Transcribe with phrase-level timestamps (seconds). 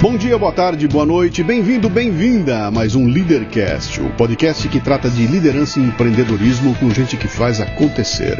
[0.00, 4.78] Bom dia, boa tarde, boa noite, bem-vindo, bem-vinda a mais um Leadercast, o podcast que
[4.78, 8.38] trata de liderança e empreendedorismo com gente que faz acontecer.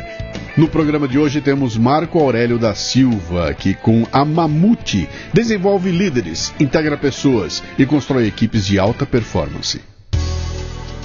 [0.57, 6.55] No programa de hoje temos Marco Aurélio da Silva, que com a Mamute desenvolve líderes,
[6.61, 9.81] integra pessoas e constrói equipes de alta performance.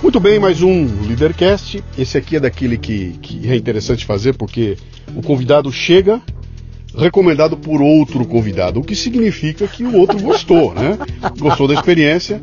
[0.04, 1.84] Muito bem, mais um Leadercast.
[1.98, 4.78] Esse aqui é daquele que, que é interessante fazer porque
[5.16, 6.22] o convidado chega
[6.96, 10.98] recomendado por outro convidado, o que significa que o outro gostou, né?
[11.40, 12.40] Gostou da experiência.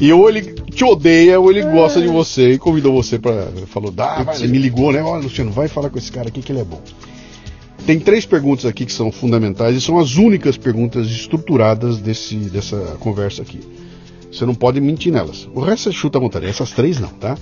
[0.00, 3.90] E ou ele te odeia ou ele gosta de você e convidou você para falou,
[3.90, 5.02] dá, vai, me ligou, né?
[5.02, 6.80] Olha, Luciano, vai falar com esse cara aqui que ele é bom.
[7.86, 12.76] Tem três perguntas aqui que são fundamentais e são as únicas perguntas estruturadas desse, dessa
[13.00, 13.60] conversa aqui.
[14.30, 15.48] Você não pode mentir nelas.
[15.54, 16.48] O resto é chuta a montaria.
[16.48, 17.36] Essas três não, tá?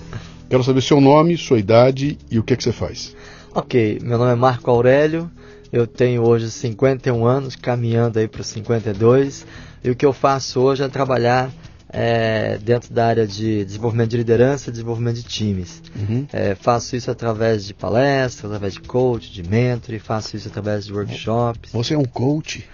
[0.48, 3.14] Quero saber seu nome, sua idade e o que é que você faz.
[3.54, 5.30] Ok, meu nome é Marco Aurélio,
[5.72, 9.46] eu tenho hoje 51 anos, caminhando aí para os 52,
[9.84, 11.50] e o que eu faço hoje é trabalhar
[11.92, 15.82] é, dentro da área de desenvolvimento de liderança e desenvolvimento de times.
[15.96, 16.26] Uhum.
[16.32, 20.86] É, faço isso através de palestras, através de coach, de mentor, e faço isso através
[20.86, 21.72] de workshops.
[21.72, 22.68] Você é um coach?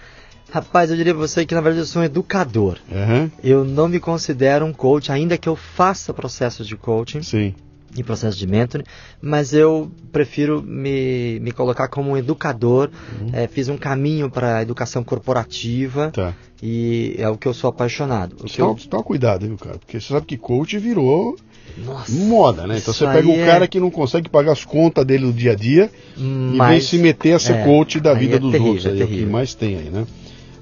[0.49, 2.77] Rapaz, eu diria pra você que na verdade eu sou um educador.
[2.89, 3.29] Uhum.
[3.43, 7.21] Eu não me considero um coach, ainda que eu faça processos de coaching.
[7.21, 7.53] Sim
[7.95, 8.83] em processo de mentoring,
[9.21, 12.89] mas eu prefiro me, me colocar como um educador.
[13.19, 13.29] Uhum.
[13.33, 16.33] É, fiz um caminho para a educação corporativa tá.
[16.61, 18.35] e é o que eu sou apaixonado.
[18.43, 18.77] O só, eu...
[18.89, 19.77] Toma cuidado, viu, cara?
[19.77, 21.37] Porque você sabe que coach virou
[21.77, 22.77] Nossa, moda, né?
[22.77, 23.67] Então você pega um cara é...
[23.67, 26.97] que não consegue pagar as contas dele no dia a dia mas, e vem se
[26.97, 28.85] meter a ser é, coach da vida é dos terrível, outros.
[28.87, 30.05] Aí é, o que mais tem aí, né?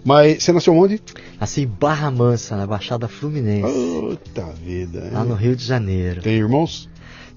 [0.06, 1.02] Mas você nasceu onde?
[1.40, 3.64] Nasci em Barra Mansa, na Baixada Fluminense.
[3.64, 5.10] Puta vida.
[5.12, 6.22] Lá no Rio de Janeiro.
[6.22, 6.88] Tem irmãos?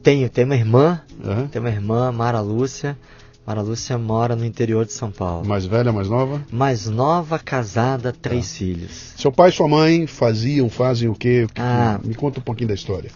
[0.02, 1.48] Tenho, tenho uma irmã, uhum.
[1.48, 2.96] tenho uma irmã, Mara Lúcia.
[3.46, 5.46] Mara Lúcia mora no interior de São Paulo.
[5.46, 6.42] Mais velha, mais nova?
[6.52, 8.58] Mais nova, casada, três ah.
[8.58, 9.14] filhos.
[9.16, 11.46] Seu pai e sua mãe faziam, fazem o quê?
[11.56, 13.10] Ah, Me conta um pouquinho da história.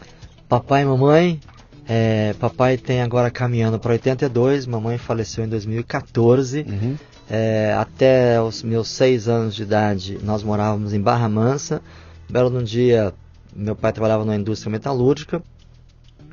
[0.48, 1.38] Papai e mamãe.
[1.86, 6.64] É, papai tem agora caminhando para 82, mamãe faleceu em 2014.
[6.66, 6.96] Uhum.
[7.28, 11.82] É, até os meus seis anos de idade, nós morávamos em Barra Mansa.
[12.30, 13.12] Belo num dia,
[13.54, 15.42] meu pai trabalhava na indústria metalúrgica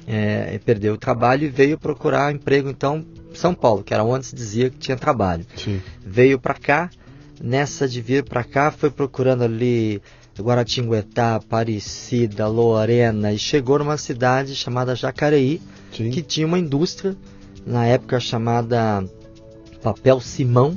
[0.07, 4.35] é, perdeu o trabalho e veio procurar emprego então São Paulo, que era onde se
[4.35, 5.45] dizia que tinha trabalho.
[5.55, 5.81] Sim.
[6.05, 6.89] Veio para cá,
[7.41, 10.01] nessa de vir para cá, foi procurando ali
[10.41, 15.61] Guaratinguetá, Aparecida, Lorena e chegou numa cidade chamada Jacareí,
[15.95, 16.09] Sim.
[16.09, 17.15] que tinha uma indústria
[17.65, 19.03] na época chamada
[19.81, 20.75] Papel Simão.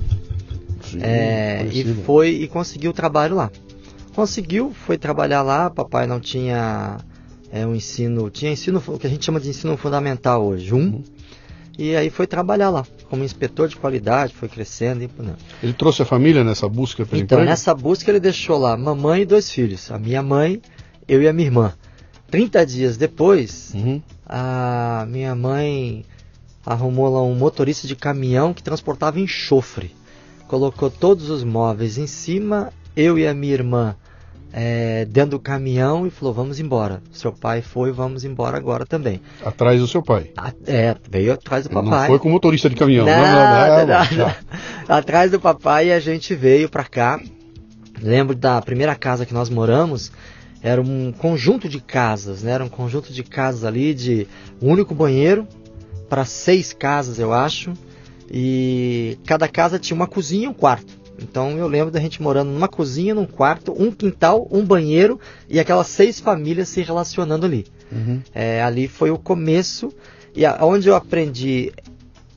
[0.83, 3.51] Sim, é, e foi e conseguiu trabalho lá.
[4.15, 6.99] Conseguiu, foi trabalhar lá, papai não tinha
[7.53, 10.79] é um ensino, tinha ensino, o que a gente chama de ensino fundamental hoje, um,
[10.79, 11.05] uhum.
[11.79, 15.37] e aí foi trabalhar lá como inspetor de qualidade, foi crescendo e não.
[15.63, 17.51] Ele trouxe a família nessa busca pelo Então, emprego?
[17.51, 20.63] nessa busca ele deixou lá mamãe e dois filhos, a minha mãe,
[21.07, 21.75] eu e a minha irmã.
[22.31, 24.01] 30 dias depois, uhum.
[24.25, 26.07] a minha mãe
[26.65, 29.95] arrumou lá um motorista de caminhão que transportava enxofre.
[30.49, 33.95] Colocou todos os móveis em cima, eu e a minha irmã
[34.53, 37.03] é, dentro do caminhão e falou: Vamos embora.
[37.11, 39.21] Seu pai foi, vamos embora agora também.
[39.45, 40.31] Atrás do seu pai?
[40.37, 42.01] A, é, veio atrás do papai.
[42.01, 44.35] Não foi com motorista de caminhão, não, não, não, não.
[44.97, 47.21] Atrás do papai e a gente veio para cá.
[48.01, 50.13] Lembro da primeira casa que nós moramos.
[50.63, 52.53] Era um conjunto de casas, né?
[52.53, 54.29] Era um conjunto de casas ali de
[54.61, 55.47] um único banheiro
[56.09, 57.73] para seis casas, eu acho.
[58.31, 61.02] E cada casa tinha uma cozinha e um quarto.
[61.21, 65.61] Então eu lembro da gente morando numa cozinha, num quarto, um quintal, um banheiro e
[65.61, 67.67] aquelas seis famílias se relacionando ali.
[67.91, 68.21] Uhum.
[68.35, 69.93] É, ali foi o começo
[70.35, 71.73] e onde eu aprendi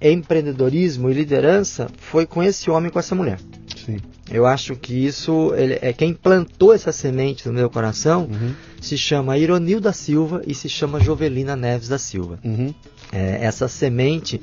[0.01, 3.39] empreendedorismo e liderança foi com esse homem, com essa mulher.
[3.85, 3.97] Sim.
[4.29, 8.53] Eu acho que isso ele, é quem plantou essa semente no meu coração uhum.
[8.81, 12.39] se chama Ironil da Silva e se chama Jovelina Neves da Silva.
[12.43, 12.73] Uhum.
[13.11, 14.41] É, essa semente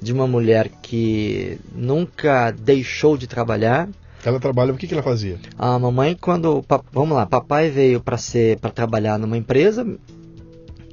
[0.00, 3.88] de uma mulher que nunca deixou de trabalhar.
[4.24, 5.38] Ela trabalha, o que, que ela fazia?
[5.56, 6.64] A mamãe, quando.
[6.92, 9.86] Vamos lá, papai veio para ser para trabalhar numa empresa,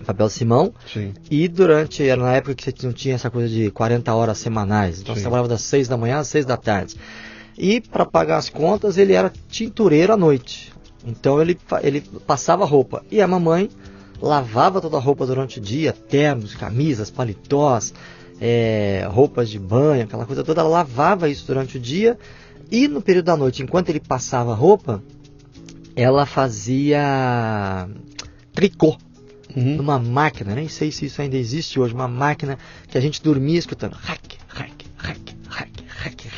[0.05, 0.73] papel Simão.
[0.91, 1.13] Sim.
[1.29, 5.01] E durante, era na época que você não tinha essa coisa de 40 horas semanais.
[5.01, 5.19] Então Sim.
[5.19, 6.95] você trabalhava das 6 da manhã às 6 da tarde.
[7.57, 10.73] E para pagar as contas, ele era tintureiro à noite.
[11.05, 13.03] Então ele, ele passava roupa.
[13.11, 13.69] E a mamãe
[14.21, 17.93] lavava toda a roupa durante o dia, ternos, camisas, paletós,
[18.39, 22.17] é, roupas de banho, aquela coisa toda, ela lavava isso durante o dia
[22.71, 25.03] e no período da noite, enquanto ele passava roupa,
[25.95, 27.87] ela fazia
[28.53, 28.97] tricô.
[29.55, 29.77] Uhum.
[29.77, 32.57] Numa máquina, nem sei se isso ainda existe hoje, uma máquina
[32.89, 35.85] que a gente dormia escutando hack, hack, hack, hack,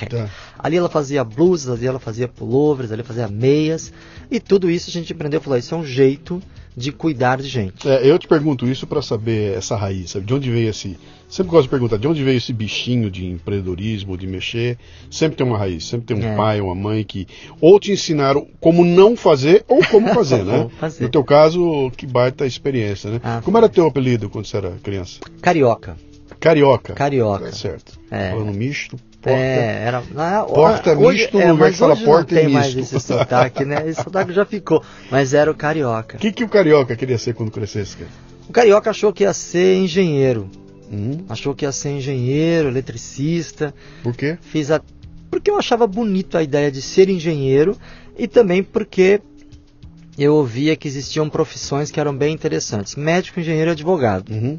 [0.10, 0.30] Tá.
[0.58, 3.92] Ali ela fazia blusas, ali ela fazia pullovers, ali ela fazia meias.
[4.30, 6.42] E tudo isso a gente aprendeu a falar, isso é um jeito
[6.78, 7.90] de cuidar de gente.
[7.90, 10.28] É, eu te pergunto isso para saber essa raiz, sabe?
[10.28, 10.96] De onde veio esse.
[11.28, 14.78] Sempre gosto de perguntar de onde veio esse bichinho de empreendedorismo, de mexer.
[15.10, 16.36] Sempre tem uma raiz, sempre tem um é.
[16.36, 17.28] pai, uma mãe que
[17.60, 20.70] ou te ensinaram como não fazer ou como fazer, né?
[20.80, 21.04] fazer.
[21.04, 23.22] No teu caso, que baita experiência, né?
[23.24, 25.20] Ah, como era teu apelido quando você era criança?
[25.42, 25.98] Carioca.
[26.40, 26.94] Carioca.
[26.94, 27.48] Carioca.
[27.48, 28.00] É certo.
[28.12, 28.30] É.
[28.30, 28.96] Falando misto,
[29.28, 29.42] Porta.
[29.42, 30.04] É, era.
[30.16, 33.84] Ah, porta hoje, misto é, lugar que fala porta não tem mais esse sotaque, né?
[33.88, 34.82] Esse sotaque já ficou.
[35.12, 36.18] Mas era o carioca.
[36.18, 38.10] O que, que o carioca queria ser quando crescesse, cara?
[38.48, 40.50] O carioca achou que ia ser engenheiro.
[40.92, 41.26] Hum.
[41.28, 43.74] Achou que ia ser engenheiro, eletricista.
[44.02, 44.38] Por quê?
[44.42, 44.82] Fiz a...
[45.30, 47.78] Porque eu achava bonito a ideia de ser engenheiro
[48.18, 49.22] e também porque
[50.18, 52.96] eu ouvia que existiam profissões que eram bem interessantes.
[52.96, 54.32] Médico, engenheiro e advogado.
[54.32, 54.58] Uhum.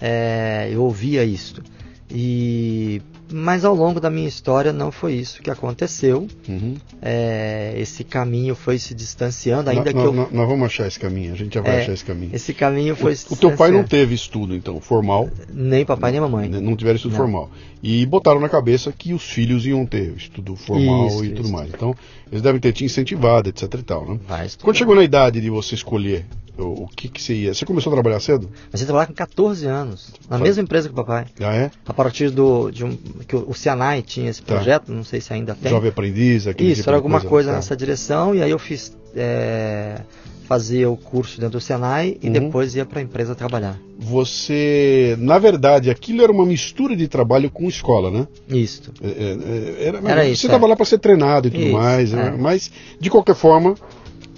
[0.00, 1.62] É, eu ouvia isso.
[2.10, 3.00] E
[3.32, 6.26] mas ao longo da minha história não foi isso que aconteceu.
[6.48, 6.76] Uhum.
[7.00, 10.12] É, esse caminho foi se distanciando, ainda que eu...
[10.12, 12.30] nós vamos achar esse caminho, a gente já vai é, achar esse caminho.
[12.34, 15.28] Esse caminho foi o, se O teu pai não teve estudo, então, formal?
[15.52, 16.48] Nem papai nem mamãe.
[16.48, 17.18] Não tiveram estudo não.
[17.18, 17.50] formal.
[17.82, 21.52] E botaram na cabeça que os filhos iam ter estudo formal isso, e tudo isso.
[21.52, 21.68] mais.
[21.68, 21.94] Então,
[22.30, 24.20] eles devem ter te incentivado, etc e tal, né?
[24.62, 26.24] Quando chegou na idade de você escolher
[26.56, 27.54] o, que, que você ia?
[27.54, 28.48] Você começou a trabalhar cedo?
[28.66, 31.26] Comecei a trabalhar com 14 anos, na mesma empresa que o papai.
[31.40, 31.70] Ah, é?
[31.84, 32.70] A partir do.
[32.70, 34.54] De um, que o, Cianai tinha esse tá.
[34.54, 34.92] projeto, tá.
[34.92, 35.70] não sei se ainda tem.
[35.70, 37.56] Jovem aprendiz, aquele Isso, tipo era alguma coisa, coisa tá.
[37.56, 38.96] nessa direção, e aí eu fiz.
[39.14, 40.00] É,
[40.44, 42.32] fazia o curso dentro do Senai e uhum.
[42.32, 43.78] depois ia para a empresa trabalhar.
[43.98, 48.28] Você, na verdade, aquilo era uma mistura de trabalho com escola, né?
[48.48, 48.92] Isso.
[49.02, 50.68] É, é, era, era, você estava é.
[50.68, 52.34] lá para ser treinado e tudo isso, mais, né?
[52.34, 52.38] É.
[52.38, 52.70] mas
[53.00, 53.74] de qualquer forma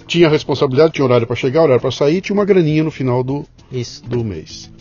[0.07, 3.45] tinha responsabilidade, tinha horário para chegar, horário para sair, tinha uma graninha no final do,
[3.71, 4.03] Isso.
[4.05, 4.71] do mês.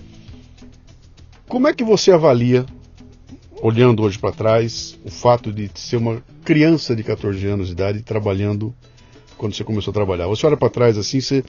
[1.48, 2.64] Como é que você avalia,
[3.60, 8.02] olhando hoje para trás, o fato de ser uma criança de 14 anos de idade
[8.02, 8.74] trabalhando
[9.36, 10.26] quando você começou a trabalhar?
[10.26, 11.44] Você olha para trás assim, você,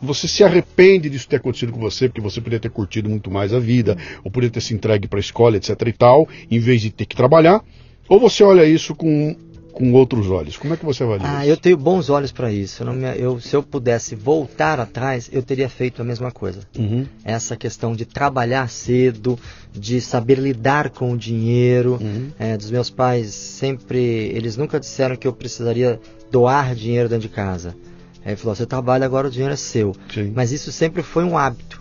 [0.00, 3.52] você se arrepende disso ter acontecido com você, porque você poderia ter curtido muito mais
[3.52, 6.80] a vida, ou poderia ter se entregue para a escola, etc e tal, em vez
[6.80, 7.62] de ter que trabalhar?
[8.08, 9.36] Ou você olha isso com
[9.76, 10.56] com outros olhos.
[10.56, 11.52] Como é que você avalia ah, isso?
[11.52, 12.82] eu tenho bons olhos para isso.
[12.82, 16.60] Eu, me, eu, se eu pudesse voltar atrás, eu teria feito a mesma coisa.
[16.78, 17.06] Uhum.
[17.22, 19.38] Essa questão de trabalhar cedo,
[19.74, 21.98] de saber lidar com o dinheiro.
[22.00, 22.30] Uhum.
[22.38, 23.98] É, dos meus pais, sempre,
[24.34, 26.00] eles nunca disseram que eu precisaria
[26.32, 27.76] doar dinheiro dentro de casa.
[28.24, 29.94] Ele falou: você trabalha agora, o dinheiro é seu.
[30.12, 30.32] Sim.
[30.34, 31.75] Mas isso sempre foi um hábito.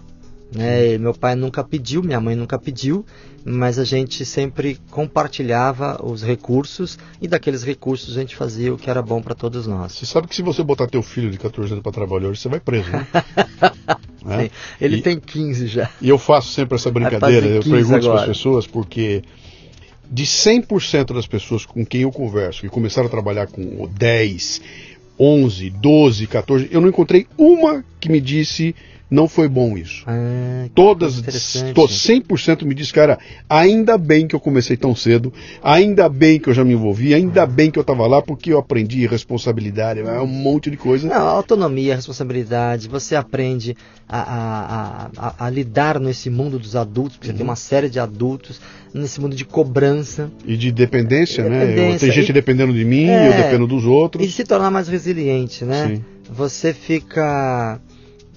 [0.54, 0.98] Né?
[0.98, 3.06] Meu pai nunca pediu, minha mãe nunca pediu,
[3.44, 8.90] mas a gente sempre compartilhava os recursos e daqueles recursos a gente fazia o que
[8.90, 9.94] era bom para todos nós.
[9.94, 12.50] Você sabe que se você botar teu filho de 14 anos para trabalhar hoje, você
[12.50, 13.08] vai preso, né?
[14.46, 14.50] é?
[14.80, 15.90] Ele e, tem 15 já.
[16.02, 19.24] E eu faço sempre essa brincadeira, eu pergunto para as pessoas, porque
[20.10, 24.62] de 100% das pessoas com quem eu converso que começaram a trabalhar com 10,
[25.20, 28.76] 11, 12, 14, eu não encontrei uma que me disse
[29.10, 30.04] não foi bom isso.
[30.08, 31.22] Ah, Todas,
[31.74, 33.20] to, 100% me diz, cara,
[33.50, 35.32] ainda bem que eu comecei tão cedo,
[35.64, 37.46] ainda bem que eu já me envolvi, ainda ah.
[37.46, 41.08] bem que eu estava lá, porque eu aprendi responsabilidade, é um monte de coisa.
[41.08, 43.76] Não, autonomia, responsabilidade, você aprende
[44.08, 47.34] a, a, a, a lidar nesse mundo dos adultos, porque uhum.
[47.34, 48.60] você tem uma série de adultos,
[48.94, 50.32] nesse mundo de cobrança.
[50.46, 51.98] E de dependência, dependência né?
[51.98, 54.26] Tem gente e, dependendo de mim, é, eu dependo dos outros.
[54.26, 55.88] E se tornar mais resiliente, né?
[55.88, 56.06] Sim.
[56.32, 57.80] Você fica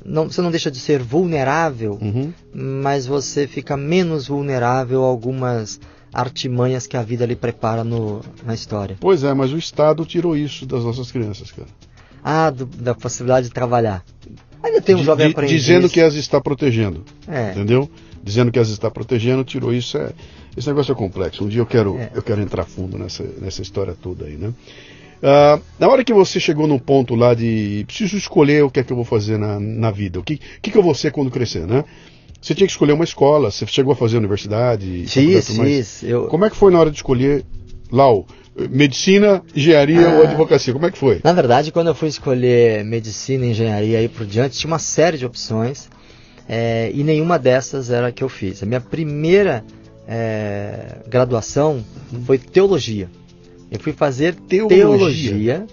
[0.04, 2.32] não, você não deixa de ser vulnerável, uhum.
[2.52, 5.80] mas você fica menos vulnerável a algumas
[6.12, 8.96] artimanhas que a vida lhe prepara no, na história.
[9.00, 11.68] Pois é, mas o Estado tirou isso das nossas crianças, cara.
[12.22, 14.04] Ah, do, da possibilidade de trabalhar.
[14.62, 15.62] Ainda tem um jovem aprendiz.
[15.62, 17.04] Dizendo que as está protegendo.
[17.26, 17.52] É.
[17.52, 17.88] Entendeu?
[18.22, 19.96] Dizendo que as está protegendo, tirou isso.
[19.96, 20.10] É,
[20.56, 21.44] esse negócio é complexo.
[21.44, 22.10] Um dia eu quero, é.
[22.14, 24.52] eu quero entrar fundo nessa, nessa história toda aí, né?
[25.18, 28.84] Uh, na hora que você chegou no ponto lá de preciso escolher o que é
[28.84, 31.30] que eu vou fazer na, na vida, o que, que, que eu vou ser quando
[31.30, 31.84] crescer, né?
[32.40, 35.06] Você tinha que escolher uma escola, você chegou a fazer universidade?
[35.08, 36.02] Fiz, fiz.
[36.04, 36.26] Eu...
[36.26, 37.44] Como é que foi na hora de escolher,
[37.90, 38.26] Lau,
[38.70, 40.72] medicina, engenharia ah, ou advocacia?
[40.72, 41.20] Como é que foi?
[41.24, 45.26] Na verdade, quando eu fui escolher medicina, engenharia e por diante, tinha uma série de
[45.26, 45.88] opções
[46.48, 48.62] é, e nenhuma dessas era a que eu fiz.
[48.62, 49.64] A minha primeira
[50.06, 51.84] é, graduação
[52.24, 53.10] foi teologia.
[53.70, 54.78] Eu fui fazer teologia.
[54.78, 55.66] teologia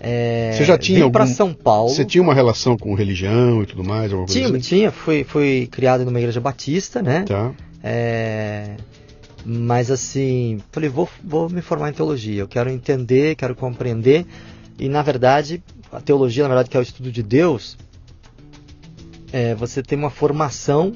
[0.00, 1.88] é, você já tinha para São Paulo.
[1.88, 4.12] Você tinha uma relação com religião e tudo mais?
[4.28, 4.58] Tinha, assim?
[4.58, 4.92] tinha.
[4.92, 7.24] Fui, fui criado numa igreja batista, né?
[7.24, 7.52] Tá.
[7.82, 8.76] É,
[9.44, 12.42] mas assim, falei, vou, vou me formar em teologia.
[12.42, 14.24] Eu quero entender, quero compreender.
[14.78, 17.76] E na verdade, a teologia, na verdade, que é o estudo de Deus,
[19.32, 20.92] é, você tem uma formação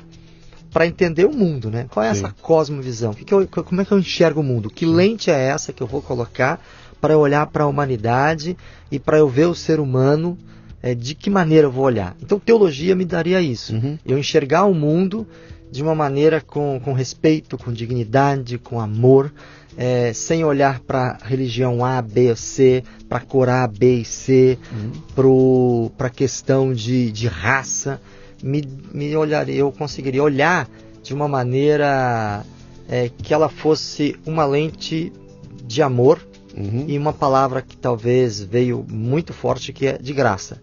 [0.72, 1.86] para entender o mundo, né?
[1.90, 2.24] Qual é Sim.
[2.24, 3.12] essa cosmovisão?
[3.12, 4.70] Que que eu, como é que eu enxergo o mundo?
[4.70, 6.60] Que lente é essa que eu vou colocar
[7.00, 8.56] para olhar para a humanidade
[8.90, 10.38] e para eu ver o ser humano?
[10.84, 12.16] É, de que maneira eu vou olhar?
[12.20, 13.72] Então, teologia me daria isso.
[13.72, 13.96] Uhum.
[14.04, 15.24] Eu enxergar o mundo
[15.70, 19.32] de uma maneira com, com respeito, com dignidade, com amor,
[19.76, 24.58] é, sem olhar para religião A, B ou C, para cor A, B e C,
[24.72, 25.88] uhum.
[25.96, 28.00] para a questão de, de raça
[28.42, 30.68] me, me olharia, eu conseguiria olhar
[31.02, 32.44] de uma maneira
[32.88, 35.12] é, que ela fosse uma lente
[35.64, 36.20] de amor
[36.56, 36.84] uhum.
[36.86, 40.62] e uma palavra que talvez veio muito forte que é de graça.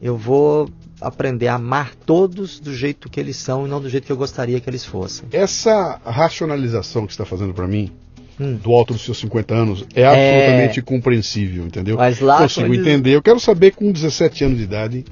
[0.00, 0.68] Eu vou
[1.00, 4.16] aprender a amar todos do jeito que eles são e não do jeito que eu
[4.16, 5.28] gostaria que eles fossem.
[5.32, 7.90] Essa racionalização que está fazendo para mim,
[8.38, 8.56] hum.
[8.56, 11.96] do alto dos seus 50 anos, é, é absolutamente compreensível, entendeu?
[11.96, 12.80] Mas lá, Consigo eles...
[12.80, 13.14] entender.
[13.14, 15.04] Eu quero saber, com 17 anos de idade,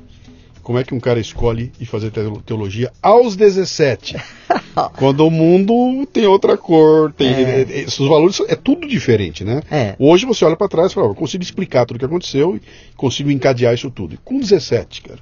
[0.69, 2.13] como é que um cara escolhe ir fazer
[2.45, 4.17] teologia aos 17?
[4.99, 7.63] quando o mundo tem outra cor, tem é.
[7.63, 9.63] esses valores é tudo diferente, né?
[9.71, 9.97] É.
[9.99, 12.61] Hoje você olha para trás e fala, eu consigo explicar tudo o que aconteceu e
[12.95, 14.13] consigo encadear isso tudo.
[14.13, 15.21] E com 17, cara,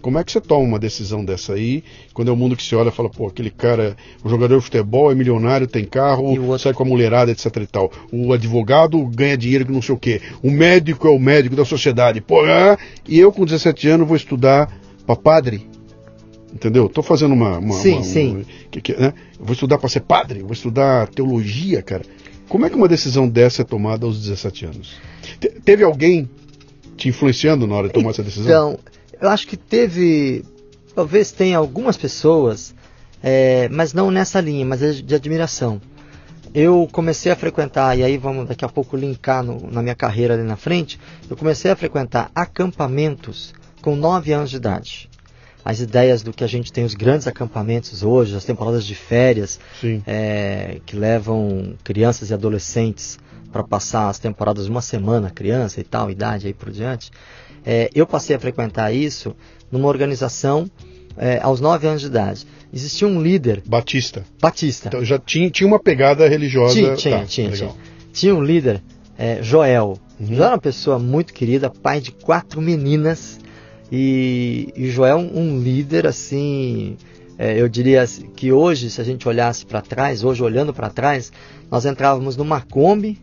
[0.00, 2.74] como é que você toma uma decisão dessa aí, quando é o mundo que se
[2.74, 6.58] olha e fala, pô, aquele cara, o jogador de futebol é milionário, tem carro, outro...
[6.58, 7.92] sai com a mulherada, etc e tal.
[8.12, 10.20] O advogado ganha dinheiro que não sei o quê.
[10.42, 12.20] O médico é o médico da sociedade.
[12.20, 14.72] Pô, ah, e eu com 17 anos vou estudar
[15.06, 15.68] para padre?
[16.52, 16.86] Entendeu?
[16.86, 17.58] Estou fazendo uma.
[17.58, 18.30] uma sim, uma, sim.
[18.36, 19.14] Uma, que, que, né?
[19.38, 22.02] Vou estudar para ser padre, vou estudar teologia, cara.
[22.48, 24.94] Como é que uma decisão dessa é tomada aos 17 anos?
[25.38, 26.28] Te, teve alguém
[26.96, 28.72] te influenciando na hora de tomar essa decisão?
[28.72, 28.78] Então,
[29.20, 30.44] eu acho que teve.
[30.94, 32.74] Talvez tenha algumas pessoas,
[33.22, 35.80] é, mas não nessa linha, mas é de admiração.
[36.52, 40.34] Eu comecei a frequentar, e aí vamos daqui a pouco linkar no, na minha carreira
[40.34, 40.98] ali na frente.
[41.28, 45.08] Eu comecei a frequentar acampamentos com 9 anos de idade.
[45.64, 49.60] As ideias do que a gente tem os grandes acampamentos hoje, as temporadas de férias,
[50.06, 53.18] é, que levam crianças e adolescentes
[53.52, 57.10] para passar as temporadas uma semana, criança e tal, idade aí por diante.
[57.64, 59.34] É, eu passei a frequentar isso
[59.70, 60.70] numa organização
[61.16, 62.46] é, aos 9 anos de idade.
[62.72, 63.62] Existia um líder.
[63.66, 64.24] Batista.
[64.40, 64.88] Batista.
[64.88, 66.74] Então já tinha, tinha uma pegada religiosa.
[66.74, 67.74] Tinha, tinha, tá, tinha, tinha,
[68.12, 68.34] tinha.
[68.34, 68.80] um líder,
[69.18, 69.98] é, Joel.
[70.18, 70.26] Uhum.
[70.26, 73.38] Joel era uma pessoa muito querida, pai de quatro meninas.
[73.92, 76.96] E, e Joel um líder assim,
[77.36, 78.04] é, eu diria
[78.36, 81.32] que hoje, se a gente olhasse para trás, hoje olhando para trás,
[81.68, 83.18] nós entrávamos numa Kombi,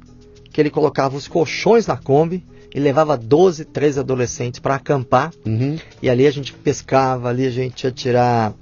[0.52, 2.44] que ele colocava os colchões na Kombi
[2.74, 5.32] e levava 12, 13 adolescentes para acampar.
[5.46, 5.78] Uhum.
[6.02, 8.54] E ali a gente pescava, ali a gente ia tirar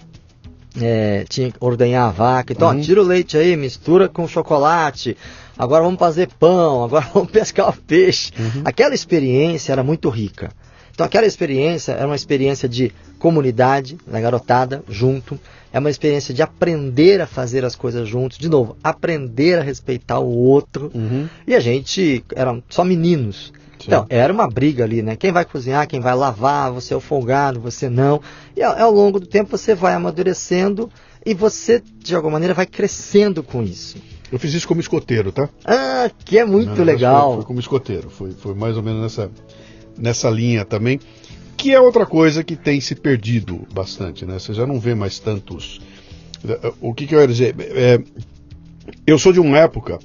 [0.82, 2.54] é, tinha que ordenhar a vaca.
[2.54, 2.80] Então, uhum.
[2.80, 5.18] ó, tira o leite aí, mistura com chocolate.
[5.58, 8.32] Agora vamos fazer pão, agora vamos pescar o peixe.
[8.38, 8.62] Uhum.
[8.66, 10.52] Aquela experiência era muito rica.
[10.94, 15.38] Então aquela experiência é uma experiência de comunidade, da garotada, junto.
[15.74, 18.38] É uma experiência de aprender a fazer as coisas juntos.
[18.38, 20.90] De novo, aprender a respeitar o outro.
[20.96, 21.28] Uhum.
[21.46, 23.52] E a gente, eram só meninos.
[23.80, 23.86] Sim.
[23.88, 25.16] Então, era uma briga ali, né?
[25.16, 28.22] Quem vai cozinhar, quem vai lavar, você é o folgado, você não.
[28.56, 30.90] E ao, longo do tempo você vai amadurecendo
[31.26, 33.98] e você, de alguma maneira, vai crescendo com isso.
[34.32, 35.50] Eu fiz isso como escoteiro, tá?
[35.64, 37.28] Ah, que é muito Não, legal.
[37.28, 39.32] Foi, foi, como escoteiro, foi, foi mais ou menos nessa,
[39.98, 41.00] nessa linha também,
[41.56, 44.40] que é outra coisa que tem se perdido bastante, né?
[44.40, 45.80] Você já não vê mais tantos.
[46.82, 47.56] O que, que eu ia dizer?
[47.60, 48.00] É,
[49.06, 50.00] eu sou de uma época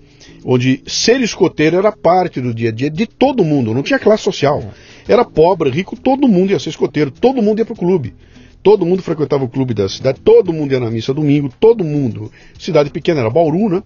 [0.45, 4.23] onde ser escoteiro era parte do dia a dia de todo mundo, não tinha classe
[4.23, 4.63] social.
[5.09, 8.15] Era pobre, rico, todo mundo ia ser escoteiro, todo mundo ia para o clube.
[8.63, 12.31] Todo mundo frequentava o clube da cidade, todo mundo ia na missa domingo, todo mundo.
[12.59, 13.83] Cidade pequena era Bauru, né?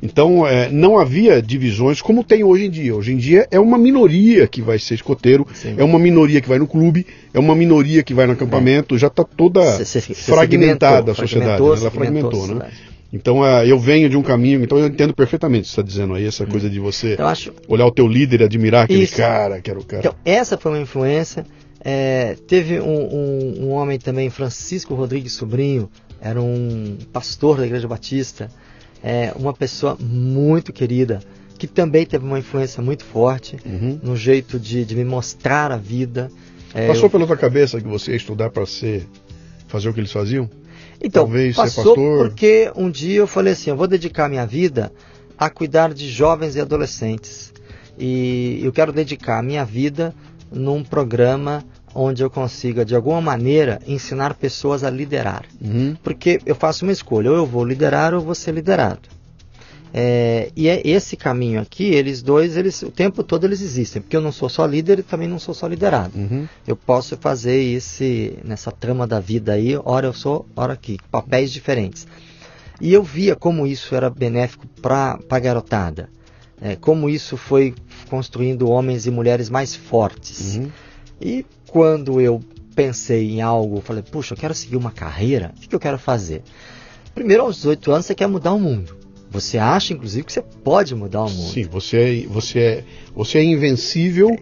[0.00, 2.94] Então, é, não havia divisões como tem hoje em dia.
[2.94, 5.74] Hoje em dia é uma minoria que vai ser escoteiro, Sim.
[5.76, 9.08] é uma minoria que vai no clube, é uma minoria que vai no acampamento, já
[9.08, 11.60] está toda cê, cê, fragmentada a sociedade.
[11.60, 11.68] Né?
[11.68, 12.70] Ela fragmentou, né?
[13.12, 15.82] Então uh, eu venho de um caminho, então eu entendo perfeitamente o que você está
[15.82, 16.48] dizendo aí, essa hum.
[16.48, 17.52] coisa de você então, acho...
[17.66, 19.16] olhar o teu líder e admirar aquele Isso.
[19.16, 20.00] cara, que era o cara.
[20.00, 21.46] Então, essa foi uma influência.
[21.80, 25.88] É, teve um, um, um, homem também, Francisco Rodrigues Sobrinho,
[26.20, 28.50] era um pastor da Igreja Batista
[29.02, 31.20] é uma pessoa muito querida,
[31.58, 33.98] que também teve uma influência muito forte uhum.
[34.02, 36.30] no jeito de, de, me mostrar a vida.
[36.74, 37.10] É, Passou eu...
[37.10, 39.06] pela tua cabeça que você ia estudar para ser
[39.66, 40.48] fazer o que eles faziam?
[41.00, 44.92] Então, Talvez passou porque um dia eu falei assim, eu vou dedicar minha vida
[45.38, 47.52] a cuidar de jovens e adolescentes.
[47.98, 50.14] E eu quero dedicar a minha vida
[50.50, 51.64] num programa
[51.94, 55.44] onde eu consiga, de alguma maneira, ensinar pessoas a liderar.
[55.60, 55.96] Uhum.
[56.02, 59.17] Porque eu faço uma escolha, ou eu vou liderar ou vou ser liderado.
[59.92, 64.16] É, e é esse caminho aqui, eles dois, eles o tempo todo eles existem, porque
[64.16, 66.16] eu não sou só líder e também não sou só liderado.
[66.18, 66.46] Uhum.
[66.66, 71.50] Eu posso fazer esse nessa trama da vida aí, hora eu sou, hora aqui, papéis
[71.50, 72.06] diferentes.
[72.80, 76.08] E eu via como isso era benéfico para a garotada,
[76.60, 77.74] é, como isso foi
[78.10, 80.56] construindo homens e mulheres mais fortes.
[80.56, 80.70] Uhum.
[81.20, 82.40] E quando eu
[82.74, 86.42] pensei em algo, falei, puxa, eu quero seguir uma carreira, o que eu quero fazer?
[87.14, 88.96] Primeiro, aos 18 anos, você quer mudar o mundo.
[89.30, 91.52] Você acha, inclusive, que você pode mudar o mundo.
[91.52, 94.34] Sim, você é, você é, você é invencível,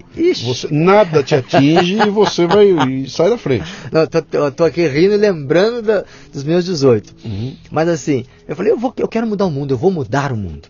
[0.45, 3.64] você, nada te atinge e você vai e sai da frente.
[3.90, 7.14] Não, eu tô, eu tô aqui rindo e lembrando da- dos meus 18.
[7.25, 7.57] Uhum.
[7.71, 10.37] Mas assim, eu falei, eu, vou, eu quero mudar o mundo, eu vou mudar o
[10.37, 10.69] mundo.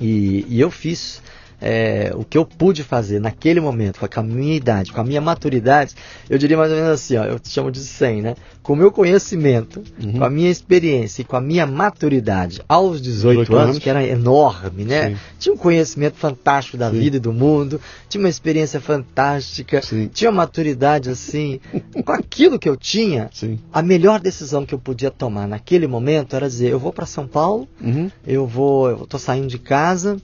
[0.00, 1.20] E, e eu fiz
[1.60, 5.20] é, o que eu pude fazer naquele momento, com a minha idade, com a minha
[5.20, 5.94] maturidade,
[6.30, 8.34] eu diria mais ou menos assim, ó, eu te chamo de 100, né?
[8.62, 10.12] Com o meu conhecimento, Uhum.
[10.18, 13.78] com a minha experiência e com a minha maturidade aos 18, 18 anos, anos.
[13.82, 15.10] que era enorme, né?
[15.10, 15.16] Sim.
[15.38, 16.98] Tinha um conhecimento fantástico da Sim.
[17.00, 20.08] vida e do mundo, tinha uma experiência fantástica, Sim.
[20.12, 21.60] tinha uma maturidade assim,
[22.04, 23.30] com aquilo que eu tinha,
[23.72, 27.26] a melhor decisão que eu podia tomar naquele momento era dizer, eu vou para São
[27.26, 28.10] Paulo, Uhum.
[28.26, 30.16] eu vou, eu tô saindo de casa,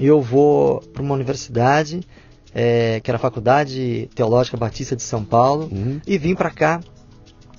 [0.00, 2.00] eu vou para uma universidade,
[2.54, 6.00] é, que era a Faculdade Teológica Batista de São Paulo, Uhum.
[6.06, 6.80] e vim para cá.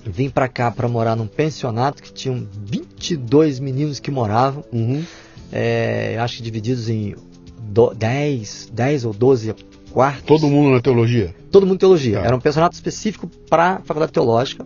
[0.06, 5.04] Vim para cá para morar num pensionato que tinham 22 meninos que moravam, Uhum.
[5.52, 7.16] é, acho que divididos em
[7.62, 9.56] do, 10, 10 ou 12
[9.92, 10.24] quartos.
[10.26, 11.34] Todo mundo na teologia.
[11.52, 12.20] Todo mundo teologia.
[12.20, 12.26] Tá.
[12.26, 14.66] Era um pensionato específico para a faculdade teológica.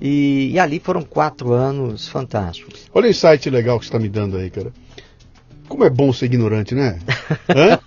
[0.00, 2.84] E, e ali foram quatro anos fantásticos.
[2.92, 4.72] Olha o insight legal que você está me dando aí, cara.
[5.68, 6.98] Como é bom ser ignorante, né?
[7.48, 7.78] Hã?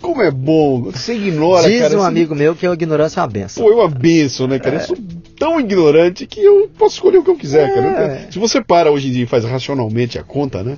[0.00, 0.82] Como é bom.
[0.82, 1.94] Você ignora, Diz cara.
[1.94, 3.64] um você- amigo meu que a ignorância é uma benção.
[3.64, 4.76] Pô, é uma benção, né, cara?
[4.76, 4.96] Eu sou
[5.38, 7.74] tão ignorante que eu posso escolher o que eu quiser, É.
[7.74, 8.26] cara.
[8.30, 10.76] Se você para hoje em dia e faz racionalmente a conta, né?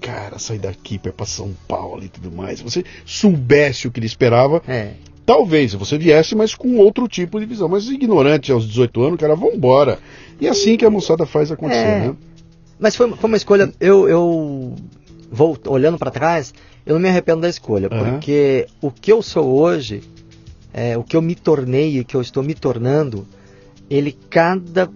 [0.00, 2.58] Cara, sair daqui ir pra São Paulo e tudo mais.
[2.58, 4.90] Se você soubesse o que ele esperava, É.
[5.24, 7.68] talvez você viesse, mas com outro tipo de visão.
[7.68, 9.98] Mas ignorante aos 18 anos, cara, vambora.
[10.40, 12.00] E é assim que a moçada faz acontecer, É.
[12.08, 12.14] né?
[12.78, 13.72] Mas foi, foi uma escolha.
[13.80, 14.74] Eu, eu
[15.30, 16.54] vou olhando para trás,
[16.84, 18.12] eu não me arrependo da escolha, Aham.
[18.12, 20.02] porque o que eu sou hoje,
[20.72, 23.26] é, o que eu me tornei e o que eu estou me tornando,
[23.88, 24.90] ele cada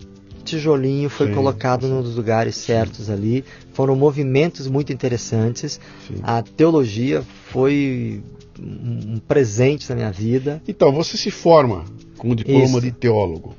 [0.44, 1.92] tijolinho foi Sim, colocado sim.
[1.92, 3.44] nos lugares certos ali.
[3.72, 5.80] Foram movimentos muito interessantes.
[6.08, 6.16] Sim.
[6.22, 8.22] A teologia foi
[8.58, 10.62] um um presente na minha vida.
[10.68, 11.84] Então, você se forma
[12.18, 12.80] com o diploma Isso.
[12.82, 13.54] de teólogo.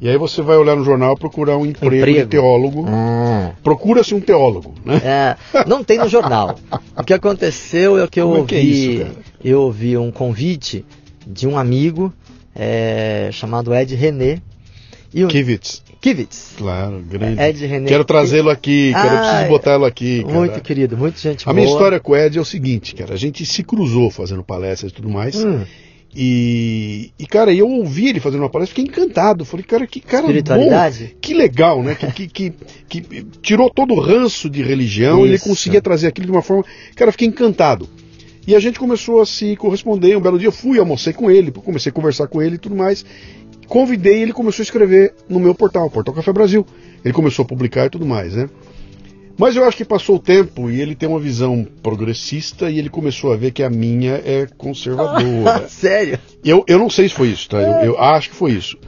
[0.00, 2.28] E aí você vai olhar no jornal procurar um emprego, de Emprego.
[2.30, 2.84] teólogo.
[2.86, 4.96] Ah, Procura-se um teólogo, né?
[5.02, 6.56] É, não tem no jornal.
[6.96, 9.06] O que aconteceu é que eu Como é ouvi, que é isso,
[9.42, 10.84] eu ouvi um convite
[11.26, 12.12] de um amigo
[12.54, 14.42] é, chamado Ed René.
[15.14, 15.82] E o Kivitz.
[15.98, 16.52] Kivitz.
[16.58, 17.40] Claro, grande.
[17.40, 17.88] Ed René.
[17.88, 20.34] Quero trazê-lo aqui, Ah, preciso botá-lo aqui, cara.
[20.34, 21.54] Muito querido, muito gente A boa.
[21.54, 23.14] minha história com o Ed é o seguinte, cara.
[23.14, 25.42] A gente se cruzou fazendo palestras e tudo mais.
[25.42, 25.64] Hum,
[26.14, 29.44] E, e, cara, eu ouvi ele fazendo uma palestra, fiquei encantado.
[29.44, 30.70] Falei, cara, que cara bom.
[31.20, 31.94] Que legal, né?
[31.94, 32.52] Que, que, que,
[32.88, 35.44] que tirou todo o ranço de religião, ele Isso.
[35.44, 36.64] conseguia trazer aquilo de uma forma.
[36.94, 37.88] Cara, fiquei encantado.
[38.46, 40.16] E a gente começou a se corresponder.
[40.16, 42.76] Um belo dia eu fui, almocei com ele, comecei a conversar com ele e tudo
[42.76, 43.04] mais.
[43.66, 46.64] Convidei e ele começou a escrever no meu portal, Portal Café Brasil.
[47.04, 48.48] Ele começou a publicar e tudo mais, né?
[49.38, 52.88] Mas eu acho que passou o tempo e ele tem uma visão progressista e ele
[52.88, 55.66] começou a ver que a minha é conservadora.
[55.68, 56.18] Sério?
[56.44, 57.58] Eu, eu não sei se foi isso, tá?
[57.60, 58.78] Eu, eu acho que foi isso.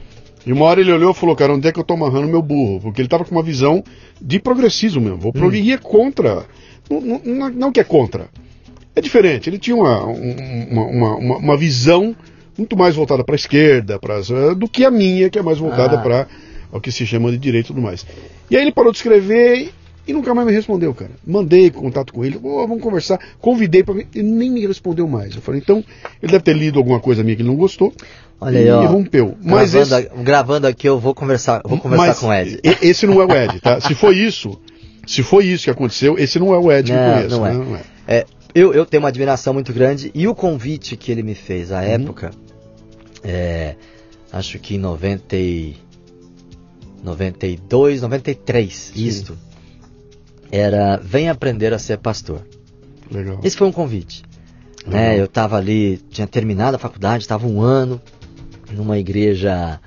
[0.45, 2.41] E uma hora ele olhou e falou, cara, onde é que eu tô amarrando meu
[2.41, 2.79] burro?
[2.81, 3.83] Porque ele tava com uma visão
[4.19, 5.17] de progressismo mesmo.
[5.17, 5.53] Vou pro...
[5.53, 6.45] E é contra.
[6.89, 8.27] Não, não- não, que é contra.
[8.95, 9.49] É diferente.
[9.49, 12.15] Ele tinha uma, um- uma, uma, uma- visão
[12.57, 15.59] muito mais voltada para a esquerda pras, eh, do que a minha, que é mais
[15.59, 16.01] voltada Ah.
[16.01, 16.27] para
[16.71, 18.05] o que se chama de direito e tudo mais.
[18.49, 19.71] E aí ele parou de escrever
[20.07, 21.11] e, nunca mais me respondeu, cara.
[21.25, 23.19] Mandei contato com ele, "Ô, vamos conversar.
[23.39, 25.35] Convidei para ele nem me respondeu mais.
[25.35, 25.83] Eu falei, então,
[26.21, 27.93] ele deve ter lido alguma coisa minha que ele não gostou
[28.41, 28.85] Olha aí, ó.
[28.87, 29.37] rompeu.
[29.43, 32.59] Mas gravando, esse, gravando aqui, eu vou conversar, vou conversar mas com o Ed.
[32.81, 33.79] Esse não é o Ed, tá?
[33.81, 34.59] Se foi isso,
[35.05, 37.37] se foi isso que aconteceu, esse não é o Ed que eu Não, conheço.
[37.37, 37.53] não é.
[37.53, 37.65] né?
[37.65, 37.81] Não é.
[38.07, 41.69] É, eu, eu tenho uma admiração muito grande e o convite que ele me fez
[41.69, 41.77] Uhum.
[41.77, 42.31] à época,
[43.23, 43.75] é,
[44.31, 45.75] acho que em 90, e-
[47.03, 49.05] 92, 93, Sim.
[49.05, 49.37] isto,
[50.51, 52.41] era vem aprender a ser pastor.
[53.11, 53.39] Legal.
[53.43, 54.23] Esse foi um convite.
[54.85, 55.19] Né?
[55.19, 58.01] Eu estava ali, tinha terminado a faculdade, estava um ano
[58.71, 59.79] numa igreja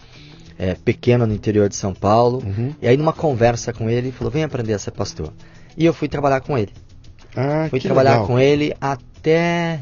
[0.59, 2.42] é, pequena no interior de São Paulo.
[2.44, 2.75] Uhum.
[2.81, 5.33] E aí numa conversa com ele, ele falou, vem aprender a ser pastor.
[5.77, 6.72] E eu fui trabalhar com ele.
[7.35, 8.27] Ah, Fui trabalhar legal.
[8.27, 9.81] com ele até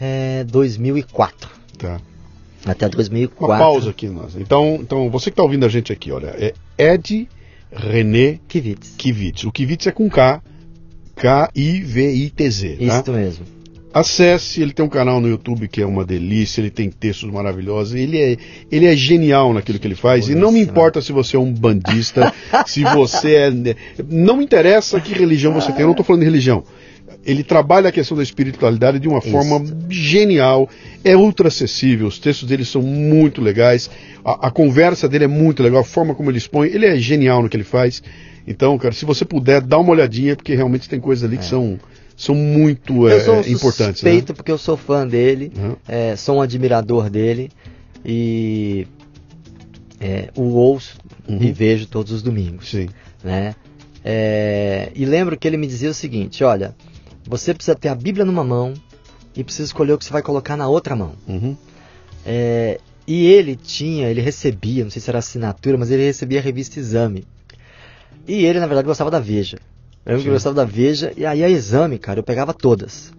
[0.00, 1.50] é, 2004.
[1.78, 2.00] Tá.
[2.66, 3.46] Até 2004.
[3.46, 4.36] Uma pausa aqui, nós.
[4.36, 7.28] Então, então, você que está ouvindo a gente aqui, olha, é Ed
[7.76, 8.94] René Kivitz.
[8.96, 9.44] Kivitz.
[9.44, 10.42] O Kivitz é com K,
[11.14, 12.76] K-I-V-I-T-Z.
[12.80, 13.12] Isso tá?
[13.12, 13.44] mesmo.
[13.92, 17.94] Acesse, ele tem um canal no YouTube que é uma delícia, ele tem textos maravilhosos,
[17.94, 18.36] ele é,
[18.70, 21.50] ele é genial naquilo que ele faz, e não me importa se você é um
[21.50, 22.30] bandista,
[22.66, 23.50] se você é.
[24.06, 26.62] Não me interessa que religião você tem, eu não estou falando de religião.
[27.26, 29.30] Ele trabalha a questão da espiritualidade de uma Isso.
[29.30, 30.68] forma genial,
[31.04, 33.90] é ultra acessível, os textos dele são muito legais,
[34.24, 37.42] a, a conversa dele é muito legal, a forma como ele expõe, ele é genial
[37.42, 38.00] no que ele faz.
[38.46, 41.80] Então, cara, se você puder, dá uma olhadinha, porque realmente tem coisas ali que são,
[42.16, 43.80] são muito eu é, sou um importantes.
[43.80, 43.92] né?
[44.12, 45.74] suspeito porque eu sou fã dele, Uhum.
[45.88, 47.50] é, sou um admirador dele
[48.04, 48.86] e
[50.00, 50.96] é, o ouço
[51.28, 51.38] Uhum.
[51.42, 52.70] e vejo todos os domingos.
[52.70, 52.88] Sim.
[53.24, 53.56] né?
[54.04, 56.72] É, e lembro que ele me dizia o seguinte: olha,
[57.26, 58.74] você precisa ter a Bíblia numa mão
[59.34, 61.12] e precisa escolher o que você vai colocar na outra mão.
[61.26, 61.56] Uhum.
[62.24, 66.42] É, e ele tinha, ele recebia, não sei se era assinatura, mas ele recebia a
[66.42, 67.24] revista Exame.
[68.26, 69.58] E ele, na verdade, gostava da Veja.
[70.04, 73.12] Eu lembro que gostava da Veja, e aí a Exame, cara, eu pegava todas.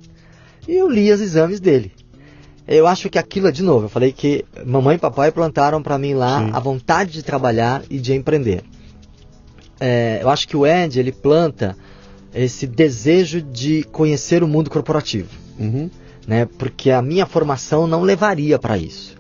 [0.67, 1.93] E eu lia os exames dele.
[2.67, 6.13] Eu acho que aquilo, de novo, eu falei que mamãe e papai plantaram pra mim
[6.13, 6.51] lá Sim.
[6.51, 8.63] a vontade de trabalhar e de empreender.
[9.79, 11.77] É, eu acho que o Ed, ele planta
[12.33, 15.89] esse desejo de conhecer o mundo corporativo, Uhum.
[16.27, 16.45] né?
[16.57, 19.15] Porque a minha formação não levaria para isso.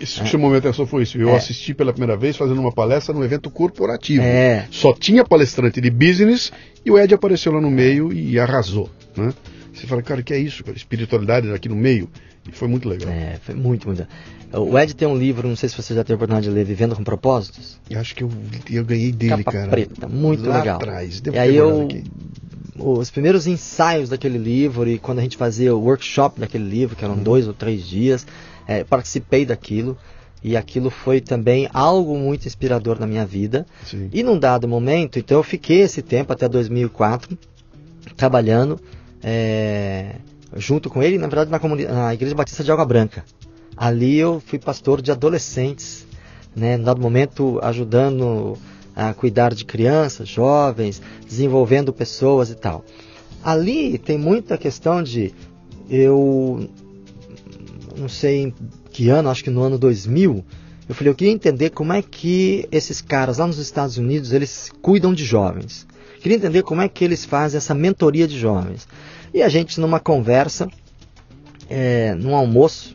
[0.00, 1.16] Isso que chamou minha atenção foi isso.
[1.18, 1.36] Eu É.
[1.36, 4.22] assisti pela primeira vez fazendo uma palestra num evento corporativo.
[4.22, 4.66] É.
[4.70, 6.52] Só tinha palestrante de business
[6.84, 8.90] e o Ed apareceu lá no meio e arrasou.
[9.16, 9.32] Né?
[9.72, 10.62] Você fala, cara, o que é isso?
[10.62, 10.76] Cara?
[10.76, 12.08] Espiritualidade aqui no meio.
[12.46, 13.10] E foi muito legal.
[13.10, 14.06] É, foi muito, muito.
[14.52, 16.64] O Ed tem um livro, não sei se você já teve a oportunidade de ler,
[16.64, 17.78] Vivendo com Propósitos.
[17.88, 18.30] E acho que eu,
[18.70, 19.68] eu ganhei dele, Capa cara.
[19.70, 20.76] preta, muito lá legal.
[20.76, 21.20] atrás.
[21.20, 22.04] Devo E aí eu, aqui.
[22.82, 27.04] Os primeiros ensaios daquele livro e quando a gente fazia o workshop daquele livro, que
[27.04, 27.22] eram Uhum.
[27.22, 28.26] dois ou três dias,
[28.66, 29.96] é, participei daquilo
[30.42, 33.66] e aquilo foi também algo muito inspirador na minha vida.
[33.84, 34.08] Sim.
[34.12, 37.36] E num dado momento, então eu fiquei esse tempo até 2004
[38.16, 38.80] trabalhando
[39.22, 40.14] é,
[40.56, 43.24] junto com ele, na verdade na, na Igreja Batista de Água Branca.
[43.76, 46.06] Ali eu fui pastor de adolescentes,
[46.54, 48.56] né, no dado momento ajudando
[48.94, 52.84] a cuidar de crianças, jovens, desenvolvendo pessoas e tal.
[53.42, 55.32] Ali tem muita questão de
[55.88, 56.68] eu
[57.96, 58.54] não sei em
[58.90, 60.44] que ano, acho que no ano 2000,
[60.88, 64.70] eu falei, eu queria entender como é que esses caras lá nos Estados Unidos, eles
[64.82, 65.86] cuidam de jovens.
[66.20, 68.88] Queria entender como é que eles fazem essa mentoria de jovens.
[69.32, 70.68] E a gente, numa conversa,
[71.68, 72.94] é, num almoço,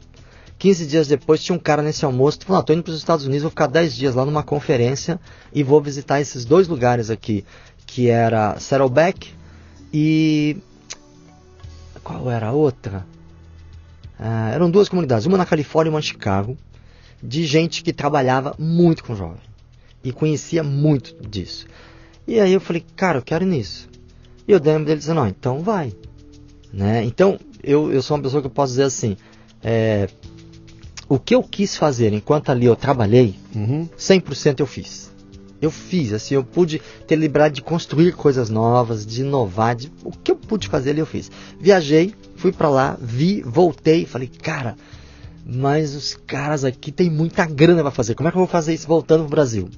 [0.57, 3.25] 15 dias depois, tinha um cara nesse almoço que falou, estou indo para os Estados
[3.25, 5.19] Unidos, vou ficar 10 dias lá numa conferência
[5.53, 7.45] e vou visitar esses dois lugares aqui,
[7.85, 9.33] que era Saddleback
[9.93, 10.57] e...
[12.03, 13.05] Qual era a outra?
[14.19, 16.57] Ah, eram duas comunidades, uma na Califórnia e uma em Chicago,
[17.21, 19.41] de gente que trabalhava muito com jovem
[20.03, 21.65] e conhecia muito disso.
[22.27, 23.89] E aí eu falei, cara, eu quero ir nisso.
[24.47, 25.93] E eu lembro dele dizendo, não, então vai.
[26.71, 27.03] Né?
[27.03, 29.17] Então, eu, eu sou uma pessoa que eu posso dizer assim,
[29.63, 30.07] é,
[31.07, 33.87] o que eu quis fazer enquanto ali eu trabalhei, Uhum.
[33.97, 35.13] 100% eu fiz.
[35.61, 40.11] Eu fiz, assim, eu pude ter liberdade de construir coisas novas, de inovar, de, o
[40.11, 41.31] que eu pude fazer ali eu fiz.
[41.59, 44.75] Viajei, fui pra lá, vi, voltei, falei, cara,
[45.45, 48.15] mas os caras aqui têm muita grana pra fazer.
[48.15, 49.69] Como é que eu vou fazer isso voltando pro Brasil?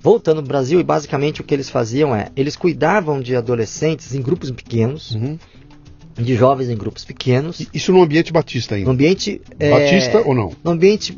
[0.00, 4.22] Voltando pro Brasil, e basicamente o que eles faziam é, eles cuidavam de adolescentes em
[4.22, 5.38] grupos pequenos, Uhum.
[6.18, 8.90] De jovens em grupos pequenos, Isso no ambiente batista no ainda.
[8.90, 10.52] ambiente é, Batista ou não?
[10.64, 11.16] no ambiente.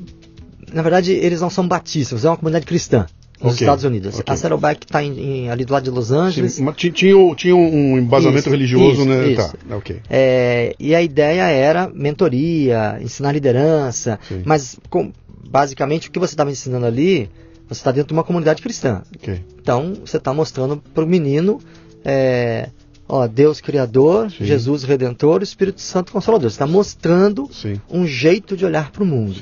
[0.72, 3.06] Na verdade, eles não são batistas, é uma comunidade cristã
[3.42, 4.18] nos Ok, Estados Unidos.
[4.20, 4.32] ok.
[4.32, 6.52] A Saddleback está ali do lado de Los Angeles.
[6.52, 9.28] Sim, tinha, tinha um embasamento Isso, religioso, isso, né?
[9.32, 9.56] isso.
[9.68, 9.96] Tá, ok.
[10.10, 14.42] É, e a ideia era mentoria, ensinar liderança, Sim.
[14.44, 15.10] mas com-
[15.48, 17.28] basicamente o que você estava ensinando ali,
[17.66, 19.02] você está dentro de uma comunidade cristã.
[19.16, 19.40] ok.
[19.60, 21.58] Então você está mostrando para o menino,
[22.04, 22.68] é,
[23.10, 24.44] ó, Deus Criador, Sim.
[24.44, 26.48] Jesus Redentor, Espírito Santo Consolador.
[26.48, 29.34] Você está mostrando Sim, um jeito de olhar para o mundo.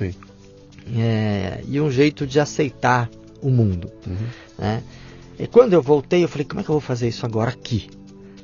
[0.96, 3.10] é, e um jeito de aceitar
[3.42, 3.90] o mundo.
[4.06, 4.16] Uhum.
[4.58, 4.82] Né?
[5.38, 7.88] E quando eu voltei, eu falei, como é que eu vou fazer isso agora aqui?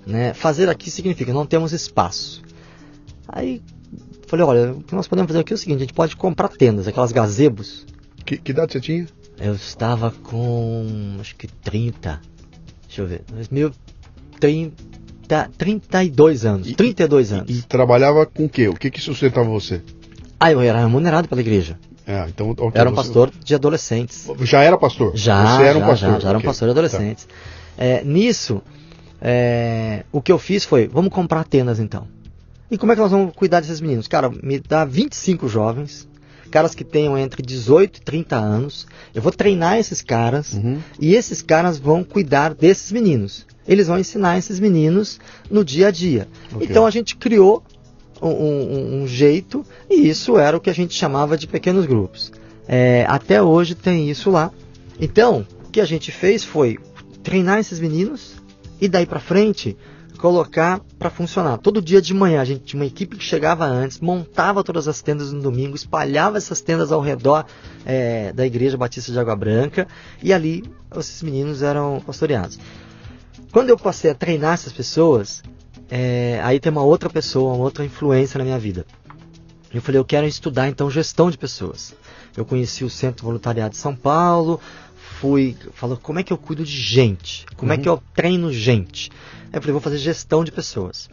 [0.07, 0.35] Né?
[0.35, 2.43] Fazer aqui significa não temos espaço.
[3.27, 3.63] Aí
[4.27, 6.49] falei, olha, o que nós podemos fazer aqui é o seguinte, a gente pode comprar
[6.49, 7.87] tendas, aquelas gazebos.
[8.25, 9.07] Que, que idade você tinha?
[9.39, 12.21] Eu estava com acho que 30,
[12.87, 14.75] deixa eu ver, 2030,
[15.59, 17.51] 32 anos, E- 32 anos.
[17.59, 18.69] E trabalhava com o quê?
[18.69, 19.81] O que que sustentava você?
[20.39, 21.79] Ah, eu era remunerado pela igreja.
[22.07, 24.29] Ah, então, ok, Eu era um você- pastor de adolescentes.
[24.43, 25.13] Já era pastor?
[25.17, 26.11] Já, Você era um já, pastor?
[26.13, 26.47] já, já era um ok.
[26.49, 27.29] pastor de adolescentes.
[27.79, 28.61] É, nisso,
[29.23, 32.07] é, o que eu fiz foi, vamos comprar tendas então.
[32.71, 34.07] E como é que nós vamos cuidar desses meninos?
[34.09, 36.09] Cara, me dá 25 jovens,
[36.51, 38.87] caras que tenham entre 18 e 30 anos.
[39.15, 40.79] Eu vou treinar esses caras Uhum.
[41.01, 43.47] e esses caras vão cuidar desses meninos.
[43.67, 45.19] Eles vão ensinar esses meninos
[45.51, 46.29] no dia a dia.
[46.53, 46.67] Ok.
[46.69, 47.63] Então a gente criou
[48.23, 52.33] um, um- um jeito e isso era o que a gente chamava de pequenos grupos.
[52.69, 54.51] É, até hoje tem isso lá.
[55.01, 56.79] Então, o que a gente fez foi
[57.23, 58.35] treinar esses meninos
[58.81, 59.77] e daí pra frente
[60.19, 61.59] colocar para funcionar.
[61.59, 65.03] Todo dia de manhã a gente tinha uma equipe que chegava antes, montava todas as
[65.03, 67.45] tendas no domingo, espalhava essas tendas ao redor
[67.85, 69.87] é, da Igreja Batista de Água Branca
[70.23, 70.65] e ali
[70.97, 72.59] esses meninos eram pastoreados.
[73.55, 75.41] Quando eu passei a treinar essas pessoas,
[75.89, 78.85] é, aí tem uma outra pessoa, uma outra influência na minha vida.
[79.73, 81.95] Eu falei, eu quero estudar então gestão de pessoas.
[82.37, 84.61] Eu conheci o Centro Voluntariado de São Paulo,
[85.21, 87.47] fui, falou, como é que eu cuido de gente?
[87.57, 87.83] Como é Uhum.
[87.83, 89.09] que eu treino gente?
[89.45, 91.09] Aí eu falei, vou fazer gestão de pessoas.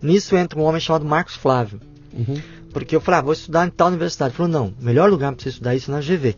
[0.00, 1.82] Nisso entra um homem chamado Marcos Flávio.
[2.14, 2.40] Uhum.
[2.72, 4.30] Porque eu falei, ah, vou estudar em tal universidade.
[4.30, 6.34] Ele falou, não, o melhor lugar para você estudar isso é na GV.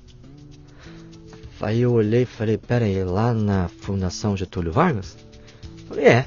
[1.60, 5.16] Aí eu olhei e falei, pera aí, lá na Fundação Getúlio Vargas?
[5.88, 6.26] Falei, é.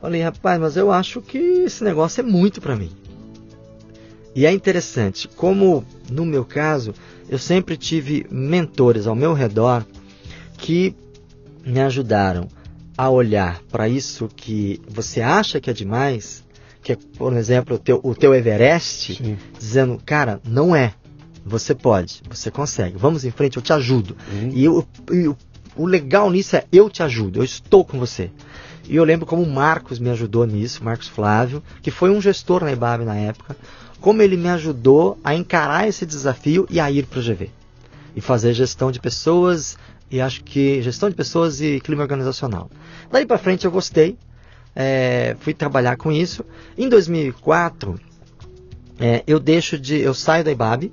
[0.00, 2.90] Falei, rapaz, mas eu acho que esse negócio é muito para mim.
[4.34, 6.94] E é interessante, como no meu caso,
[7.28, 9.84] eu sempre tive mentores ao meu redor
[10.56, 10.94] que
[11.66, 12.46] me ajudaram
[12.96, 16.44] a olhar para isso que você acha que é demais,
[16.82, 19.36] que é, por exemplo, o teu, o teu Everest, Sim.
[19.58, 20.94] dizendo, cara, não é.
[21.44, 22.96] Você pode, você consegue.
[22.98, 24.16] Vamos em frente, eu te ajudo.
[24.30, 24.50] Uhum.
[24.52, 25.34] E, eu- e
[25.78, 28.30] o, legal nisso é eu te ajudo, eu estou com você.
[28.88, 32.64] E eu lembro como o Marcos me ajudou nisso, Marcos Flávio, que foi um gestor
[32.64, 33.56] na IBAB na época,
[34.00, 37.50] como ele me ajudou a encarar esse desafio e a ir para o GV.
[38.16, 39.76] E fazer gestão de pessoas,
[40.10, 42.70] e acho que gestão de pessoas e clima organizacional.
[43.10, 44.16] Daí para frente eu gostei,
[44.74, 46.44] é, fui trabalhar com isso.
[46.76, 48.00] Em 2004,
[48.98, 50.90] é, eu deixo de, eu saio da IBAB,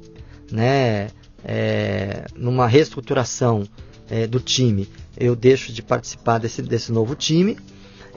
[0.52, 1.08] né,
[1.44, 3.64] é, numa reestruturação
[4.10, 7.58] é, do time, eu deixo de participar desse, desse novo time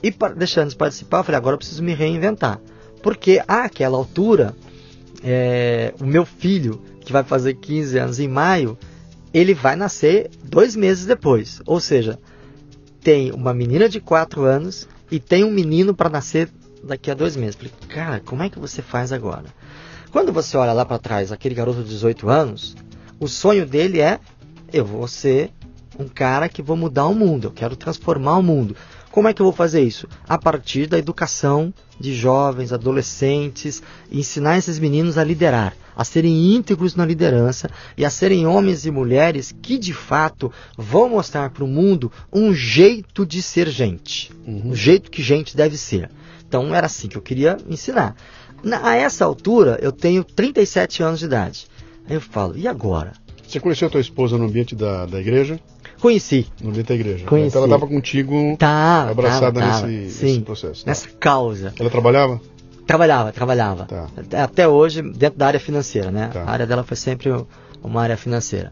[0.03, 2.59] e deixando de participar, eu falei, agora eu preciso me reinventar.
[3.01, 4.55] Porque àquela altura,
[5.23, 8.77] é, o meu filho, que vai fazer 15 anos em maio,
[9.33, 11.61] ele vai nascer dois meses depois.
[11.65, 12.19] Ou seja,
[13.01, 16.49] tem uma menina de 4 anos e tem um menino para nascer
[16.83, 17.55] daqui a dois meses.
[17.55, 19.45] Falei, cara, como é que você faz agora?
[20.11, 22.75] Quando você olha lá para trás, aquele garoto de 18 anos,
[23.19, 24.19] o sonho dele é:
[24.71, 25.51] eu vou ser
[25.99, 28.75] um cara que vou mudar o mundo, eu quero transformar o mundo.
[29.11, 30.07] Como é que eu vou fazer isso?
[30.27, 36.95] A partir da educação de jovens, adolescentes, ensinar esses meninos a liderar, a serem íntegros
[36.95, 41.67] na liderança e a serem homens e mulheres que de fato vão mostrar para o
[41.67, 44.71] mundo um jeito de ser gente, Uhum.
[44.71, 46.09] o jeito que gente deve ser.
[46.47, 48.15] Então era assim que eu queria ensinar.
[48.63, 51.67] Na, a essa altura eu tenho 37 anos de idade.
[52.07, 53.13] Aí eu falo, e agora?
[53.45, 55.59] Você conheceu a tua esposa no ambiente da, da igreja?
[55.99, 56.47] Conheci.
[56.61, 57.25] No da igreja.
[57.25, 57.49] Conheci.
[57.49, 59.87] Então ela estava contigo Tá, abraçada tava, tava.
[59.87, 60.85] nesse, nesse Sim, processo.
[60.85, 60.91] tá?
[60.91, 61.73] nessa causa.
[61.79, 62.39] Ela trabalhava?
[62.87, 63.85] Trabalhava, trabalhava.
[63.85, 64.07] Tá.
[64.43, 66.29] Até- hoje, dentro da área financeira, né?
[66.33, 66.43] Tá.
[66.43, 67.29] A área dela foi sempre
[67.83, 68.71] uma área financeira.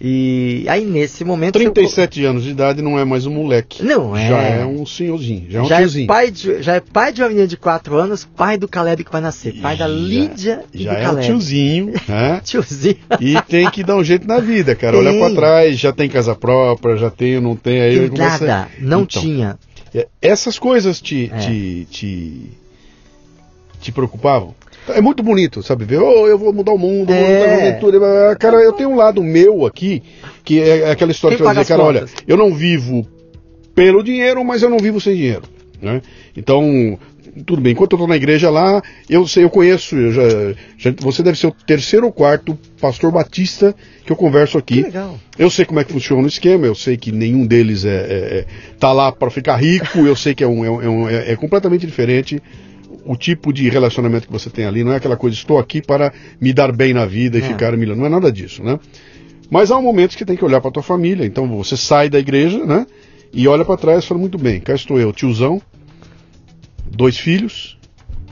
[0.00, 1.56] E aí, nesse momento...
[1.56, 3.82] eu- 37 anos de idade não é mais um moleque.
[3.84, 4.28] Não é.
[4.28, 6.04] Já é um senhorzinho, já é um já, tiozinho.
[6.04, 9.02] é pai de, já é pai de uma menina de 4 anos, pai do Caleb
[9.04, 11.26] que vai nascer, pai da Já- Lídia e Já do é um Caleb.
[11.26, 12.40] tiozinho, né?
[12.44, 12.96] Tiozinho.
[13.20, 14.96] E tem que dar um jeito na vida, cara.
[14.96, 15.20] Olha Tem.
[15.20, 19.22] pra trás, já tem casa própria, já tem, não tem, aí Tem nada, não Então,
[19.22, 19.58] tinha.
[19.94, 21.38] é, Essas coisas te, É.
[21.38, 22.50] te, te,
[23.80, 24.54] te preocupavam?
[24.88, 25.84] É muito bonito, sabe?
[25.84, 27.68] Ver, oh, eu vou mudar o mundo, É.
[27.70, 28.36] aventura.
[28.36, 30.02] Cara, eu tenho um lado meu aqui,
[30.44, 33.06] que é aquela história Quem que paga dizer, cara, olha, eu não vivo
[33.74, 35.42] pelo dinheiro, mas eu não vivo sem dinheiro.
[35.80, 36.00] Né?
[36.36, 36.98] Então,
[37.46, 40.22] tudo bem, enquanto eu estou na igreja lá, eu sei, eu conheço, eu já,
[40.78, 44.82] já- você deve ser o terceiro ou quarto pastor batista que eu converso Que aqui.
[44.84, 45.18] legal.
[45.38, 48.38] Eu sei como é que funciona o esquema, eu sei que nenhum deles é, é-
[48.38, 48.44] é-
[48.80, 51.32] tá lá para ficar rico, eu sei que é, um, é, um- é um- é-
[51.32, 52.42] é completamente diferente
[53.08, 56.12] o tipo de relacionamento que você tem ali, não é aquela coisa, estou aqui para
[56.40, 57.44] me dar bem na vida e É.
[57.48, 58.78] ficar me não é nada disso, né?
[59.50, 62.18] Mas há um momento que tem que olhar para tua família, então você sai da
[62.18, 62.86] igreja, né?
[63.32, 65.60] E olha para trás e fala, muito bem, cá estou eu, tiozão,
[66.90, 67.78] dois filhos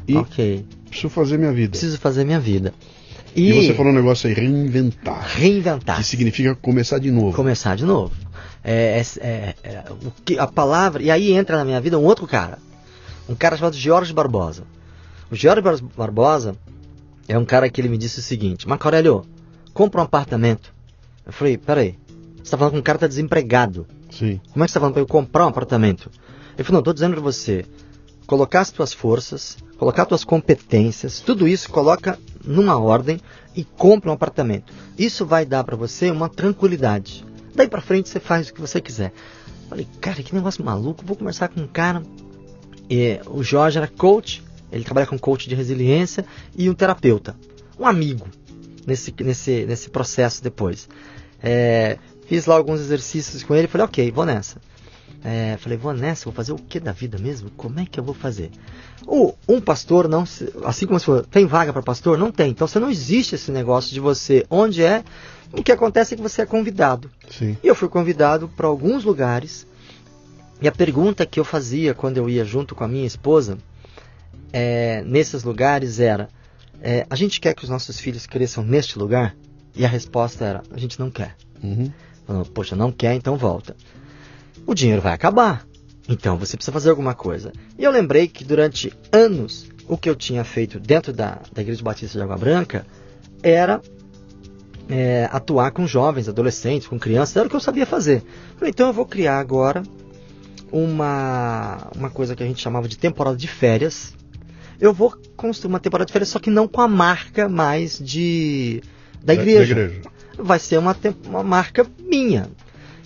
[0.07, 0.65] e Ok.
[0.89, 1.71] preciso fazer minha vida.
[1.71, 2.73] Preciso fazer minha vida.
[3.35, 5.97] E, E, você falou um negócio aí, reinventar, reinventar.
[5.99, 7.37] que significa começar de novo.
[7.37, 8.13] Começar de novo.
[8.65, 11.03] É, é- é- é- o que, a palavra.
[11.03, 12.59] E aí entra na minha vida um outro cara.
[13.29, 14.65] Um cara chamado Jorge Barbosa.
[15.31, 16.57] O Jorge Bar- Barbosa
[17.29, 19.25] é um cara que ele me disse o seguinte: Marco Aurélio,
[19.75, 20.73] compra um apartamento.
[21.25, 21.99] Eu falei: peraí,
[22.37, 23.87] você está falando que um cara está desempregado.
[24.11, 24.41] Sim.
[24.53, 26.11] Como é que você está falando para eu comprar um apartamento?
[26.55, 27.65] Ele falou: não, estou dizendo para você
[28.27, 33.21] colocar as tuas forças, colocar as tuas competências, tudo isso coloca numa ordem
[33.55, 34.73] e compre um apartamento.
[34.99, 37.25] Isso vai dar para você uma tranquilidade.
[37.55, 39.13] Daí para frente você faz o que você quiser.
[39.69, 41.05] Falei, cara, que negócio maluco.
[41.05, 42.03] Vou conversar com um cara.
[42.89, 46.25] E, o Jorge era coach, ele trabalha com coach de resiliência
[46.57, 47.37] e um terapeuta,
[47.79, 48.27] um amigo
[48.87, 50.89] nesse, nesse, nesse processo depois.
[51.43, 54.61] É, fiz lá alguns exercícios com ele, falei, ok, vou nessa.
[55.25, 57.51] É, falei, vou nessa, vou fazer o que da vida mesmo?
[57.57, 58.51] Como é que eu vou fazer?
[59.07, 60.23] O, um pastor, não
[60.65, 62.17] assim como se for, tem vaga para pastor?
[62.17, 62.51] Não tem.
[62.51, 65.03] Então você não existe esse negócio de você, onde é,
[65.53, 67.11] o que acontece é que você é convidado.
[67.31, 67.57] Sim.
[67.63, 69.67] E eu fui convidado para alguns lugares.
[70.61, 73.59] E a pergunta que eu fazia quando eu ia junto com a minha esposa,
[74.53, 76.29] é, nesses lugares era:
[76.81, 79.37] é, a gente quer que os nossos filhos cresçam neste lugar?
[79.75, 81.37] E a resposta era: a gente não quer.
[81.63, 81.93] Uhum.
[82.55, 83.77] Poxa, não quer, então volta
[84.67, 85.65] o dinheiro vai acabar.
[86.09, 87.53] Então você precisa fazer alguma coisa.
[87.79, 91.83] E eu lembrei que durante anos o que eu tinha feito dentro da, da Igreja
[91.83, 92.85] Batista de Água Branca
[93.43, 93.81] era
[94.89, 98.23] é, atuar com jovens, adolescentes, com crianças, era o que eu sabia fazer.
[98.57, 99.83] Falei, então eu vou criar agora
[100.77, 104.15] uma, uma coisa que a gente chamava de temporada de férias.
[104.79, 108.83] Eu vou construir uma temporada de férias, só que não com a marca mais de
[109.23, 109.75] da igreja.
[109.75, 110.03] Da igreja.
[110.39, 112.51] Vai ser uma, uma marca minha.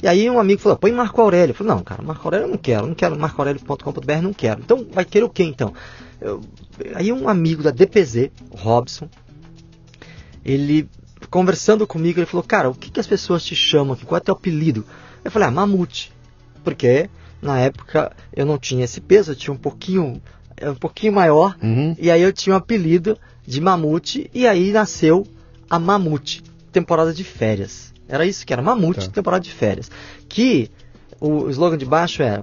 [0.02, 1.52] E aí um amigo falou, põe Marco Aurélio.
[1.52, 4.60] Eu falei, não, cara, Marco Aurélio eu não quero, não quero marcoaurélio.com.br, não quero.
[4.60, 5.72] Então vai querer o que então?
[6.20, 6.40] Eu,
[6.94, 9.08] aí um amigo da DPZ, Robson,
[10.44, 10.88] ele
[11.28, 14.04] conversando comigo, ele falou, cara, o que, que as pessoas te chamam aqui?
[14.04, 14.84] Qual é teu apelido?
[15.24, 16.12] Eu falei, ah, Mamute.
[16.64, 17.08] Porque
[17.40, 20.20] na época eu não tinha esse peso, eu tinha um pouquinho,
[20.62, 21.96] um pouquinho maior, uhum.
[21.98, 25.26] e aí eu tinha um apelido de Mamute, e aí nasceu
[25.68, 27.92] a Mamute, temporada de férias.
[28.08, 29.12] Era isso que era Mamute, tá.
[29.12, 29.90] temporada de férias.
[30.28, 30.70] Que
[31.20, 32.42] o slogan de baixo era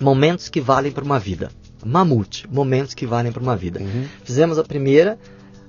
[0.00, 1.50] Momentos que valem para uma vida.
[1.84, 3.80] Mamute, momentos que valem para uma vida.
[3.80, 4.06] Uhum.
[4.24, 5.18] Fizemos a primeira.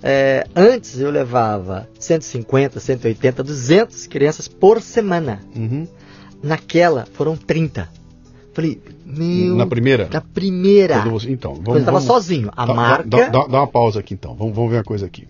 [0.02, 5.42] É, antes eu levava 150, 180, 200 crianças por semana.
[5.54, 5.86] Uhum.
[6.42, 7.90] Naquela foram 30.
[8.54, 9.56] Falei, meu.
[9.56, 10.10] Na primeira?
[10.12, 11.00] Na primeira.
[11.02, 11.76] Você, então, vamos.
[11.76, 12.50] Eu estava sozinho.
[12.56, 13.04] A dá, marca.
[13.08, 14.36] Dá, dá, dá, uma pausa aqui então.
[14.36, 15.28] Vamos, vamos ver uma coisa aqui.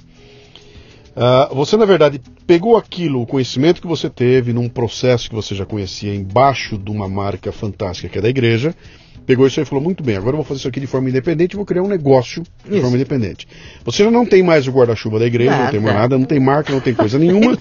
[1.11, 5.53] Uh, você, na verdade, pegou aquilo, o conhecimento que você teve num processo que você
[5.53, 8.73] já conhecia embaixo de uma marca fantástica que é da igreja,
[9.25, 11.09] pegou isso aí e falou: muito bem, agora eu vou fazer isso aqui de forma
[11.09, 12.81] independente e vou criar um negócio de isso.
[12.81, 13.47] forma independente.
[13.85, 15.63] Você já não tem mais o guarda-chuva da igreja, nada.
[15.63, 17.57] não tem mais nada, não tem marca, não tem coisa nenhuma,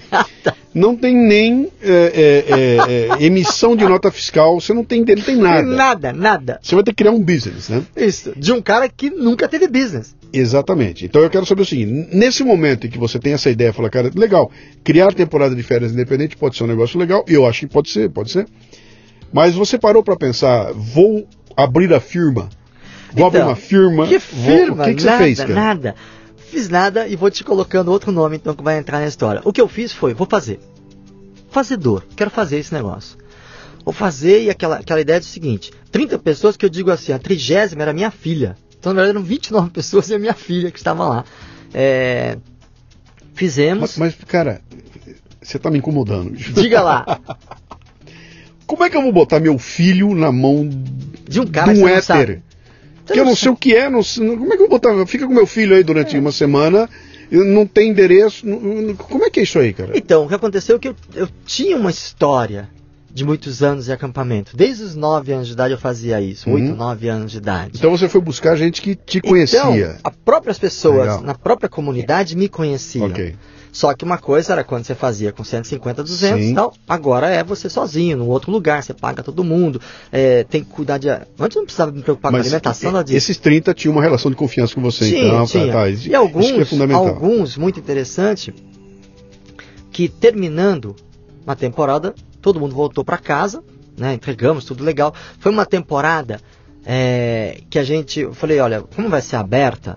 [0.73, 5.35] não tem nem é, é, é, emissão de nota fiscal, você não tem, não tem
[5.35, 5.63] nada.
[5.63, 6.59] Nada, nada.
[6.61, 7.83] Você vai ter que criar um business, né?
[7.95, 10.15] Isso, de um cara que nunca teve business.
[10.33, 11.05] Exatamente.
[11.05, 13.89] Então eu quero saber o seguinte: nesse momento em que você tem essa ideia, fala,
[13.89, 14.51] cara, legal,
[14.83, 17.89] criar temporada de férias independente pode ser um negócio legal, e eu acho que pode
[17.89, 18.45] ser, pode ser.
[19.31, 22.49] Mas você parou para pensar, vou abrir a firma.
[23.13, 24.07] Vou então, abrir uma firma.
[24.07, 24.75] Que firma?
[24.75, 24.85] Vou...
[24.85, 25.53] O que, que nada, você fez, cara?
[25.53, 25.95] Nada.
[26.37, 29.41] Fiz nada e vou te colocando outro nome então que vai entrar na história.
[29.45, 30.59] O que eu fiz foi, vou fazer.
[31.49, 32.03] Fazedor.
[32.15, 33.17] Quero fazer esse negócio.
[33.85, 37.13] Vou fazer e aquela, aquela ideia é o seguinte: 30 pessoas que eu digo assim,
[37.13, 38.57] a trigésima era minha filha.
[38.77, 41.25] Então, na verdade, eram 29 pessoas e a minha filha que estava lá.
[41.73, 42.37] É,
[43.33, 43.97] fizemos.
[43.97, 44.61] Mas, mas, cara,
[45.41, 46.35] você está me incomodando.
[46.35, 47.05] Diga lá.
[48.65, 50.69] Como é que eu vou botar meu filho na mão
[51.27, 52.41] de um cara de um éter?
[53.05, 55.05] Que eu não sei o que é, não, como é que eu vou botar?
[55.05, 56.19] Fica com meu filho aí durante é.
[56.19, 56.89] uma semana,
[57.29, 58.45] não tem endereço.
[58.45, 59.91] Não, como é que é isso aí, cara?
[59.97, 62.69] Então, o que aconteceu é que eu, eu tinha uma história
[63.13, 64.55] de muitos anos de acampamento.
[64.55, 66.55] Desde os 9 anos de idade eu fazia isso, uhum.
[66.55, 67.71] 8, 9 anos de idade.
[67.75, 69.59] Então você foi buscar gente que te conhecia.
[69.59, 71.21] Então, as próprias pessoas Legal.
[71.21, 73.07] na própria comunidade me conheciam.
[73.07, 73.35] Okay.
[73.71, 76.73] Só que uma coisa era quando você fazia com 150, 200 e tal.
[76.87, 79.79] Agora é você sozinho, num outro lugar, você paga todo mundo,
[80.11, 81.09] é, tem que cuidar de.
[81.09, 83.17] Antes não precisava me preocupar Mas com alimentação, nada disso.
[83.17, 85.45] Esses 30 tinham uma relação de confiança com você, Sim, então.
[85.45, 85.71] Tinha.
[85.71, 88.53] Tá, e alguns, é alguns, muito interessante,
[89.91, 90.95] que terminando
[91.45, 93.63] uma temporada, todo mundo voltou para casa,
[93.97, 94.13] né?
[94.13, 95.13] Entregamos, tudo legal.
[95.39, 96.41] Foi uma temporada
[96.85, 98.19] é, que a gente.
[98.19, 99.95] Eu falei, olha, como vai ser aberta?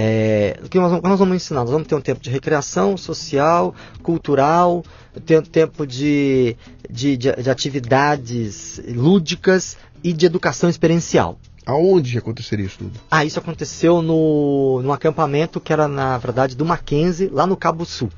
[0.00, 1.62] É, o que nós, nós, vamos ensinar?
[1.62, 4.84] Nós vamos ter um tempo de recreação social, cultural,
[5.26, 6.56] ter um tempo de,
[6.88, 11.36] de, de, de atividades lúdicas e de educação experiencial.
[11.66, 12.92] Aonde aconteceria isso tudo?
[13.10, 17.84] Ah, isso aconteceu no, no acampamento que era, na verdade, do Mackenzie, lá no Cabo
[17.84, 18.08] Sul.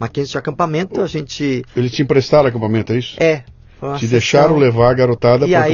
[0.00, 1.62] Mackenzie de acampamento, a gente.
[1.76, 3.22] Eles te emprestaram acampamento, é isso?
[3.22, 3.44] É.
[3.98, 5.66] Te deixaram levar a garotada para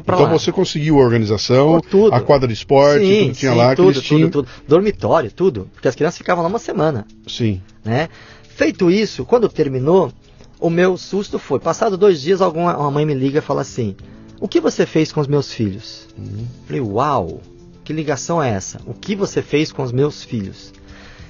[0.00, 0.28] pra então lá.
[0.28, 2.14] você conseguiu a organização, tudo.
[2.14, 5.70] a quadra de esporte, sim, tudo tinha sim, lá, tudo, tudo, tudo, Dormitório, tudo.
[5.72, 7.06] Porque as crianças ficavam lá uma semana.
[7.26, 7.62] Sim.
[7.84, 8.08] Né?
[8.42, 10.12] Feito isso, quando terminou,
[10.60, 13.96] o meu susto foi, passado dois dias, alguma uma mãe me liga e fala assim,
[14.40, 16.08] o que você fez com os meus filhos?
[16.18, 16.46] Uhum.
[16.66, 17.40] Falei, uau,
[17.84, 18.80] que ligação é essa?
[18.86, 20.72] O que você fez com os meus filhos?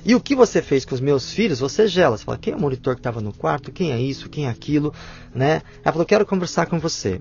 [0.07, 2.17] E o que você fez com os meus filhos, você gela.
[2.17, 3.73] Você fala, quem é o monitor que estava no quarto?
[3.73, 4.29] Quem é isso?
[4.29, 4.95] Quem é aquilo?
[5.35, 5.63] Né?
[5.83, 7.19] Ela falou, quero conversar com você.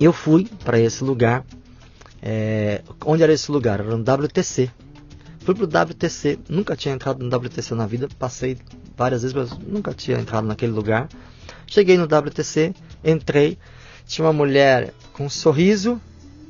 [0.00, 1.44] Eu fui para esse lugar.
[2.20, 3.78] É, onde era esse lugar?
[3.78, 4.68] Era no WTC.
[5.38, 8.58] Fui pro WTC, nunca tinha entrado no WTC na vida, passei
[8.96, 11.08] várias vezes, mas nunca tinha entrado naquele lugar.
[11.64, 12.74] Cheguei no WTC,
[13.04, 13.56] entrei,
[14.04, 16.00] tinha uma mulher com um sorriso,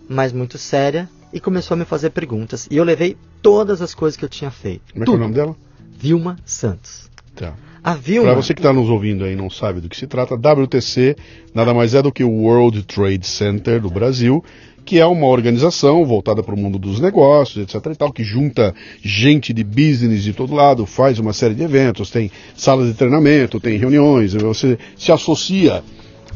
[0.09, 2.67] mas muito séria, e começou a me fazer perguntas.
[2.71, 4.93] E eu levei todas as coisas que eu tinha feito.
[4.93, 5.57] Como é, que é o nome dela?
[5.99, 7.11] Vilma Santos.
[7.35, 7.55] Tá.
[7.83, 8.33] A Vilma.
[8.33, 11.17] Para você que está nos ouvindo aí e não sabe do que se trata, WTC
[11.55, 14.45] nada mais é do que o World Trade Center do Brasil,
[14.85, 17.93] que é uma organização voltada para o mundo dos negócios, etc.
[17.93, 22.11] e tal, que junta gente de business de todo lado, faz uma série de eventos,
[22.11, 25.83] tem salas de treinamento, tem reuniões, você se associa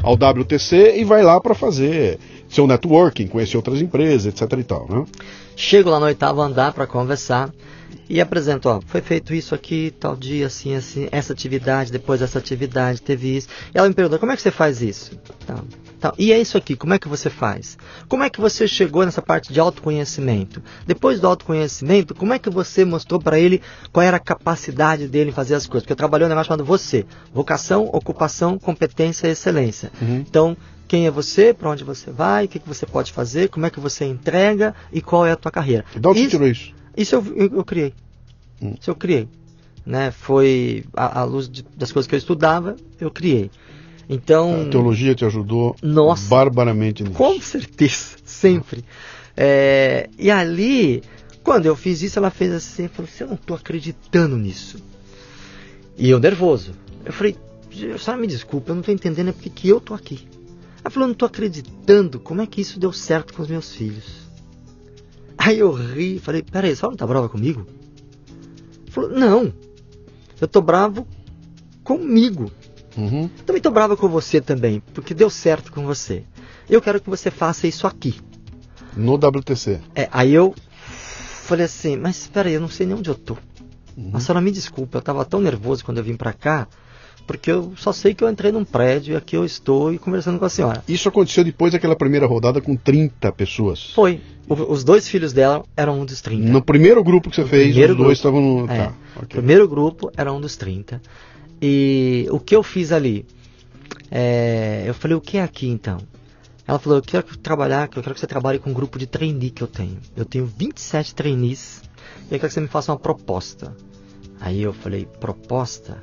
[0.02, 4.86] ao WTC e vai lá para fazer seu networking, conhecer outras empresas, etc e tal,
[4.88, 5.04] né?
[5.56, 7.50] Chego lá no oitavo andar para conversar
[8.12, 12.38] e apresento, ó, foi feito isso aqui, tal dia, assim, assim, essa atividade, depois essa
[12.38, 13.48] atividade, teve isso.
[13.74, 15.18] E ela me pergunta, como é que você faz isso?
[16.18, 17.78] E é isso aqui, como é que você faz?
[18.10, 20.62] Como é que você chegou nessa parte de autoconhecimento?
[20.86, 25.30] Depois do autoconhecimento, como é que você mostrou para ele qual era a capacidade dele
[25.30, 25.84] em fazer as coisas?
[25.84, 29.90] Porque eu trabalhei um negócio chamado você, vocação, ocupação, competência e excelência.
[30.02, 30.16] Uhum.
[30.16, 30.54] Então,
[30.86, 33.70] quem é você, para onde você vai, o que, que você pode fazer, como é
[33.70, 35.86] que você entrega e qual é a tua carreira.
[35.96, 36.81] Onde você tirou isso?
[36.96, 37.94] Isso eu, eu, eu criei.
[38.60, 38.74] Hum.
[38.80, 39.28] Isso eu criei.
[39.84, 40.10] Né?
[40.10, 43.50] Foi à luz de, das coisas que eu estudava, eu criei.
[44.08, 44.66] Então.
[44.66, 47.14] A teologia te ajudou nossa, barbaramente nisso.
[47.14, 48.84] Com certeza, sempre.
[49.36, 51.02] É, e ali,
[51.42, 54.78] quando eu fiz isso, ela fez assim, falou assim, eu não estou acreditando nisso.
[55.96, 56.72] E eu nervoso.
[57.04, 57.36] Eu falei,
[57.98, 60.26] só me desculpa, eu não estou entendendo é porque que eu estou aqui.
[60.84, 63.74] Ela falou, eu não estou acreditando como é que isso deu certo com os meus
[63.74, 64.21] filhos.
[65.36, 67.66] Aí eu ri, falei, peraí, só não tá brava comigo?
[68.88, 69.52] Falou, não,
[70.40, 71.06] eu tô bravo
[71.82, 72.50] comigo.
[72.96, 73.28] Uhum.
[73.46, 76.24] Também tô brava com você também, porque deu certo com você.
[76.68, 78.20] Eu quero que você faça isso aqui.
[78.96, 79.80] No WTC.
[79.94, 80.54] É, aí eu
[81.44, 83.36] falei assim, mas espera aí, eu não sei nem onde eu tô.
[83.96, 84.10] Uhum.
[84.12, 86.68] A senhora me desculpa, eu tava tão nervoso quando eu vim para cá,
[87.26, 90.38] porque eu só sei que eu entrei num prédio e aqui eu estou e conversando
[90.38, 90.82] com a senhora.
[90.88, 93.92] Isso aconteceu depois daquela primeira rodada com 30 pessoas?
[93.92, 94.20] Foi.
[94.48, 96.48] O, os dois filhos dela eram um dos 30.
[96.48, 98.70] No primeiro grupo que você fez, os dois estavam no.
[98.70, 99.26] É, tá, okay.
[99.28, 101.00] Primeiro grupo era um dos 30.
[101.60, 103.24] E o que eu fiz ali?
[104.10, 105.98] É, eu falei, o que é aqui então?
[106.66, 109.50] Ela falou, eu quero trabalhar, eu quero que você trabalhe com um grupo de trainee
[109.50, 109.98] que eu tenho.
[110.16, 111.82] Eu tenho 27 trainees
[112.30, 113.76] e eu quero que você me faça uma proposta.
[114.40, 116.02] Aí eu falei, proposta?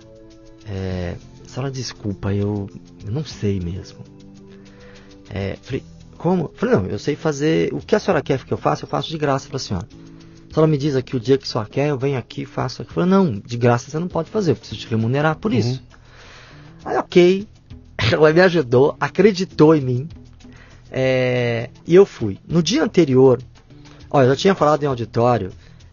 [0.70, 1.16] É,
[1.48, 2.70] senhora, desculpa, eu,
[3.04, 4.00] eu não sei mesmo.
[5.30, 5.84] É, falei,
[6.18, 6.52] como?
[6.56, 7.74] Falei, não, eu sei fazer.
[7.74, 9.88] O que a senhora quer que eu faça, eu faço de graça para a senhora.
[10.50, 12.46] A senhora me diz aqui o dia que a senhora quer, eu venho aqui e
[12.46, 12.94] faço aqui.
[12.94, 15.58] Falei, não, de graça você não pode fazer, eu preciso te remunerar por uhum.
[15.58, 15.84] isso.
[16.86, 17.48] Aí, ok,
[18.12, 20.10] ela me ajudou, acreditou em mim.
[20.92, 22.40] É, e eu fui.
[22.48, 23.40] No dia anterior,
[24.10, 25.52] olha, eu já tinha falado em auditório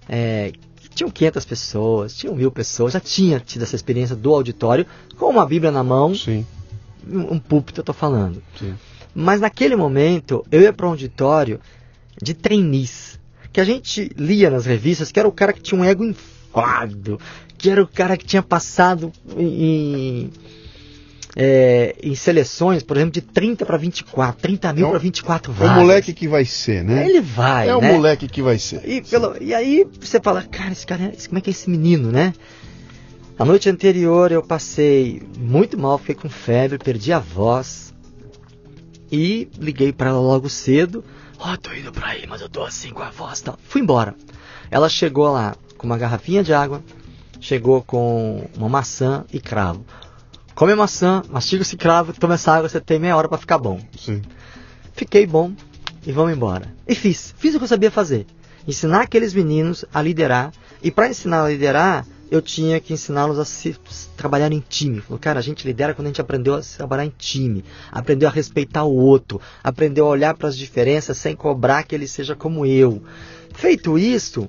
[0.08, 0.52] é,
[0.96, 4.86] tinham 500 pessoas, tinham mil pessoas, já tinha tido essa experiência do auditório
[5.16, 6.44] com uma Bíblia na mão, Sim.
[7.06, 8.42] Um, púlpito, eu estou falando.
[8.58, 8.74] Sim.
[9.14, 11.60] Mas naquele momento, eu ia para um auditório
[12.20, 13.20] de trainees,
[13.52, 17.20] que a gente lia nas revistas, que era o cara que tinha um ego inflado,
[17.56, 20.30] que era o cara que tinha passado em
[21.38, 25.70] é, em seleções, por exemplo, de 30 para 24, 30 mil é para 24 vagas.
[25.70, 27.06] É o moleque que vai ser, né?
[27.06, 27.76] Ele vai, É né?
[27.76, 28.80] o moleque que vai ser.
[28.88, 32.10] E, pelo, e aí você fala, cara, esse cara, como é que é esse menino,
[32.10, 32.32] né?
[33.38, 37.94] A noite anterior eu passei muito mal, fiquei com febre, perdi a voz.
[39.12, 41.04] E liguei para ela logo cedo.
[41.38, 43.58] Ó, oh, tô indo pra aí, mas eu tô assim com a voz tal.
[43.62, 44.14] Fui embora.
[44.70, 46.82] Ela chegou lá com uma garrafinha de água,
[47.38, 49.84] chegou com uma maçã e cravo
[50.56, 53.78] come maçã, mastiga esse cravo, toma essa água, você tem meia hora para ficar bom.
[53.96, 54.22] Sim.
[54.94, 55.52] Fiquei bom
[56.04, 56.74] e vamos embora.
[56.88, 58.26] E fiz, fiz o que eu sabia fazer.
[58.66, 60.50] Ensinar aqueles meninos a liderar.
[60.82, 63.76] E para ensinar a liderar, eu tinha que ensiná-los a se,
[64.16, 65.02] trabalhar em time.
[65.02, 68.32] Falou, cara, a gente lidera quando a gente aprendeu a trabalhar em time, aprendeu a
[68.32, 72.64] respeitar o outro, aprendeu a olhar para as diferenças sem cobrar que ele seja como
[72.64, 73.02] eu.
[73.54, 74.48] Feito isso,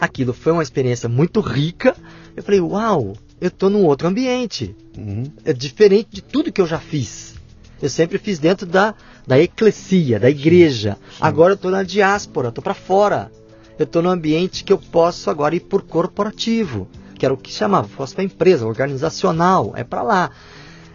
[0.00, 1.94] aquilo foi uma experiência muito rica.
[2.34, 4.74] Eu falei, uau, eu estou num outro ambiente.
[4.96, 5.24] Uhum.
[5.44, 7.34] É diferente de tudo que eu já fiz.
[7.80, 8.94] Eu sempre fiz dentro da,
[9.26, 10.98] da eclesia, da igreja.
[11.10, 11.18] Sim.
[11.20, 13.32] Agora eu estou na diáspora, estou para fora.
[13.78, 17.50] Eu estou num ambiente que eu posso agora ir por corporativo, que era o que
[17.50, 20.30] chamava, fosse para empresa, organizacional, é para lá.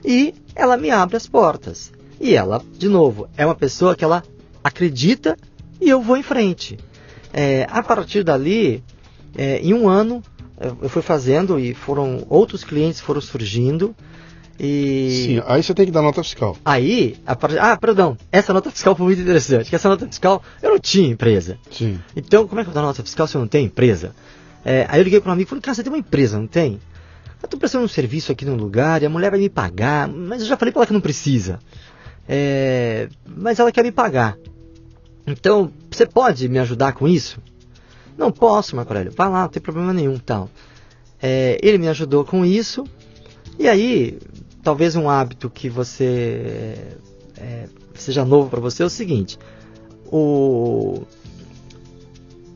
[0.04, 1.92] E ela me abre as portas.
[2.22, 4.24] E ela, de novo, é uma pessoa que ela
[4.64, 5.36] acredita
[5.82, 6.78] e eu vou em frente.
[7.34, 8.84] É, a partir dali,
[9.38, 10.24] É, em um ano
[10.60, 13.96] eu fui fazendo e foram outros clientes foram surgindo
[14.60, 16.58] e Sim, aí você tem que dar nota fiscal.
[16.64, 17.58] Aí, a part...
[17.58, 21.10] ah, perdão, essa nota fiscal foi muito interessante, que essa nota fiscal eu não tinha
[21.10, 21.58] empresa.
[21.70, 22.00] Sim.
[22.16, 24.16] Então, como é que eu vou dar nota fiscal se eu não tenho empresa?
[24.64, 26.48] É, aí eu liguei para um amigo e falei, cara, você tem uma empresa, não
[26.48, 26.80] tem?
[27.42, 30.42] Eu estou prestando um serviço aqui num lugar e a mulher vai me pagar, mas
[30.42, 31.60] eu já falei para ela que não precisa.
[32.28, 34.38] É, mas ela quer me pagar.
[35.28, 37.40] Então, você pode me ajudar com isso?
[38.18, 39.14] Não posso, Marco Aurélio.
[39.16, 40.50] Vai lá, não tem problema nenhum, tal.
[41.22, 42.84] É, ele me ajudou com isso.
[43.58, 44.20] E aí,
[44.64, 46.98] talvez um hábito que você
[47.38, 49.38] é, seja novo para você é o seguinte:
[50.06, 51.04] o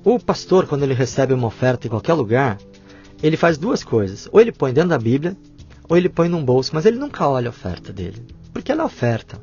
[0.04, 2.58] o pastor quando ele recebe uma oferta em qualquer lugar,
[3.22, 5.36] ele faz duas coisas: ou ele põe dentro da Bíblia,
[5.88, 8.86] ou ele põe num bolso, mas ele nunca olha a oferta dele, porque ela é
[8.86, 9.42] oferta.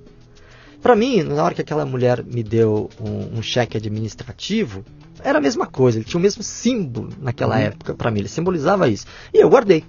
[0.82, 4.84] Para mim, na hora que aquela mulher me deu um, um, cheque administrativo,
[5.22, 5.98] era a mesma coisa.
[5.98, 7.62] Ele tinha o mesmo símbolo naquela uhum.
[7.62, 8.20] época para mim.
[8.20, 9.06] Ele simbolizava isso.
[9.32, 9.84] E eu guardei.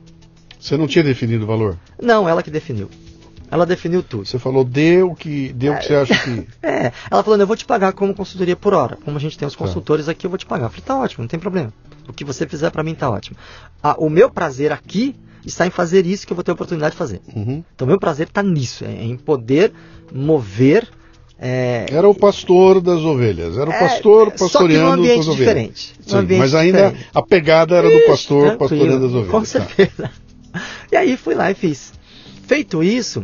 [0.59, 1.77] Você não tinha definido o valor?
[2.01, 2.89] Não, ela que definiu.
[3.49, 4.25] Ela definiu tudo.
[4.25, 6.47] Você falou, deu o que, deu é, que você acha que.
[6.61, 8.97] É, ela falou, eu vou te pagar como consultoria por hora.
[9.03, 9.59] Como a gente tem os tá.
[9.59, 10.65] consultores aqui, eu vou te pagar.
[10.65, 11.71] Eu falei, tá ótimo, não tem problema.
[12.07, 13.37] O que você fizer para mim tá ótimo.
[13.81, 15.15] Ah, o meu prazer aqui
[15.45, 17.21] está em fazer isso que eu vou ter a oportunidade de fazer.
[17.33, 17.63] Uhum.
[17.73, 19.71] Então, meu prazer está nisso, é em poder
[20.11, 20.87] mover.
[21.39, 25.93] É, era o pastor das ovelhas, era o é, pastor pastoreando só que diferente.
[26.05, 27.09] Sim, mas ainda diferente.
[27.13, 29.29] a pegada era do pastor pastoreando as ovelhas.
[29.29, 29.45] Com tá.
[29.45, 29.91] certeza.
[29.97, 30.11] Tá.
[30.91, 31.93] E aí fui lá e fiz.
[32.47, 33.23] Feito isso,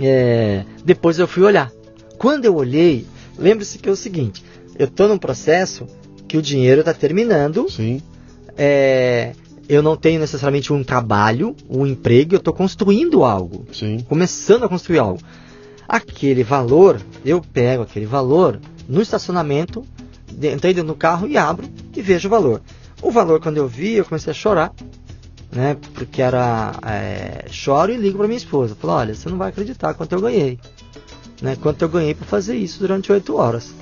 [0.00, 1.70] é, depois eu fui olhar.
[2.18, 3.06] Quando eu olhei,
[3.38, 4.42] lembre-se que é o seguinte:
[4.76, 5.86] eu estou num processo
[6.26, 7.70] que o dinheiro está terminando.
[7.70, 8.02] Sim.
[8.56, 9.32] É,
[9.68, 13.64] eu não tenho necessariamente um trabalho, um emprego, eu estou construindo algo.
[13.72, 14.04] Sim.
[14.08, 15.20] Começando a construir algo.
[15.92, 19.84] Aquele valor, eu pego aquele valor no estacionamento,
[20.28, 22.62] entrei dentro do carro e abro e vejo o valor.
[23.00, 24.72] O valor, quando eu vi, eu comecei a chorar
[25.52, 25.76] né?
[25.94, 28.74] Porque era é, choro e ligo para minha esposa.
[28.74, 30.58] Falo, olha, você não vai acreditar quanto eu ganhei,
[31.42, 31.56] né?
[31.56, 33.74] Quanto eu ganhei para fazer isso durante oito horas,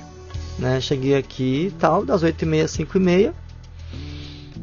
[0.59, 0.81] né?
[0.81, 3.33] Cheguei aqui e tal, das oito e meia, cinco e meia.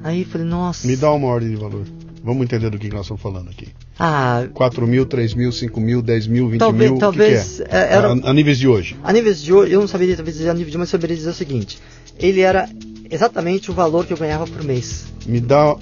[0.04, 0.86] Aí falei, nossa.
[0.86, 1.84] Me dá uma ordem de valor.
[2.22, 3.68] Vamos entender do que nós estamos falando aqui.
[3.98, 7.74] Ah, 4 mil, 3 mil, 5 mil, 10 mil, 20 talvez, mil, talvez, que que
[7.74, 7.94] é?
[7.94, 8.96] Era, a, a, níveis de hoje.
[9.02, 10.92] A níveis de hoje, eu não saberia talvez dizer a nível de hoje, mas eu
[10.92, 11.80] saberia dizer o seguinte.
[12.16, 12.68] Ele era
[13.10, 15.06] exatamente o valor que eu ganhava por mês.
[15.26, 15.76] Me dá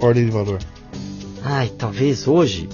[0.00, 0.60] ordem de valor.
[1.42, 2.68] Ai, talvez hoje.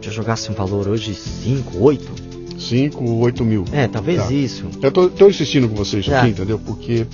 [0.00, 2.24] Se eu jogasse um valor hoje 5, 8.
[2.58, 3.64] 5, 8 mil.
[3.72, 4.32] É, talvez tá.
[4.32, 4.64] isso.
[4.82, 6.58] Eu tô, tô, insistindo com vocês aqui, entendeu?
[6.58, 7.06] Porque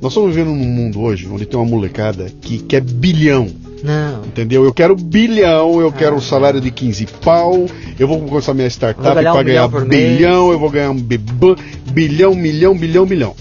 [0.00, 3.48] nós estamos vivendo num mundo hoje onde tem uma molecada que quer bilhão.
[3.82, 4.22] Não.
[4.24, 4.64] Entendeu?
[4.64, 7.66] Eu quero bilhão, eu ah, quero um salário de 15 pau,
[7.98, 10.52] eu vou começar minha startup para um ganhar bilhão, mês.
[10.52, 13.34] eu vou ganhar um bilhão, milhão, bilhão, milhão.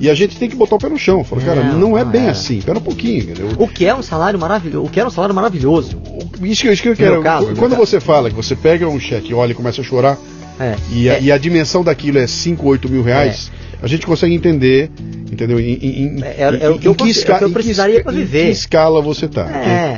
[0.00, 1.24] E a gente tem que botar o pé no chão.
[1.24, 2.30] Falar, cara, não, não é bem é.
[2.30, 2.58] assim.
[2.58, 3.48] Espera um pouquinho, entendeu?
[3.58, 4.86] O que é um salário maravilhoso?
[4.86, 6.00] O que era é um salário maravilhoso?
[6.40, 7.20] Isso que, isso que eu quero.
[7.22, 10.16] Caso, quando você fala que você pega um cheque, olha e começa a chorar,
[10.60, 10.76] é.
[10.90, 11.22] E, a, é.
[11.22, 13.67] e, a, dimensão daquilo é 5, 8 mil reais, é.
[13.82, 14.90] A gente consegue entender,
[15.30, 15.60] entendeu?
[15.60, 18.42] Em, em, é, é, é o que eu, que esca, eu precisaria para viver.
[18.42, 19.48] Em que escala você está.
[19.48, 19.96] É.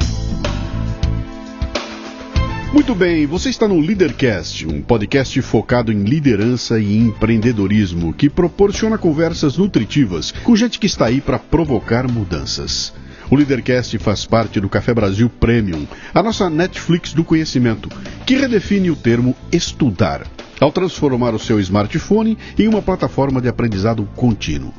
[2.72, 8.96] Muito bem, você está no Leadercast, um podcast focado em liderança e empreendedorismo que proporciona
[8.96, 12.92] conversas nutritivas com gente que está aí para provocar mudanças.
[13.28, 17.88] O Leadercast faz parte do Café Brasil Premium, a nossa Netflix do conhecimento,
[18.24, 20.26] que redefine o termo estudar,
[20.60, 24.72] ao transformar o seu smartphone em uma plataforma de aprendizado contínuo.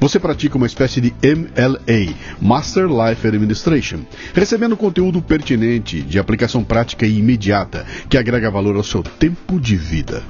[0.00, 4.00] Você pratica uma espécie de MLA, Master Life Administration,
[4.34, 9.76] recebendo conteúdo pertinente, de aplicação prática e imediata, que agrega valor ao seu tempo de
[9.76, 10.22] vida.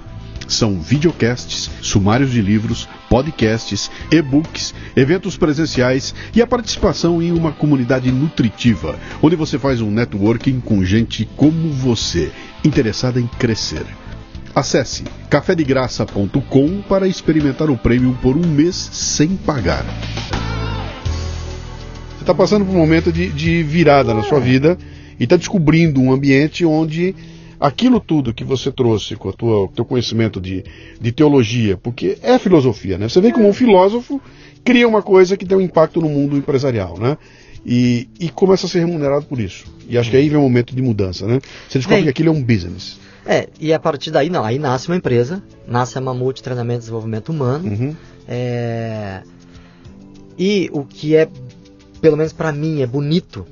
[0.49, 8.11] São videocasts, sumários de livros, podcasts, e-books, eventos presenciais e a participação em uma comunidade
[8.11, 12.33] nutritiva, onde você faz um networking com gente como você,
[12.65, 13.87] interessada em crescer.
[14.55, 19.85] Acesse cafedegraça.com para experimentar o prêmio por um mês sem pagar.
[22.17, 24.77] Você está passando por um momento de, de virada na sua vida
[25.19, 27.15] e está descobrindo um ambiente onde
[27.61, 30.65] aquilo tudo que você trouxe com o teu conhecimento de,
[31.01, 33.09] de teologia, porque é filosofia, né?
[33.09, 34.21] Você vem como um filósofo,
[34.65, 37.17] cria uma coisa que tem um impacto no mundo empresarial, né?
[37.65, 39.67] E, e começa a ser remunerado por isso.
[39.89, 41.39] E acho que aí vem um momento de mudança, né?
[41.69, 42.99] Você descobre que aquilo é um business.
[43.31, 46.81] É, e a partir daí, não, aí nasce uma empresa, nasce a Mamute Treinamento e
[46.81, 47.71] Desenvolvimento Humano.
[47.71, 47.97] Uhum.
[48.27, 49.23] É,
[50.37, 51.29] e o que é,
[52.01, 53.47] pelo menos para mim, é bonito,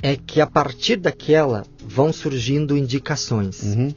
[0.00, 3.62] é que a partir daquela vão surgindo indicações.
[3.64, 3.94] Uhum.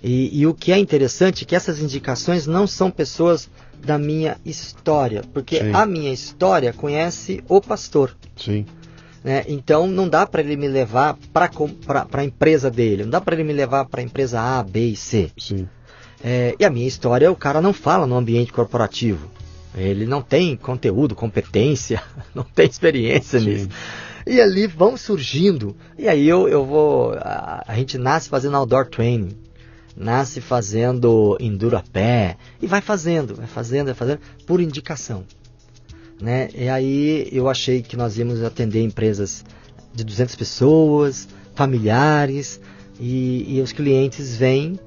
[0.00, 3.50] E, e, o que é interessante é que essas indicações não são pessoas
[3.84, 5.72] da minha história, porque Sim.
[5.74, 8.16] a minha história conhece o pastor.
[8.36, 8.64] Sim.
[9.22, 9.44] Né?
[9.48, 11.50] Então não dá para ele me levar para
[12.12, 14.96] a empresa dele, não dá para ele me levar para a empresa A, B e
[14.96, 15.30] C.
[15.36, 15.68] Sim.
[16.22, 19.30] É, e a minha história, o cara não fala no ambiente corporativo.
[19.76, 22.02] Ele não tem conteúdo, competência,
[22.34, 23.46] não tem experiência Sim.
[23.46, 23.68] nisso.
[24.26, 25.76] E ali vão surgindo.
[25.96, 27.12] E aí eu, eu vou.
[27.14, 29.36] A, a gente nasce fazendo outdoor training
[29.98, 35.24] nasce fazendo enduro a pé e vai fazendo, vai fazendo, vai fazendo por indicação.
[36.20, 36.48] Né?
[36.54, 39.44] E aí eu achei que nós íamos atender empresas
[39.94, 42.60] de 200 pessoas, familiares,
[42.98, 44.78] e, e os clientes vêm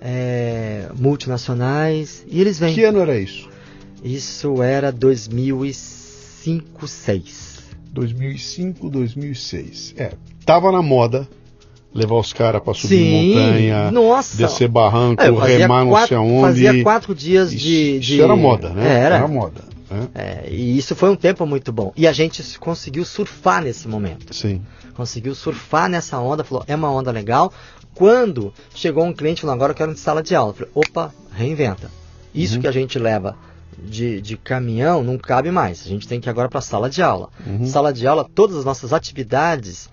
[0.00, 2.74] é, multinacionais e eles vêm.
[2.74, 3.48] Que ano era isso?
[4.02, 7.50] Isso era 2005, 2006.
[7.92, 9.94] 2005, 2006.
[9.96, 10.12] É,
[10.44, 11.28] tava na moda
[11.92, 14.36] levar os caras para subir Sim, montanha, nossa.
[14.36, 16.40] descer barranco, é, remar quatro, não sei aonde.
[16.42, 17.98] Fazia quatro dias de.
[17.98, 18.86] Isso, isso era moda, né?
[18.88, 19.69] Era, era moda.
[19.90, 20.08] Né?
[20.14, 21.92] É, e isso foi um tempo muito bom.
[21.96, 24.32] E a gente conseguiu surfar nesse momento.
[24.32, 24.62] Sim.
[24.94, 27.52] Conseguiu surfar nessa onda, falou, é uma onda legal.
[27.94, 30.50] Quando chegou um cliente falando, agora eu quero de sala de aula.
[30.50, 31.90] Eu falei, opa, reinventa.
[32.32, 32.60] Isso uhum.
[32.60, 33.36] que a gente leva
[33.82, 35.84] de, de, caminhão não cabe mais.
[35.84, 37.28] A gente tem que ir agora para a sala de aula.
[37.44, 37.66] Uhum.
[37.66, 39.90] Sala de aula, todas as nossas atividades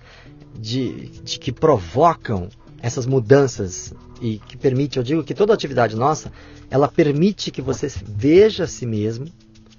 [0.58, 2.48] de, de que provocam
[2.80, 6.32] essas mudanças e que permite, eu digo que toda atividade nossa,
[6.70, 9.26] ela permite que você veja a si mesmo,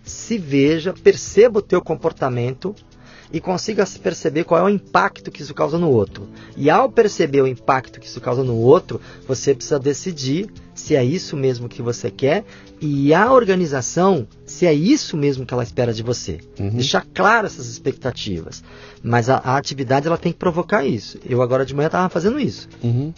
[0.09, 2.75] se veja, perceba o teu comportamento
[3.31, 6.27] e consiga perceber qual é o impacto que isso causa no outro.
[6.57, 11.03] E ao perceber o impacto que isso causa no outro, você precisa decidir se é
[11.03, 12.43] isso mesmo que você quer
[12.81, 16.39] e a organização se é isso mesmo que ela espera de você.
[16.59, 16.69] Uhum.
[16.69, 18.63] Deixar claras essas expectativas.
[19.03, 21.19] Mas a, a, atividade ela tem que provocar isso.
[21.25, 22.67] Eu agora de manhã estava fazendo isso.
[22.83, 23.13] Uhum.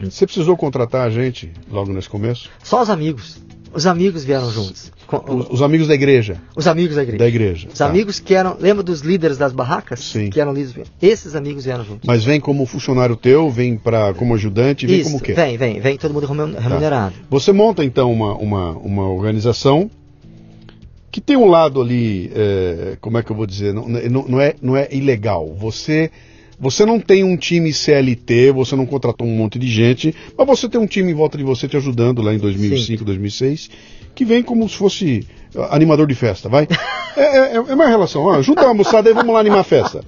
[0.00, 2.48] Você precisou contratar a gente logo nesse começo?
[2.62, 3.42] Só os amigos.
[3.72, 4.90] Os amigos vieram juntos.
[5.10, 6.40] Os, os, amigos da igreja.
[6.56, 7.18] Os amigos da igreja.
[7.18, 7.68] Da igreja.
[7.72, 7.86] Os tá.
[7.86, 8.56] amigos que eram.
[8.58, 10.00] Lembra dos líderes das barracas?
[10.00, 10.30] Sim.
[10.30, 10.90] Que eram líderes.
[11.00, 12.06] Esses amigos vieram juntos.
[12.06, 15.32] Mas vem como funcionário teu, vem para como ajudante, vem Isso, como quê?
[15.32, 16.60] Vem, vem, vem todo mundo tá.
[16.60, 17.14] remunerado.
[17.14, 17.20] Tá.
[17.30, 19.90] Você monta então uma, uma, uma organização
[21.10, 24.40] que tem um lado ali, é, como é que eu vou dizer, não, não, não,
[24.40, 25.54] é, não é ilegal.
[25.58, 26.10] Você
[26.60, 30.68] você não tem um time CLT, você não contratou um monte de gente, mas você
[30.68, 33.04] tem um time em volta de você te ajudando lá em 2005, Sim.
[33.04, 33.70] 2006,
[34.14, 35.26] que vem como se fosse
[35.70, 36.66] animador de festa, vai?
[37.16, 40.04] É, é, é uma relação, ah, ajuda a moçada e vamos lá animar a festa.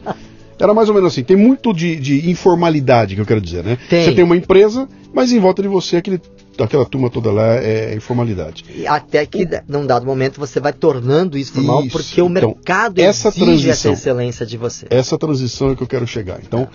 [0.60, 1.24] Era mais ou menos assim.
[1.24, 3.78] Tem muito de, de informalidade, que eu quero dizer, né?
[3.88, 4.04] Tem.
[4.04, 6.20] Você tem uma empresa, mas em volta de você aquele
[6.58, 8.64] aquela turma toda lá é informalidade.
[8.74, 9.48] E até que, o...
[9.66, 11.96] num dado momento, você vai tornando isso formal, isso.
[11.96, 14.86] porque o então, mercado essa exige transição, essa excelência de você.
[14.90, 16.38] Essa transição é que eu quero chegar.
[16.46, 16.68] Então,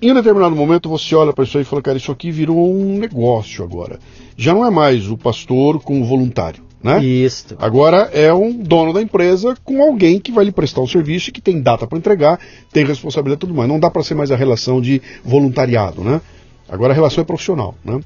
[0.00, 2.74] em um determinado momento, você olha para isso aí e fala, cara, isso aqui virou
[2.74, 3.98] um negócio agora.
[4.36, 6.62] Já não é mais o pastor com o voluntário.
[6.82, 7.02] Né?
[7.04, 7.54] Isso.
[7.58, 11.32] Agora é um dono da empresa com alguém que vai lhe prestar um serviço e
[11.32, 12.40] que tem data para entregar,
[12.72, 13.68] tem responsabilidade e tudo mais.
[13.68, 16.20] Não dá para ser mais a relação de voluntariado, né?
[16.68, 18.00] Agora a relação é profissional, né?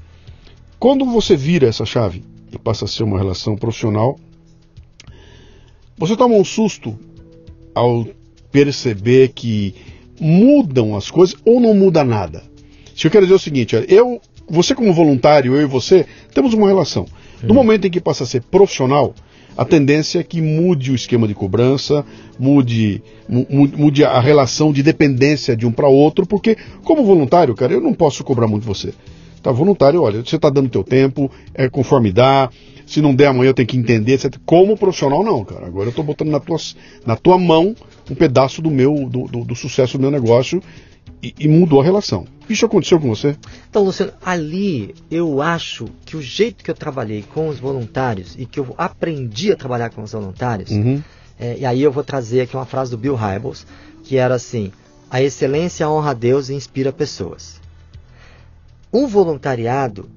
[0.79, 4.19] Quando você vira essa chave e passa a ser uma relação profissional,
[5.97, 6.97] você toma um susto
[7.73, 8.05] ao
[8.51, 9.73] perceber que
[10.19, 12.43] mudam as coisas ou não muda nada.
[12.95, 16.67] Se eu quero dizer o seguinte, eu, você como voluntário, eu e você, temos uma
[16.67, 17.07] relação.
[17.43, 19.13] No momento em que passa a ser profissional,
[19.57, 22.05] a tendência é que mude o esquema de cobrança,
[22.37, 27.81] mude, mude a relação de dependência de um para outro, porque como voluntário, cara, eu
[27.81, 28.93] não posso cobrar muito você.
[29.41, 32.49] Tá voluntário, olha, você está dando teu tempo, é conforme dá.
[32.85, 34.37] Se não der amanhã eu tenho que entender, etc.
[34.45, 35.65] Como profissional, não, cara.
[35.65, 36.57] Agora eu estou botando na tua,
[37.05, 37.75] na tua mão
[38.09, 40.61] um pedaço do meu do, do, do sucesso do meu negócio
[41.21, 42.25] e, e, mudou a relação.
[42.49, 43.35] Isso aconteceu com você?
[43.69, 48.45] Então, Luciano, ali eu acho que o jeito que eu trabalhei com os voluntários e
[48.45, 51.01] que eu aprendi a trabalhar com os voluntários, uhum.
[51.39, 53.65] é, e aí eu vou trazer aqui uma frase do Bill Hybels,
[54.03, 54.71] que era assim:
[55.09, 57.61] a excelência honra a Deus e inspira pessoas.
[58.91, 60.09] O voluntariado,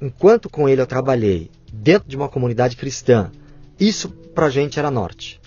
[0.00, 3.30] enquanto com ele eu trabalhei dentro de uma comunidade cristã,
[3.80, 5.40] isso pra gente era norte.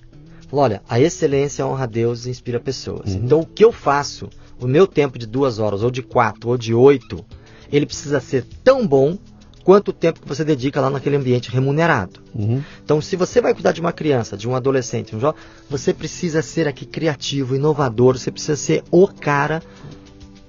[0.52, 3.14] olha, a excelência honra a Deus e inspira pessoas.
[3.14, 3.22] Uhum.
[3.24, 4.30] Então o que eu faço,
[4.60, 7.24] o meu tempo de duas horas, ou de quatro, ou de oito,
[7.72, 9.18] ele precisa ser tão bom
[9.64, 12.22] quanto o tempo que você dedica lá naquele ambiente remunerado.
[12.36, 12.64] Uhum.
[12.84, 16.44] Então, se você vai cuidar de uma criança, de um adolescente, um jovem, você precisa
[16.44, 19.64] ser aqui criativo, inovador, você precisa ser o cara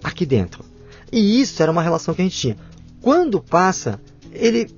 [0.04, 0.62] aqui dentro.
[1.10, 2.56] E isso era uma relação que a gente tinha.
[3.00, 3.98] Quando passa,
[4.32, 4.68] ele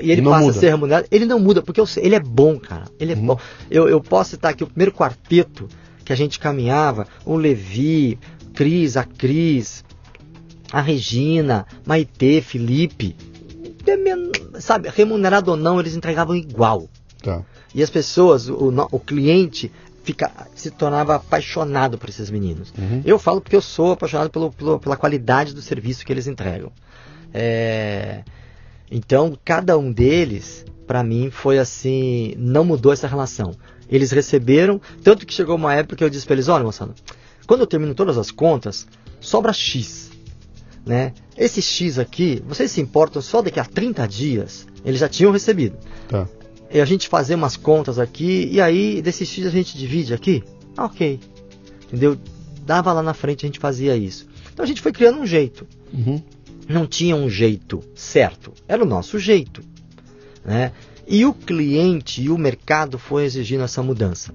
[0.00, 0.56] e ele passa muda.
[0.56, 2.84] a ser remunerado, ele não muda, porque eu, ele é bom, cara.
[3.00, 3.26] Ele é uhum.
[3.26, 3.40] bom.
[3.70, 5.68] Eu, eu posso citar aqui o primeiro quarteto
[6.04, 8.18] que a gente caminhava, o Levi,
[8.54, 9.84] Cris, a Cris,
[10.72, 13.16] a Regina, Maitê, Felipe,
[14.60, 16.88] sabe, remunerado ou não, eles entregavam igual.
[17.22, 17.42] Tá.
[17.74, 19.70] E as pessoas, o, o cliente
[20.04, 22.72] fica, se tornava apaixonado por esses meninos.
[22.78, 23.02] Uhum.
[23.04, 26.70] Eu falo porque eu sou apaixonado pelo, pelo, pela qualidade do serviço que eles entregam.
[27.32, 28.22] É,
[28.90, 33.52] então, cada um deles, para mim, foi assim, não mudou essa relação.
[33.88, 36.94] Eles receberam, tanto que chegou uma época que eu disse para eles, olha, moçada,
[37.46, 38.86] quando eu termino todas as contas,
[39.20, 40.10] sobra X.
[40.84, 41.12] Né?
[41.36, 44.66] Esse X aqui, vocês se importam só daqui a 30 dias?
[44.84, 45.76] Eles já tinham recebido.
[46.08, 46.28] Tá.
[46.70, 50.42] E a gente fazer umas contas aqui, e aí desse X a gente divide aqui?
[50.76, 51.20] Ah, ok.
[51.86, 52.18] Entendeu?
[52.66, 54.26] Dava lá na frente, a gente fazia isso.
[54.52, 55.66] Então a gente foi criando um jeito.
[55.92, 56.20] Uhum.
[56.68, 59.62] Não tinha um jeito certo, era o nosso jeito.
[60.44, 60.72] Né?
[61.06, 64.34] E o cliente e o mercado foi exigindo essa mudança.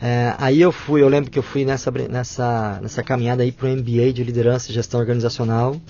[0.00, 3.66] É, aí eu fui, eu lembro que eu fui nessa, nessa, nessa caminhada aí para
[3.66, 5.80] o MBA de liderança e gestão organizacional.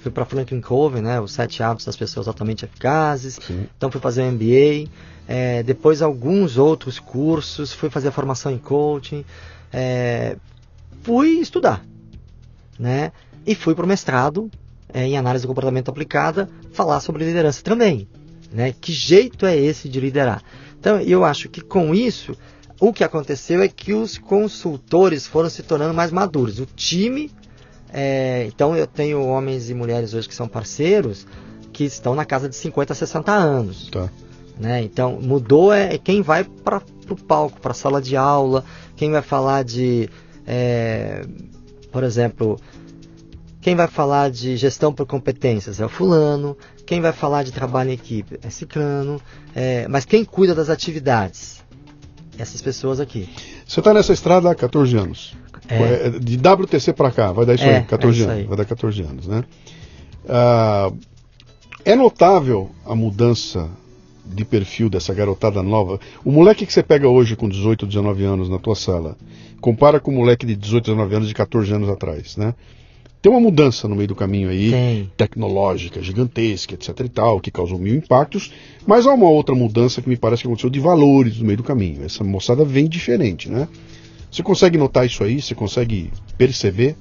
[0.00, 3.38] Fui para Franklin Covey, né, os sete hábitos das pessoas altamente eficazes.
[3.40, 3.66] Sim.
[3.76, 4.90] Então fui fazer o MBA.
[5.26, 9.24] É, depois alguns outros cursos, fui fazer a formação em coaching.
[9.72, 10.36] É,
[11.02, 11.84] fui estudar,
[12.78, 13.12] né?
[13.46, 14.50] E fui para o mestrado
[14.94, 18.06] é, em análise do comportamento aplicada, falar sobre liderança também.
[18.52, 18.72] Né?
[18.80, 20.42] Que jeito é esse de liderar?
[20.78, 22.36] Então, eu acho que com isso,
[22.88, 26.58] o que aconteceu é que os consultores foram se tornando mais maduros.
[26.58, 27.30] O time,
[27.92, 31.26] é, então eu tenho homens e mulheres hoje que são parceiros,
[31.72, 33.88] que estão na casa de 50 60 anos.
[33.90, 34.10] Tá.
[34.58, 34.82] Né?
[34.82, 38.64] Então, mudou é quem vai para o palco, para a sala de aula,
[38.96, 40.08] quem vai falar de,
[40.46, 41.24] é,
[41.90, 42.60] por exemplo,
[43.64, 46.54] quem vai falar de gestão por competências é o fulano.
[46.84, 49.18] Quem vai falar de trabalho em equipe é ciclano.
[49.54, 51.63] É, mas quem cuida das atividades?
[52.38, 53.28] Essas pessoas aqui.
[53.66, 55.36] Você está nessa estrada há 14 anos.
[55.68, 56.06] É.
[56.06, 58.42] é de WTC para cá, vai dar isso é, aí, 14 é isso anos.
[58.42, 58.46] Aí.
[58.46, 59.44] Vai dar 14 anos, né?
[60.28, 60.92] Ah,
[61.84, 63.68] é notável a mudança
[64.24, 66.00] de perfil dessa garotada nova.
[66.24, 69.16] O moleque que você pega hoje com 18, 19 anos na tua sala,
[69.60, 72.54] compara com o moleque de 18, 19 anos de 14 anos atrás, né?
[73.24, 75.10] Tem uma mudança no meio do caminho aí, Tem.
[75.16, 78.52] tecnológica, gigantesca, etc e tal, que causou mil impactos,
[78.86, 81.62] mas há uma outra mudança que me parece que aconteceu de valores no meio do
[81.62, 82.04] caminho.
[82.04, 83.66] Essa moçada vem diferente, né?
[84.30, 85.40] Você consegue notar isso aí?
[85.40, 86.96] Você consegue perceber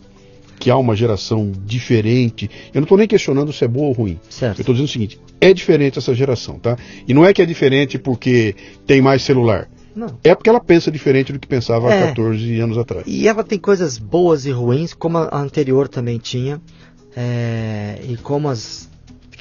[0.57, 2.49] que há uma geração diferente?
[2.74, 4.17] Eu não estou nem questionando se é boa ou ruim.
[4.30, 4.59] Certo.
[4.59, 6.78] Eu estou dizendo o seguinte: é diferente essa geração, tá?
[7.05, 8.55] E não é que é diferente porque
[8.88, 9.69] tem mais celular.
[9.95, 10.17] Não.
[10.23, 12.03] É porque ela pensa diferente do que pensava é.
[12.03, 13.03] há 14 anos atrás.
[13.07, 16.59] E ela tem coisas boas e ruins, como a anterior também tinha,
[17.15, 18.89] é, e como as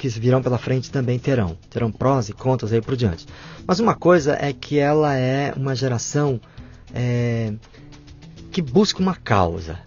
[0.09, 1.57] que virão pela frente também terão.
[1.69, 3.25] Terão prós e contras aí por diante.
[3.65, 6.41] Mas uma coisa é que ela é uma geração
[6.93, 7.53] é,
[8.51, 9.79] que busca uma causa.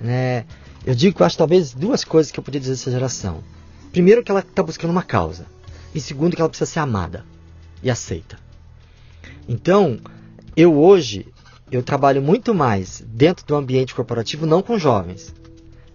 [0.00, 0.44] Né?
[0.84, 3.44] Eu digo que eu acho talvez duas coisas que eu podia dizer dessa geração.
[3.92, 5.46] Primeiro, que ela está buscando uma causa.
[5.94, 7.24] E segundo, que ela precisa ser amada
[7.82, 8.36] e aceita.
[9.48, 9.98] Então,
[10.56, 11.26] eu hoje
[11.70, 15.34] eu trabalho muito mais dentro do ambiente corporativo, não com jovens.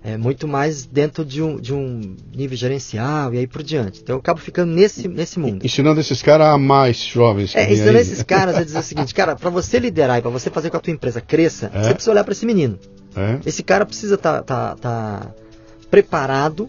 [0.04, 4.02] É muito mais dentro de um, de um nível gerencial e aí por diante.
[4.02, 5.64] Então eu acabo ficando nesse, nesse mundo.
[5.64, 7.56] Ensinando esses caras a mais jovens.
[7.56, 8.02] É, ensinando aí.
[8.02, 10.72] esses caras a dizer o seguinte, cara, para você liderar e para você fazer com
[10.72, 11.84] que a tua empresa cresça, é.
[11.84, 12.80] você precisa olhar para esse menino.
[13.16, 13.40] É.
[13.46, 15.32] Esse cara precisa estar tá, tá, tá
[15.92, 16.68] preparado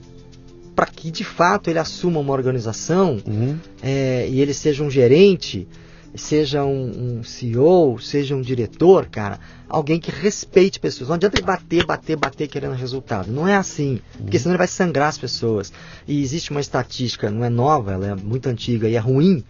[0.76, 3.58] para que de fato ele assuma uma organização uhum.
[3.82, 5.66] é, e ele seja um gerente
[6.14, 9.38] seja um, um, CEO, seja um diretor, cara,
[9.68, 11.08] alguém que respeite pessoas.
[11.08, 13.30] Não adianta ele bater, bater, bater querendo resultado.
[13.30, 15.72] Não é assim, porque senão ele vai sangrar as pessoas.
[16.06, 19.42] E existe uma estatística, não é nova, ela é muito antiga e é ruim,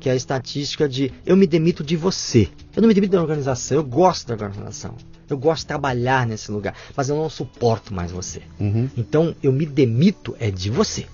[0.00, 2.48] que é a estatística de eu me demito de você.
[2.74, 4.96] Eu não me demito da organização, eu gosto da organização.
[5.28, 8.40] Eu gosto de trabalhar nesse lugar, mas eu não suporto mais você.
[8.58, 8.88] Uhum.
[8.96, 11.06] Então eu me demito é de você.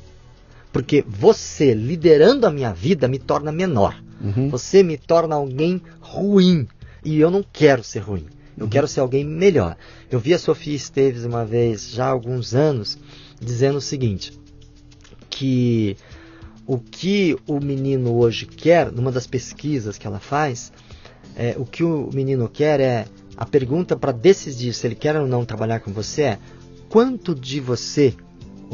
[0.75, 3.97] Porque você liderando a minha vida me torna menor.
[4.21, 4.49] Uhum.
[4.49, 6.67] Você me torna alguém ruim.
[7.05, 8.27] E eu não quero ser ruim.
[8.59, 8.71] Eu uhum.
[8.71, 9.77] quero ser alguém melhor.
[10.11, 12.99] Eu vi a Sofia Esteves uma vez, já há alguns anos,
[13.41, 14.33] dizendo o seguinte:
[15.31, 15.97] que
[16.67, 20.73] o que o menino hoje quer, numa das pesquisas que ela faz,
[21.37, 23.05] é, o que o menino quer é
[23.37, 26.39] a pergunta para decidir se ele quer ou não trabalhar com você é
[26.89, 28.13] quanto de você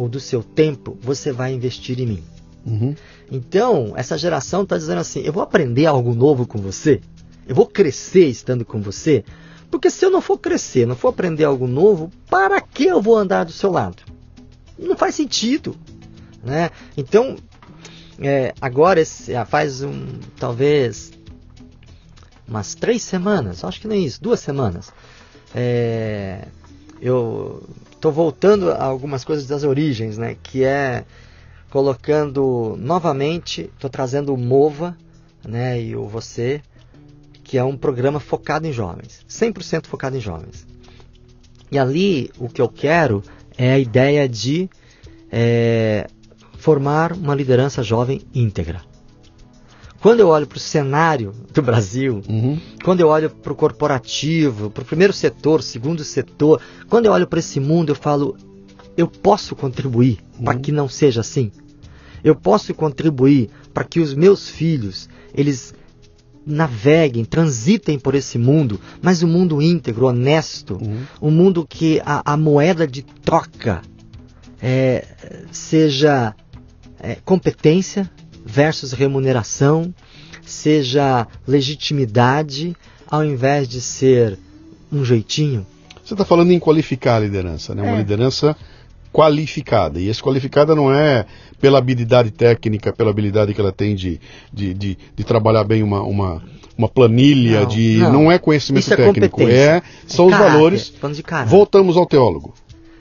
[0.01, 2.25] ou do seu tempo você vai investir em mim.
[2.65, 2.95] Uhum.
[3.31, 7.01] Então, essa geração está dizendo assim: eu vou aprender algo novo com você,
[7.47, 9.25] eu vou crescer estando com você,
[9.71, 13.17] porque se eu não for crescer, não for aprender algo novo, para que eu vou
[13.17, 14.03] andar do seu lado?
[14.79, 15.77] Não faz sentido.
[16.43, 16.71] Né?
[16.97, 17.37] Então,
[18.19, 20.07] é, agora, esse, faz um,
[20.39, 21.13] talvez
[22.49, 24.93] umas três semanas, acho que nem isso, duas semanas,
[25.55, 26.49] é,
[27.01, 27.63] eu
[28.01, 30.35] estou voltando a algumas coisas das origens, né?
[30.43, 31.05] Que é
[31.69, 34.97] colocando novamente, estou trazendo o Mova,
[35.47, 35.81] né?
[35.81, 36.63] E o Você,
[37.45, 40.67] que é um programa focado em jovens, 100% focado em jovens.
[41.71, 43.23] E ali o que eu quero
[43.57, 44.69] é a ideia de
[45.31, 46.09] é,
[46.57, 48.81] formar uma liderança jovem íntegra.
[50.01, 52.59] Quando eu olho para o cenário do Brasil, uhum.
[52.83, 57.27] quando eu olho para o corporativo, para o primeiro setor, segundo setor, quando eu olho
[57.27, 58.35] para esse mundo, eu falo:
[58.97, 60.45] eu posso contribuir uhum.
[60.47, 61.53] para que não seja assim.
[62.25, 65.75] Eu posso contribuir para que os meus filhos eles
[66.47, 71.03] naveguem, transitem por esse mundo, mas um mundo íntegro, honesto, uhum.
[71.21, 73.83] um mundo que a, a moeda de troca
[74.63, 75.05] é,
[75.53, 76.35] seja
[76.99, 78.11] é, competência
[78.45, 79.93] versus remuneração,
[80.43, 82.77] seja legitimidade,
[83.09, 84.39] ao invés de ser
[84.93, 85.67] um jeitinho.
[86.05, 87.87] Você está falando em qualificar a liderança, né?
[87.87, 87.89] É.
[87.89, 88.57] Uma liderança
[89.13, 90.01] qualificada.
[90.01, 91.27] E essa qualificada não é
[91.61, 94.21] pela habilidade técnica, pela habilidade que ela tem de,
[94.53, 96.43] de, de, de trabalhar bem uma, uma,
[96.77, 98.13] uma planilha, não, de não.
[98.13, 100.93] não é conhecimento Isso é técnico, é, é são os caráter, valores.
[101.47, 102.55] Voltamos ao teólogo.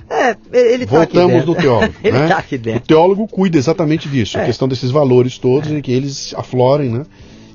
[0.10, 1.93] É, ele tá Voltamos no teólogo.
[2.03, 2.28] ele né?
[2.28, 2.82] tá aqui dentro.
[2.82, 4.41] O teólogo cuida exatamente disso, é.
[4.41, 5.78] a questão desses valores todos é.
[5.78, 7.05] e que eles aflorem, né?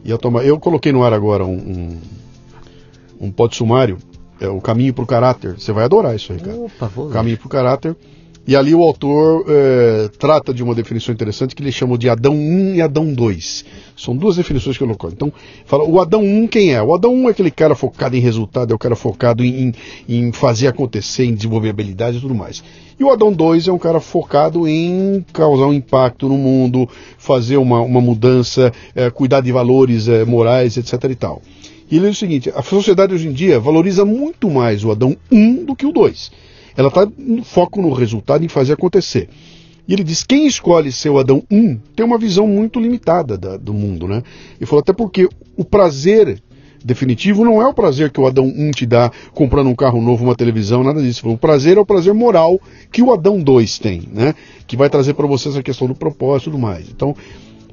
[0.05, 3.99] E eu, tomo, eu coloquei no ar agora um, um, um pod sumário,
[4.41, 5.55] é o caminho para o caráter.
[5.59, 6.57] Você vai adorar isso aí, cara.
[6.57, 7.97] Opa, vou caminho para o caráter.
[8.47, 12.35] E ali o autor é, trata de uma definição interessante que ele chama de Adão
[12.35, 13.65] 1 e Adão 2.
[13.97, 15.09] São duas definições que eu coloco.
[15.09, 15.33] Então,
[15.65, 16.83] fala, o Adão 1 quem é?
[16.83, 19.73] O Adão 1 é aquele cara focado em resultado, é o cara focado em,
[20.07, 22.63] em fazer acontecer, em desenvolver habilidades e tudo mais.
[23.01, 26.87] E o Adão 2 é um cara focado em causar um impacto no mundo,
[27.17, 31.41] fazer uma, uma mudança, é, cuidar de valores é, morais, etc e tal.
[31.91, 35.17] E ele diz o seguinte, a sociedade hoje em dia valoriza muito mais o Adão
[35.33, 36.45] 1 do que o 2
[36.77, 39.29] ela está no foco no resultado, em fazer acontecer.
[39.87, 43.57] E ele diz: quem escolhe ser o Adão 1 tem uma visão muito limitada da,
[43.57, 44.23] do mundo, né?
[44.59, 46.43] Ele falou até porque o prazer
[46.85, 50.25] definitivo não é o prazer que o Adão 1 te dá comprando um carro novo,
[50.25, 51.27] uma televisão, nada disso.
[51.29, 52.61] O prazer é o prazer moral
[52.93, 54.35] que o Adão 2 tem, né?
[54.67, 56.89] Que vai trazer para você essa questão do propósito e tudo mais.
[56.89, 57.15] Então,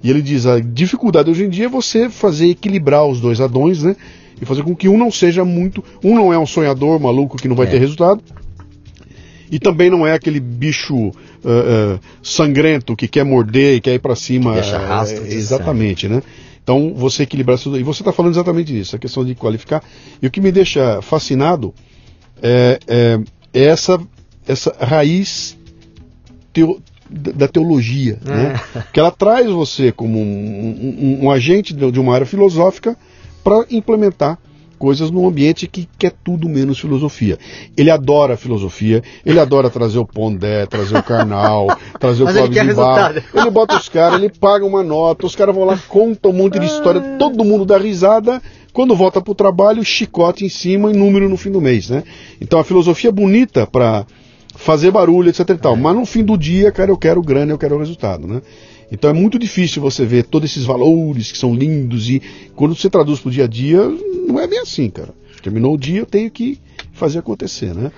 [0.03, 3.83] e ele diz: a dificuldade hoje em dia é você fazer equilibrar os dois Adões,
[3.83, 3.95] né?
[4.41, 5.83] E fazer com que um não seja muito.
[6.03, 7.69] Um não é um sonhador maluco que não vai é.
[7.69, 8.21] ter resultado
[9.51, 13.99] e também não é aquele bicho uh, uh, sangrento que quer morder e quer ir
[13.99, 14.53] para cima.
[14.53, 16.23] Deixa rastro é, exatamente, né?
[16.63, 17.75] Então você equilibrar isso.
[17.77, 19.83] E você está falando exatamente disso, a questão de qualificar.
[20.21, 21.73] E o que me deixa fascinado
[22.41, 23.19] é, é,
[23.53, 23.99] é essa,
[24.47, 25.57] essa raiz
[26.53, 28.29] teo, da teologia, é.
[28.29, 28.61] né?
[28.93, 32.95] que ela traz você como um, um, um agente de uma área filosófica
[33.43, 34.39] para implementar
[34.81, 37.37] coisas num ambiente que quer tudo menos filosofia.
[37.77, 41.67] Ele adora filosofia, ele adora trazer o Pondé, trazer o Karnal,
[41.99, 43.21] trazer Mas o Clóvis de Barro.
[43.31, 46.57] Ele bota os caras, ele paga uma nota, os caras vão lá, contam um monte
[46.57, 48.41] de história, todo mundo dá risada.
[48.73, 52.03] Quando volta para o trabalho, chicote em cima e número no fim do mês, né?
[52.41, 54.03] Então a filosofia é bonita para
[54.55, 55.75] fazer barulho, etc e tal.
[55.75, 55.77] É.
[55.77, 58.41] Mas no fim do dia, cara, eu quero grana, eu quero o resultado, né?
[58.91, 62.21] Então é muito difícil você ver todos esses valores que são lindos e
[62.55, 63.79] quando você traduz para o dia a dia,
[64.27, 65.13] não é bem assim, cara.
[65.41, 66.59] Terminou o dia, eu tenho que
[66.91, 67.91] fazer acontecer, né?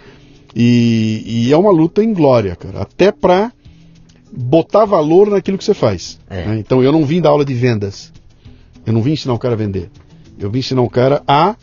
[0.55, 2.81] E, e é uma luta em glória, cara.
[2.81, 3.51] Até para
[4.31, 6.19] botar valor naquilo que você faz.
[6.29, 6.45] É.
[6.45, 6.59] Né?
[6.59, 8.13] Então eu não vim dar aula de vendas.
[8.85, 9.89] Eu não vim ensinar o cara a vender.
[10.39, 11.55] Eu vim ensinar o cara a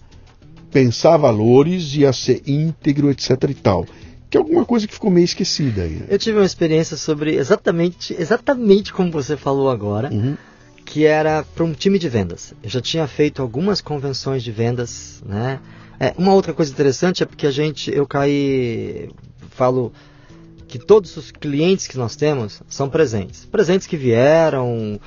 [0.72, 3.87] pensar valores e a ser íntegro, etc e tal
[4.31, 6.05] que é alguma coisa que ficou meio esquecida aí.
[6.09, 10.37] Eu tive uma experiência sobre exatamente, exatamente como você falou agora, uhum.
[10.85, 12.55] que era para um time de vendas.
[12.62, 15.59] Eu já tinha feito algumas convenções de vendas, né?
[15.99, 19.11] É, uma outra coisa interessante é porque a gente, eu caí,
[19.51, 19.93] falo
[20.68, 23.45] que todos os clientes que nós temos são presentes.
[23.47, 25.01] Presentes que vieram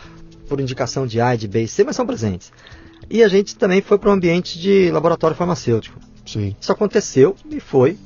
[0.50, 2.52] por indicação de A, de B e C, mas são presentes.
[3.10, 5.98] E a gente também foi para um ambiente de laboratório farmacêutico.
[6.26, 6.56] Sim.
[6.60, 7.98] Isso aconteceu e foi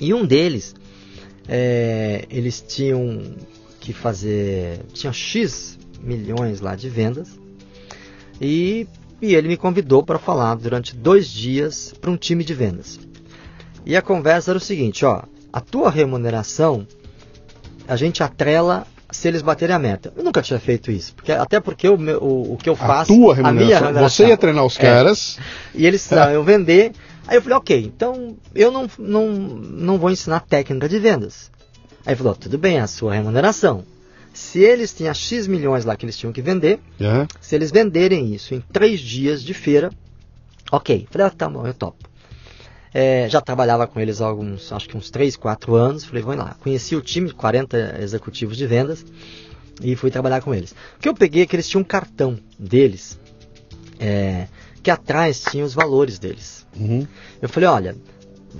[0.00, 0.74] e um deles,
[1.48, 3.22] é, eles tinham
[3.80, 7.38] que fazer, tinha X milhões lá de vendas,
[8.40, 8.86] e,
[9.20, 12.98] e ele me convidou para falar durante dois dias para um time de vendas.
[13.84, 15.22] E a conversa era o seguinte, ó,
[15.52, 16.86] a tua remuneração,
[17.86, 20.12] a gente atrela se eles baterem a meta.
[20.16, 23.12] Eu nunca tinha feito isso, porque, até porque o, meu, o, o que eu faço.
[23.12, 24.82] A tua remuneração, a minha remuneração, você ia treinar os é.
[24.82, 25.38] caras.
[25.38, 26.92] É, e eles iam vender
[27.26, 31.50] Aí eu falei, ok, então eu não, não, não vou ensinar técnica de vendas.
[32.04, 33.84] Aí ele falou, tudo bem, a sua remuneração.
[34.32, 37.26] Se eles tinham X milhões lá que eles tinham que vender, uhum.
[37.40, 39.90] se eles venderem isso em três dias de feira,
[40.70, 41.08] ok.
[41.10, 42.08] Falei, ah, tá bom, eu topo.
[42.92, 46.04] É, já trabalhava com eles há alguns, acho que uns 3, 4 anos.
[46.04, 46.56] Falei, vamos lá.
[46.60, 49.04] Conheci o time, 40 executivos de vendas,
[49.82, 50.72] e fui trabalhar com eles.
[50.96, 53.18] O que eu peguei é que eles tinham um cartão deles,
[53.98, 54.48] é,
[54.86, 56.64] que atrás tinha os valores deles.
[56.78, 57.04] Uhum.
[57.42, 57.96] Eu falei, olha,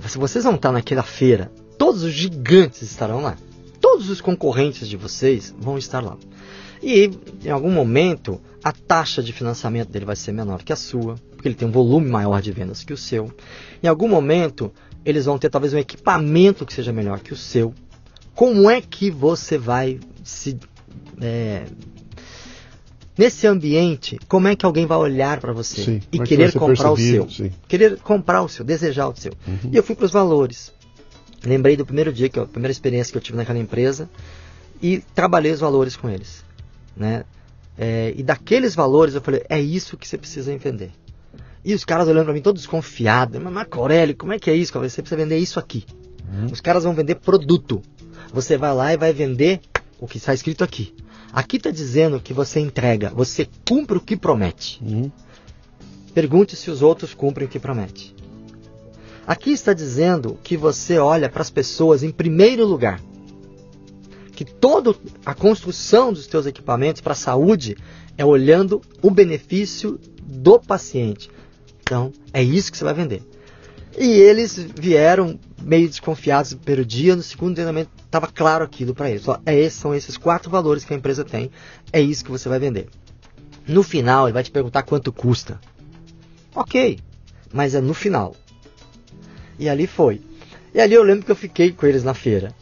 [0.05, 3.37] se vocês vão estar naquela feira, todos os gigantes estarão lá.
[3.79, 6.17] Todos os concorrentes de vocês vão estar lá.
[6.83, 7.09] E
[7.45, 11.47] em algum momento a taxa de financiamento dele vai ser menor que a sua, porque
[11.47, 13.31] ele tem um volume maior de vendas que o seu.
[13.81, 14.69] Em algum momento
[15.05, 17.73] eles vão ter talvez um equipamento que seja melhor que o seu.
[18.35, 20.59] Como é que você vai se
[21.21, 21.67] é,
[23.17, 26.53] nesse ambiente, como é que alguém vai olhar para você Sim, e é que querer
[26.53, 27.29] comprar o seu?
[27.29, 27.51] sim.
[27.67, 29.33] Querer comprar o seu, desejar o seu.
[29.47, 29.71] Uhum.
[29.71, 30.71] E eu fui para os valores.
[31.45, 34.09] Lembrei do primeiro dia, que é a primeira experiência que eu tive naquela empresa,
[34.81, 36.43] e trabalhei os valores com eles.
[36.95, 37.23] Né?
[37.77, 40.91] É, e daqueles valores eu falei, é isso que você precisa entender.
[41.63, 43.41] E os caras olhando para mim, todos desconfiados.
[43.41, 44.73] Mas Marco Aurélio, como é que é isso?
[44.79, 45.85] Você precisa vender isso aqui.
[46.31, 46.45] Uhum.
[46.45, 47.81] Os caras vão vender produto.
[48.33, 49.61] Você vai lá e vai vender
[49.99, 50.93] o que está escrito aqui.
[51.37, 54.81] Aqui está dizendo que você entrega, você cumpre o que promete.
[54.83, 55.11] Uhum.
[56.11, 58.15] Pergunte se os outros cumprem o que promete.
[59.27, 62.99] Aqui está dizendo que você olha para as pessoas em primeiro lugar.
[64.31, 67.77] Que toda a construção dos teus equipamentos para a saúde
[68.17, 71.29] é olhando o benefício do paciente.
[71.81, 73.21] Então, é isso que você vai vender.
[73.95, 79.09] E eles vieram meio desconfiados no primeiro dia, no segundo treinamento estava claro aquilo para
[79.09, 79.27] eles.
[79.27, 81.51] Ó, é são esses quatro valores que a empresa tem,
[81.93, 82.87] é isso que você vai vender.
[83.67, 85.59] No final, ele vai te perguntar quanto custa.
[86.55, 86.99] Ok,
[87.53, 88.35] mas é no final.
[89.59, 90.21] E ali foi.
[90.73, 92.53] E ali eu lembro que eu fiquei com eles na feira.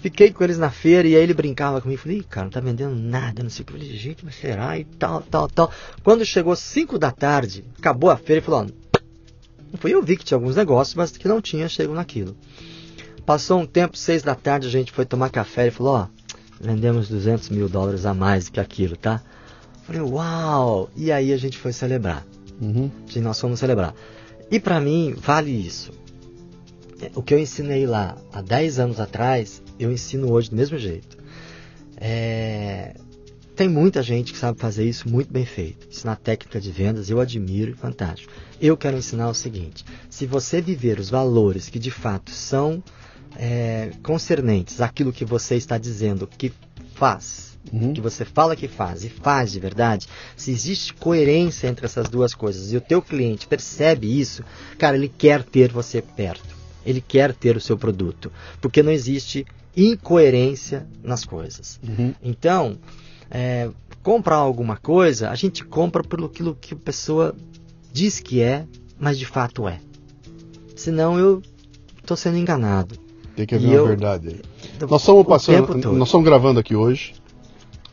[0.00, 2.00] Fiquei com eles na feira e aí ele brincava comigo.
[2.00, 3.72] Falei, "Ih, cara, não tá vendendo nada, não sei o que.
[3.72, 4.78] Falei, gente, mas será?
[4.78, 5.70] E tal, tal, tal.
[6.02, 8.66] Quando chegou 5 da tarde, acabou a feira, ele falou,
[9.72, 12.36] não fui eu vi que tinha alguns negócios, mas que não tinha chego naquilo.
[13.30, 16.08] Passou um tempo, 6 da tarde, a gente foi tomar café e falou, ó,
[16.60, 19.22] vendemos 200 mil dólares a mais do que aquilo, tá?
[19.84, 20.90] Falei, uau!
[20.96, 22.26] E aí a gente foi celebrar.
[22.60, 22.90] Uhum.
[23.06, 23.94] que nós fomos celebrar.
[24.50, 25.92] E para mim, vale isso.
[27.00, 30.76] É, O que eu ensinei lá há 10 anos atrás, eu ensino hoje do mesmo
[30.76, 31.16] jeito.
[31.98, 32.96] É,
[33.54, 35.86] Tem muita gente que sabe fazer isso muito bem feito.
[35.86, 38.32] Ensinar técnica de vendas, eu admiro, fantástico.
[38.60, 42.82] Eu quero ensinar o seguinte: se você viver os valores que de fato são
[43.36, 46.52] é, concernentes àquilo que você está dizendo que
[46.94, 47.92] faz, Uhum.
[47.92, 52.34] que você fala que faz e faz de verdade, se existe coerência entre essas duas
[52.34, 54.42] coisas e o teu cliente percebe isso,
[54.78, 56.58] cara, ele quer ter você perto.
[56.86, 61.78] Ele quer ter o seu produto, porque não existe incoerência nas coisas.
[61.86, 62.14] Uhum.
[62.22, 62.78] Então,
[63.30, 63.70] é,
[64.02, 67.36] comprar alguma coisa, a gente compra por aquilo que a pessoa
[67.92, 68.66] diz que é,
[68.98, 69.80] mas de fato é.
[70.74, 71.42] Senão eu
[71.98, 72.98] estou sendo enganado.
[73.40, 74.40] Tem que haver E uma eu- verdade aí.
[74.88, 77.14] Nós estamos passando, nós estamos gravando aqui hoje.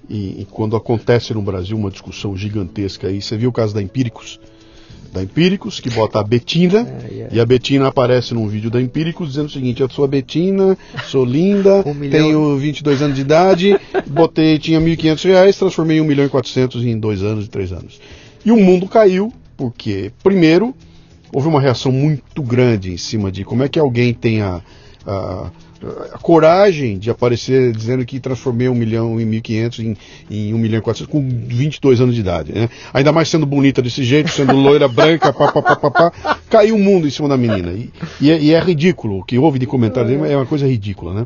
[0.10, 3.82] E, e quando acontece no Brasil uma discussão gigantesca aí, você viu o caso da
[3.82, 4.40] Empíricos?
[5.14, 6.86] Da Empíricos, que bota a Betina,
[7.32, 10.78] e a Betina aparece num vídeo da Empíricos dizendo o seguinte: Eu sou a Betina,
[11.08, 16.04] sou linda, Um tenho 22 anos de idade, botei, tinha 1.500 reais, transformei em 1
[16.04, 18.02] milhão e 400 em dois anos e três anos.
[18.46, 20.76] E o mundo caiu, porque, primeiro,
[21.34, 24.62] houve uma reação muito grande em cima de como é que alguém tem a,
[25.08, 25.50] a,
[26.14, 29.98] a coragem de aparecer dizendo que transformei 1 milhão e 1.500 em,
[30.30, 32.52] em 1 milhão e 400 com 22 anos de idade.
[32.52, 32.70] Né?
[32.94, 36.76] Ainda mais sendo bonita desse jeito, sendo loira, branca, pá, pá, pá, pá, pá, caiu
[36.76, 37.72] o mundo em cima da menina.
[37.72, 41.14] E, e é, e é ridículo, o que houve de comentário é uma coisa ridícula.
[41.14, 41.26] Né?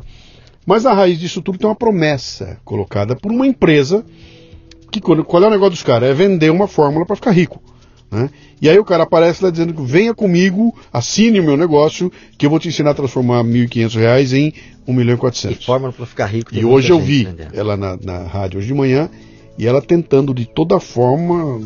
[0.64, 4.04] Mas na raiz disso tudo tem uma promessa colocada por uma empresa
[4.90, 6.10] que qual é o negócio dos caras?
[6.10, 7.62] É vender uma fórmula para ficar rico.
[8.10, 8.28] Né?
[8.62, 12.46] E aí o cara aparece lá dizendo que venha comigo, assine o meu negócio, que
[12.46, 14.54] eu vou te ensinar a transformar 1.500 reais em
[14.86, 15.66] 1 milhão e 400.
[15.66, 16.54] fórmula para ficar rico.
[16.54, 19.10] E hoje eu vi ela na, na rádio hoje de manhã
[19.58, 21.60] e ela tentando de toda forma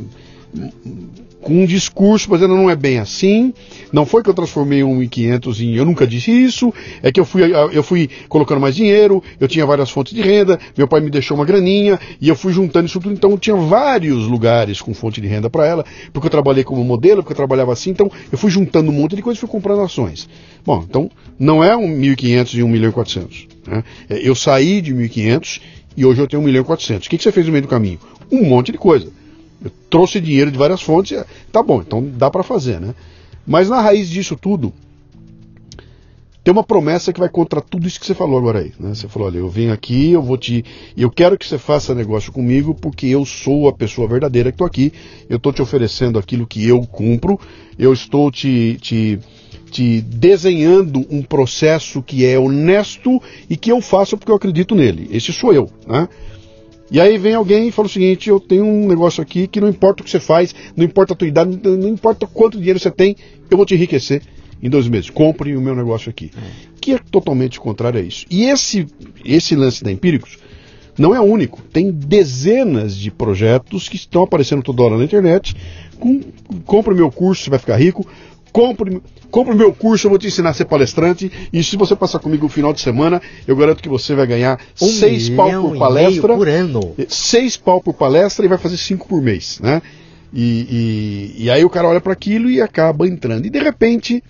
[1.47, 3.55] com um discurso, mas não é bem assim.
[3.93, 5.77] Não foi que eu transformei um 1.500 em.
[5.77, 6.75] Eu nunca disse isso.
[7.01, 7.43] É que eu fui,
[7.73, 11.37] eu fui colocando mais dinheiro, eu tinha várias fontes de renda, meu pai me deixou
[11.37, 13.15] uma graninha e eu fui juntando isso tudo.
[13.15, 16.83] Então eu tinha vários lugares com fonte de renda para ela, porque eu trabalhei como
[16.83, 17.91] modelo, porque eu trabalhava assim.
[17.91, 20.29] Então eu fui juntando um monte de coisa e fui comprando ações.
[20.65, 23.47] Bom, então não é um 1.500 e 1 milhão e 400.
[23.69, 23.85] Né?
[24.11, 25.61] É, Eu saí de 1.500
[25.97, 27.07] e hoje eu tenho 1 milhão e 400.
[27.07, 28.01] O que, que você fez no meio do caminho?
[28.33, 29.07] Um monte de coisa.
[29.65, 32.95] Eu trouxe dinheiro de várias fontes, é, tá bom, então dá para fazer, né?
[33.47, 34.73] Mas na raiz disso tudo,
[36.47, 38.73] tem uma promessa que vai contra tudo isso que você falou agora aí.
[38.79, 38.95] Né?
[38.95, 40.65] Você falou, olha, eu venho aqui, eu vou te.
[40.97, 44.65] Eu quero que você faça negócio comigo porque eu sou a pessoa verdadeira que estou
[44.65, 44.93] aqui.
[45.29, 47.37] Eu estou te oferecendo aquilo que eu cumpro.
[47.77, 49.19] Eu estou te, te,
[49.73, 55.09] te desenhando um processo que é honesto e que eu faço porque eu acredito nele.
[55.11, 56.09] Esse sou eu, né?
[56.91, 59.69] E aí vem alguém e fala o seguinte: eu tenho um negócio aqui que não
[59.69, 62.91] importa o que você faz, não importa a tua idade, não importa quanto dinheiro você
[62.91, 63.17] tem,
[63.51, 64.23] eu vou te enriquecer
[64.63, 65.11] em dois meses.
[65.11, 66.31] Compre o meu negócio aqui.
[66.37, 66.41] É.
[66.81, 68.27] Que é totalmente contrário a isso.
[68.31, 68.87] E esse,
[69.25, 70.39] esse lance da Empíricos
[70.99, 71.61] não é único.
[71.73, 75.55] Tem dezenas de projetos que estão aparecendo toda hora na internet.
[75.99, 76.21] Com,
[76.65, 78.07] compre meu curso, você vai ficar rico.
[78.57, 81.31] Compre, compre o meu curso, eu vou te ensinar a ser palestrante.
[81.53, 84.59] E se você passar comigo o final de semana, eu garanto que você vai ganhar
[84.81, 86.35] um seis pau por palestra.
[86.35, 86.95] por ano.
[87.07, 89.83] Seis pau por palestra e vai fazer cinco por mês, né?
[90.33, 93.45] E, e, e aí o cara olha para aquilo e acaba entrando.
[93.45, 94.25] E de repente,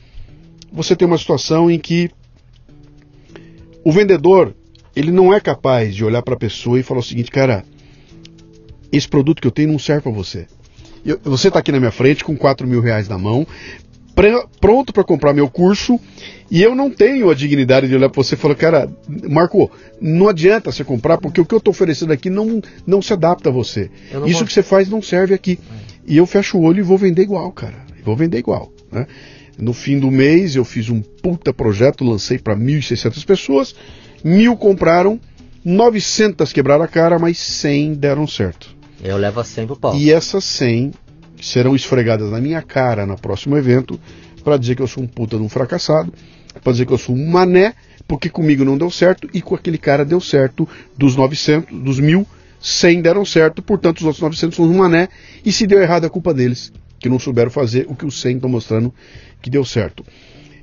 [0.72, 2.10] você tem uma situação em que
[3.84, 4.56] o vendedor
[4.96, 7.64] ele não é capaz de olhar para a pessoa e falar o seguinte, cara,
[8.90, 10.48] esse produto que eu tenho não serve para você.
[11.04, 13.46] Eu, você está aqui na minha frente com 4 mil reais na mão,
[14.60, 16.00] pronto para comprar meu curso
[16.50, 18.88] e eu não tenho a dignidade de olhar para você e falar, cara,
[19.28, 23.12] Marco, não adianta você comprar porque o que eu estou oferecendo aqui não, não se
[23.12, 23.90] adapta a você.
[24.26, 25.58] Isso que você faz não serve aqui.
[25.70, 25.86] É.
[26.06, 27.84] E eu fecho o olho e vou vender igual, cara.
[28.04, 28.72] Vou vender igual.
[28.90, 29.06] Né?
[29.58, 33.74] No fim do mês eu fiz um puta projeto, lancei para 1.600 pessoas,
[34.22, 35.20] mil compraram,
[35.64, 38.74] 900 quebraram a cara, mas 100 deram certo.
[39.02, 39.96] Eu levo a 100 pro pau.
[39.96, 40.92] E essas 100
[41.40, 44.00] serão esfregadas na minha cara no próximo evento
[44.42, 46.12] para dizer que eu sou um puta de um fracassado,
[46.62, 47.74] para dizer que eu sou um mané,
[48.06, 52.26] porque comigo não deu certo e com aquele cara deu certo dos 900, dos mil,
[52.60, 55.08] 100 deram certo, portanto os outros 900 são um mané
[55.44, 58.36] e se deu errado é culpa deles, que não souberam fazer o que os 100
[58.36, 58.94] estão mostrando
[59.42, 60.04] que deu certo.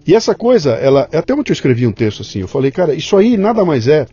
[0.06, 3.16] E essa coisa, ela, até ontem eu escrevi um texto assim, eu falei, cara, isso
[3.16, 4.06] aí nada mais é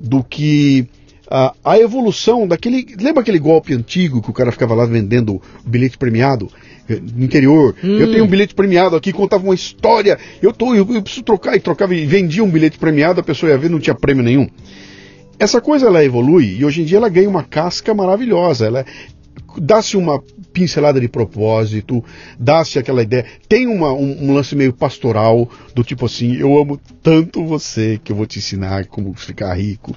[0.00, 0.88] do que
[1.30, 2.84] a, a, evolução daquele.
[3.00, 6.50] Lembra aquele golpe antigo que o cara ficava lá vendendo bilhete premiado
[6.88, 7.74] eh, no interior?
[7.82, 7.98] Hum.
[7.98, 11.56] Eu tenho um bilhete premiado aqui, contava uma história, eu, tô, eu, eu preciso trocar,
[11.56, 14.48] e trocava e vendia um bilhete premiado, a pessoa ia ver, não tinha prêmio nenhum.
[15.38, 18.66] Essa coisa ela evolui e hoje em dia ela ganha uma casca maravilhosa.
[18.66, 18.84] Ela
[19.56, 20.22] dá-se uma
[20.52, 22.04] pincelada de propósito,
[22.38, 23.24] dá-se aquela ideia.
[23.48, 28.12] Tem uma, um, um, lance meio pastoral, do tipo assim: eu amo tanto você que
[28.12, 29.94] eu vou te ensinar como ficar rico.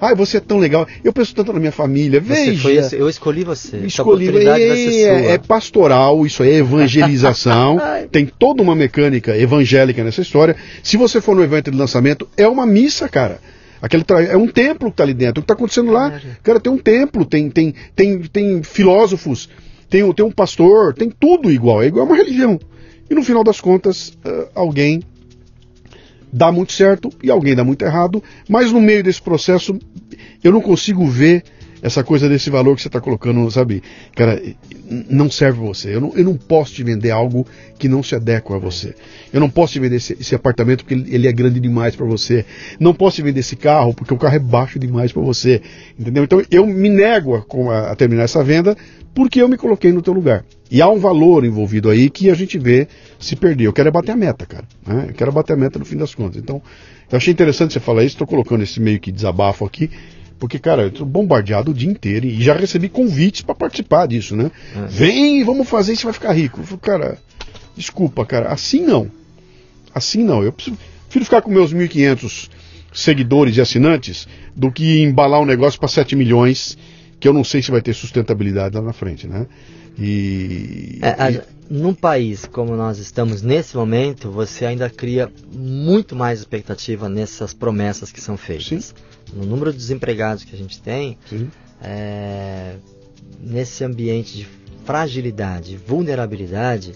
[0.00, 0.86] Ai, você é tão legal.
[1.02, 2.20] Eu penso tanto na minha família.
[2.20, 2.70] Veja.
[2.70, 3.78] Esse, eu escolhi você.
[3.78, 4.28] Escolhi.
[4.46, 7.78] É, é, é, pastoral, isso aí é evangelização.
[8.12, 10.56] tem toda uma mecânica evangélica nessa história.
[10.82, 13.40] Se você for no evento de lançamento, é uma missa, cara.
[13.80, 15.40] Aquele é um templo que está ali dentro.
[15.40, 19.48] O que está acontecendo lá, cara, tem um templo, tem, tem, tem, tem filósofos,
[19.88, 21.82] tem, tem um pastor, tem tudo igual.
[21.82, 22.58] É igual uma religião.
[23.08, 25.02] E no final das contas, uh, alguém
[26.32, 29.78] dá muito certo e alguém dá muito errado, mas no meio desse processo
[30.42, 31.44] eu não consigo ver
[31.82, 33.82] essa coisa desse valor que você está colocando, sabe?
[34.14, 34.40] Cara,
[35.08, 35.94] não serve você.
[35.94, 37.46] Eu não, eu não posso te vender algo
[37.78, 38.94] que não se adequa a você.
[39.32, 42.44] Eu não posso te vender esse, esse apartamento porque ele é grande demais para você.
[42.80, 45.60] Não posso te vender esse carro porque o carro é baixo demais para você.
[45.98, 46.24] Entendeu?
[46.24, 48.76] Então eu me nego a, a, terminar essa venda
[49.14, 50.44] porque eu me coloquei no teu lugar.
[50.70, 53.64] E há um valor envolvido aí que a gente vê se perder.
[53.64, 54.64] Eu quero é bater a meta, cara.
[54.86, 55.06] Né?
[55.08, 56.36] Eu quero bater a meta no fim das contas.
[56.36, 56.60] Então,
[57.10, 58.14] eu achei interessante você falar isso.
[58.14, 59.90] Estou colocando esse meio que desabafo aqui
[60.38, 64.36] porque, cara, eu tô bombardeado o dia inteiro e já recebi convites para participar disso,
[64.36, 64.50] né?
[64.74, 64.86] É.
[64.86, 66.60] Vem, vamos fazer isso, vai ficar rico.
[66.60, 67.18] Eu falo, cara,
[67.74, 69.10] desculpa, cara, assim não.
[69.94, 70.42] Assim não.
[70.42, 72.50] Eu preciso, prefiro ficar com meus 1.500
[72.92, 76.76] seguidores e assinantes do que embalar um negócio para 7 milhões
[77.18, 79.46] que eu não sei se vai ter sustentabilidade lá na frente, né?
[79.98, 86.40] E, é, a, num país como nós estamos nesse momento, você ainda cria muito mais
[86.40, 88.94] expectativa nessas promessas que são feitas.
[88.94, 91.18] Sim no número de desempregados que a gente tem,
[91.82, 92.76] é,
[93.40, 94.48] nesse ambiente de
[94.84, 96.94] fragilidade, vulnerabilidade,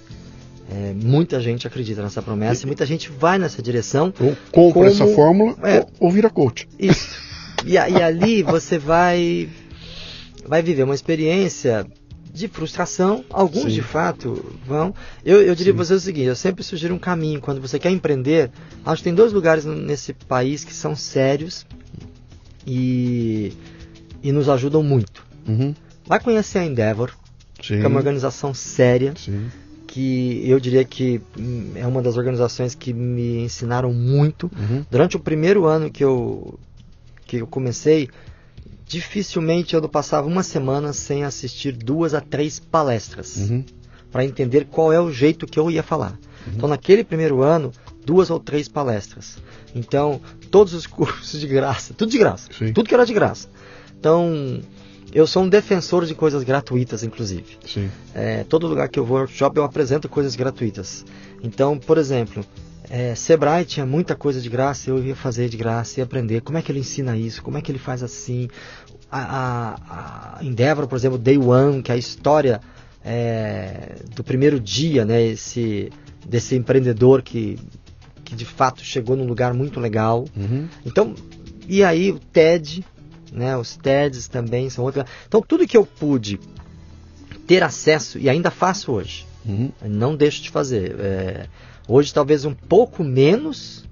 [0.70, 4.14] é, muita gente acredita nessa promessa e, muita gente vai nessa direção.
[4.20, 6.68] Ou compra como, essa fórmula é, ou, ou, vira coach.
[6.78, 7.18] Isso.
[7.66, 9.48] E, e ali você vai,
[10.46, 11.84] vai viver uma experiência
[12.32, 13.70] de frustração, alguns Sim.
[13.70, 14.94] de fato vão.
[15.24, 17.40] Eu, eu diria para você o seguinte: eu sempre sugiro um caminho.
[17.40, 18.52] Quando você quer empreender,
[18.86, 21.66] acho que tem dois lugares nesse país que são sérios
[22.66, 23.52] e,
[24.22, 25.24] e nos ajudam muito.
[25.46, 25.74] Uhum.
[26.06, 27.10] Vai conhecer a Endeavor,
[27.62, 27.78] Sim.
[27.78, 29.48] que é uma organização séria, Sim.
[29.86, 34.50] que eu diria que hum, é uma das organizações que me ensinaram muito.
[34.56, 34.84] Uhum.
[34.90, 36.58] Durante o primeiro ano que eu,
[37.26, 38.08] que eu comecei,
[38.86, 43.64] dificilmente eu passava uma semana sem assistir duas a três palestras uhum.
[44.10, 46.18] para entender qual é o jeito que eu ia falar.
[46.46, 46.52] Uhum.
[46.56, 47.70] Então, naquele primeiro ano,
[48.04, 49.38] duas ou três palestras.
[49.74, 50.20] Então,
[50.50, 52.72] todos os cursos de graça, tudo de graça, Sim.
[52.72, 53.48] tudo que era de graça.
[53.98, 54.60] Então,
[55.12, 57.58] eu sou um defensor de coisas gratuitas, inclusive.
[58.14, 61.04] É, todo lugar que eu vou workshop eu apresento coisas gratuitas.
[61.42, 62.44] Então, por exemplo,
[62.88, 66.58] é, Sebrae tinha muita coisa de graça, eu ia fazer de graça e aprender como
[66.58, 68.48] é que ele ensina isso, como é que ele faz assim.
[69.10, 72.60] A, a, a Endeavor, por exemplo, Day One, que é a história
[73.04, 75.90] é, do primeiro dia, né, esse,
[76.26, 77.58] desse empreendedor que,
[78.30, 80.24] que de fato chegou num lugar muito legal.
[80.36, 80.68] Uhum.
[80.86, 81.14] Então,
[81.68, 82.84] e aí o TED,
[83.32, 85.04] né, os TEDs também são outros.
[85.26, 86.38] Então, tudo que eu pude
[87.44, 89.72] ter acesso, e ainda faço hoje, Uhum.
[89.84, 90.94] não deixo de fazer.
[91.00, 91.46] É,
[91.88, 93.84] hoje talvez um pouco menos,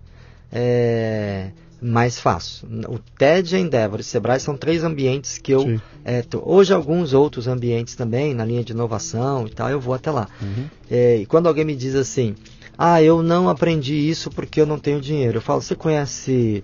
[0.52, 1.50] é,
[1.82, 2.64] mas faço.
[2.88, 5.80] O TED, a Endeavor e Sebrae são três ambientes que eu...
[6.04, 9.94] É, tô- hoje alguns outros ambientes também, na linha de inovação e tal, eu vou
[9.94, 10.28] até lá.
[10.40, 10.66] Uhum.
[10.90, 12.34] É, e quando alguém me diz assim,
[12.78, 15.38] ah, eu não aprendi isso porque eu não tenho dinheiro.
[15.38, 16.62] Eu falo, você conhece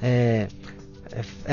[0.00, 0.46] é,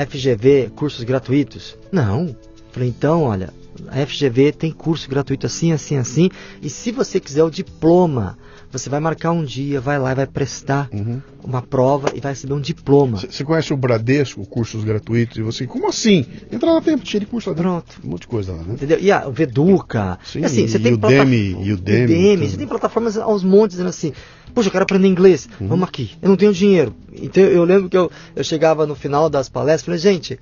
[0.08, 1.76] FGV, cursos gratuitos?
[1.90, 2.34] Não.
[2.70, 3.52] Falei, então, olha,
[3.88, 6.30] a FGV tem curso gratuito assim, assim, assim.
[6.62, 8.38] E se você quiser o diploma,
[8.78, 11.20] você vai marcar um dia, vai lá e vai prestar Uhum.
[11.42, 13.18] uma prova e vai receber um diploma.
[13.18, 16.24] Você conhece o Bradesco, cursos gratuitos, e você, como assim?
[16.50, 17.70] Entra lá dentro, tira curso lá dentro.
[17.70, 18.00] Pronto.
[18.04, 18.74] Um monte de coisa lá, né?
[18.74, 18.98] Entendeu?
[19.00, 20.18] E a, o Veduca.
[20.24, 22.48] Sim, E assim, você e tem Udemy, plataforma- Udemy, tudo.
[22.50, 24.12] você tem plataformas aos montes dizendo assim,
[24.54, 25.68] puxa, eu quero aprender inglês, Uhum.
[25.68, 26.94] vamos aqui, eu não tenho dinheiro.
[27.12, 30.40] Então eu lembro que eu, eu chegava no final das palestras e falei, gente,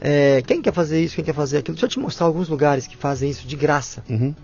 [0.00, 1.74] é, quem quer fazer isso, quem quer fazer aquilo?
[1.74, 4.02] Deixa eu te mostrar alguns lugares que fazem isso de graça.
[4.08, 4.34] Uhum.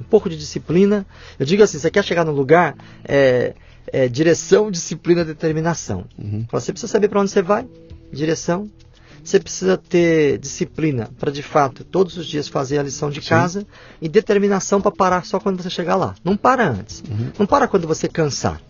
[0.00, 1.06] Um pouco de disciplina.
[1.38, 2.74] Eu digo assim, você quer chegar no lugar,
[3.04, 3.54] é,
[3.92, 6.04] é, direção, disciplina, determinação.
[6.18, 6.46] Uhum.
[6.50, 7.66] Você precisa saber para onde você vai,
[8.12, 8.70] direção.
[9.22, 13.28] Você precisa ter disciplina para de fato todos os dias fazer a lição de Sim.
[13.28, 13.66] casa
[14.00, 16.14] e determinação para parar só quando você chegar lá.
[16.24, 17.02] Não para antes.
[17.08, 17.30] Uhum.
[17.38, 18.60] Não para quando você cansar.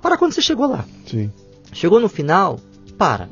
[0.00, 0.84] Para quando você chegou lá.
[1.06, 1.30] Sim.
[1.72, 2.58] Chegou no final,
[2.96, 3.28] para.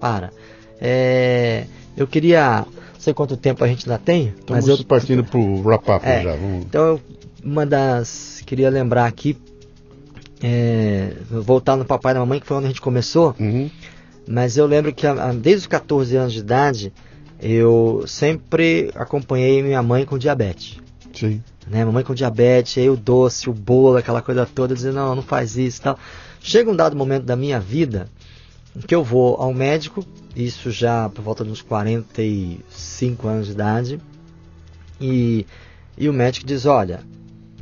[0.00, 0.32] Para.
[0.80, 2.66] É, eu queria.
[3.02, 6.22] Não sei quanto tempo a gente ainda tem, Estamos mas eu partindo pro wrap-up É.
[6.22, 6.36] já.
[6.36, 6.64] Vamos...
[6.64, 7.00] então, eu,
[7.42, 8.40] uma das.
[8.46, 9.36] Queria lembrar aqui.
[10.40, 13.34] é, voltar no papai e na mamãe, que foi onde a gente começou.
[13.40, 13.68] Uhum.
[14.26, 16.92] Mas eu lembro que a- a- desde os 14 anos de idade,
[17.40, 20.78] eu sempre acompanhei minha mãe com diabetes.
[21.12, 21.42] Sim.
[21.66, 21.84] Né?
[21.84, 25.56] Mamãe com diabetes, aí o doce, o bolo, aquela coisa toda, dizendo, não, não faz
[25.56, 25.98] isso e tal.
[26.40, 28.06] Chega um dado momento da minha vida
[28.86, 30.04] que eu vou ao médico,
[30.34, 34.00] isso já por volta uns 45 anos de idade,
[35.00, 35.46] e,
[35.96, 37.00] e o médico diz, olha,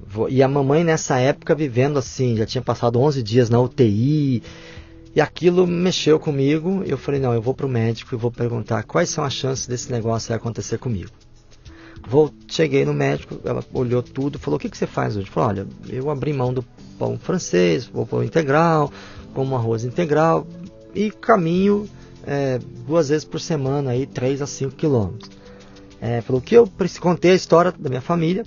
[0.06, 4.42] vou- e a mamãe nessa época vivendo assim, já tinha passado 11 dias na UTI,
[5.14, 9.10] e aquilo mexeu comigo, eu falei, não, eu vou pro médico e vou perguntar quais
[9.10, 11.10] são as chances desse negócio acontecer comigo.
[12.08, 15.28] Vou, cheguei no médico, ela olhou tudo, falou: O que, que você faz hoje?
[15.30, 16.62] Falou: Olha, eu abri mão do
[16.98, 18.90] pão francês, vou pão integral,
[19.34, 20.46] como arroz integral
[20.94, 21.86] e caminho
[22.26, 25.30] é, duas vezes por semana, aí 3 a 5 quilômetros.
[26.00, 26.70] É, falou que eu
[27.00, 28.44] contei a história da minha família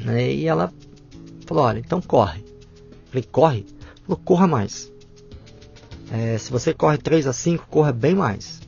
[0.00, 0.72] né, e ela
[1.46, 2.44] falou: Olha, então corre.
[3.10, 3.66] Falei: Corre?
[4.04, 4.90] Falou: Corra mais.
[6.10, 8.60] É, se você corre 3 a 5, corra bem mais.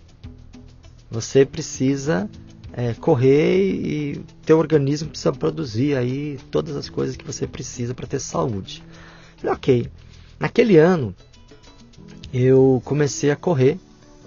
[1.11, 2.29] Você precisa
[2.73, 8.07] é, correr e teu organismo precisa produzir aí todas as coisas que você precisa para
[8.07, 8.83] ter saúde.
[9.37, 9.89] Falei, ok.
[10.39, 11.15] Naquele ano
[12.33, 13.79] eu comecei a correr,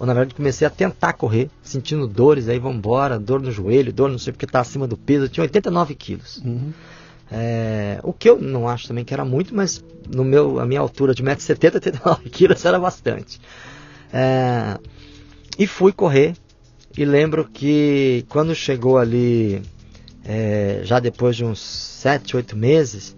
[0.02, 3.92] ou na verdade comecei a tentar correr, sentindo dores, aí vamos embora, dor no joelho,
[3.92, 6.38] dor não sei porque está acima do peso, eu tinha 89 quilos.
[6.38, 6.72] Uhum.
[7.30, 9.80] É, o que eu não acho também que era muito, mas
[10.12, 13.40] no meu, a minha altura de 1,70m, 89 quilos era bastante.
[14.12, 14.76] É,
[15.56, 16.34] e fui correr.
[16.98, 19.62] E lembro que quando chegou ali,
[20.24, 23.16] é, já depois de uns 7, 8 meses,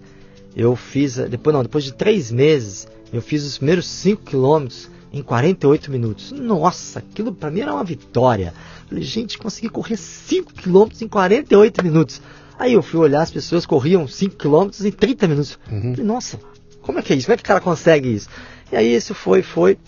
[0.55, 5.23] eu fiz, depois não, depois de 3 meses, eu fiz os primeiros 5 quilômetros em
[5.23, 6.32] 48 minutos.
[6.32, 8.53] Nossa, aquilo pra mim era uma vitória.
[8.89, 12.20] Falei, gente, consegui correr 5 quilômetros em 48 minutos.
[12.59, 15.59] Aí eu fui olhar, as pessoas corriam 5 km em 30 minutos.
[15.70, 15.93] Uhum.
[15.93, 16.41] Falei, nossa,
[16.82, 17.27] como é que é isso?
[17.27, 18.28] Como é que o cara consegue isso?
[18.73, 19.78] E aí isso foi, foi.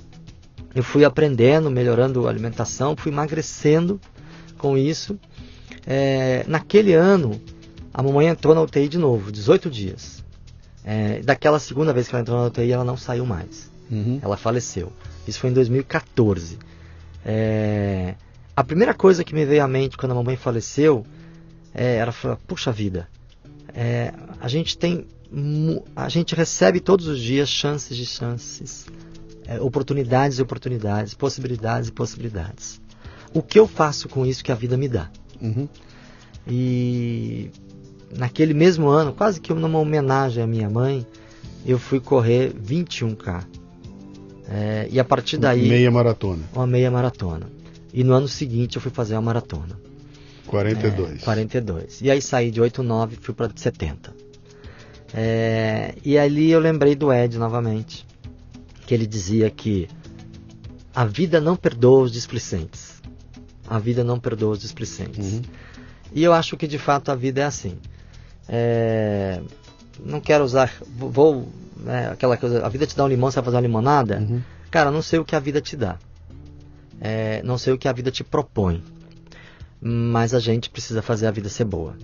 [0.72, 4.00] Eu fui aprendendo, melhorando a alimentação, fui emagrecendo
[4.56, 5.18] com isso.
[5.84, 7.40] É, naquele ano,
[7.92, 10.24] a mamãe entrou na UTI de novo, 18 dias.
[10.84, 13.68] É, daquela segunda vez que ela entrou na UTI, ela não saiu mais.
[13.90, 14.20] Uhum.
[14.22, 14.92] Ela faleceu.
[15.26, 16.58] Isso foi em 2014.
[17.24, 18.14] É,
[18.54, 21.04] a primeira coisa que me veio à mente quando a mamãe faleceu,
[21.74, 23.08] é, ela falou: puxa vida,
[23.74, 25.06] é, a gente tem,
[25.94, 28.86] a gente recebe todos os dias chances de chances,
[29.46, 32.80] é, oportunidades e oportunidades, possibilidades e possibilidades.
[33.34, 35.10] O que eu faço com isso que a vida me dá?
[35.40, 35.68] Uhum.
[36.46, 37.50] E
[38.16, 41.06] naquele mesmo ano, quase que numa homenagem à minha mãe,
[41.66, 43.44] eu fui correr 21K.
[44.48, 46.42] É, e a partir daí, Meia maratona.
[46.54, 47.46] uma meia maratona.
[47.92, 49.78] E no ano seguinte eu fui fazer uma maratona.
[50.46, 51.22] 42.
[51.22, 52.00] É, 42.
[52.02, 54.14] E aí saí de 89 fui para 70.
[55.14, 58.06] É, e ali eu lembrei do Ed novamente,
[58.86, 59.88] que ele dizia que
[60.94, 63.02] a vida não perdoa os displicentes.
[63.68, 65.34] A vida não perdoa os displicentes.
[65.34, 65.42] Uhum.
[66.12, 67.76] E eu acho que de fato a vida é assim.
[68.48, 69.40] É,
[70.04, 70.72] não quero usar.
[70.96, 71.48] Vou.
[71.76, 72.64] Né, aquela coisa.
[72.64, 74.18] A vida te dá um limão, você vai fazer uma limonada?
[74.18, 74.42] Uhum.
[74.70, 75.98] Cara, não sei o que a vida te dá.
[77.00, 78.82] É, não sei o que a vida te propõe.
[79.80, 81.96] Mas a gente precisa fazer a vida ser boa.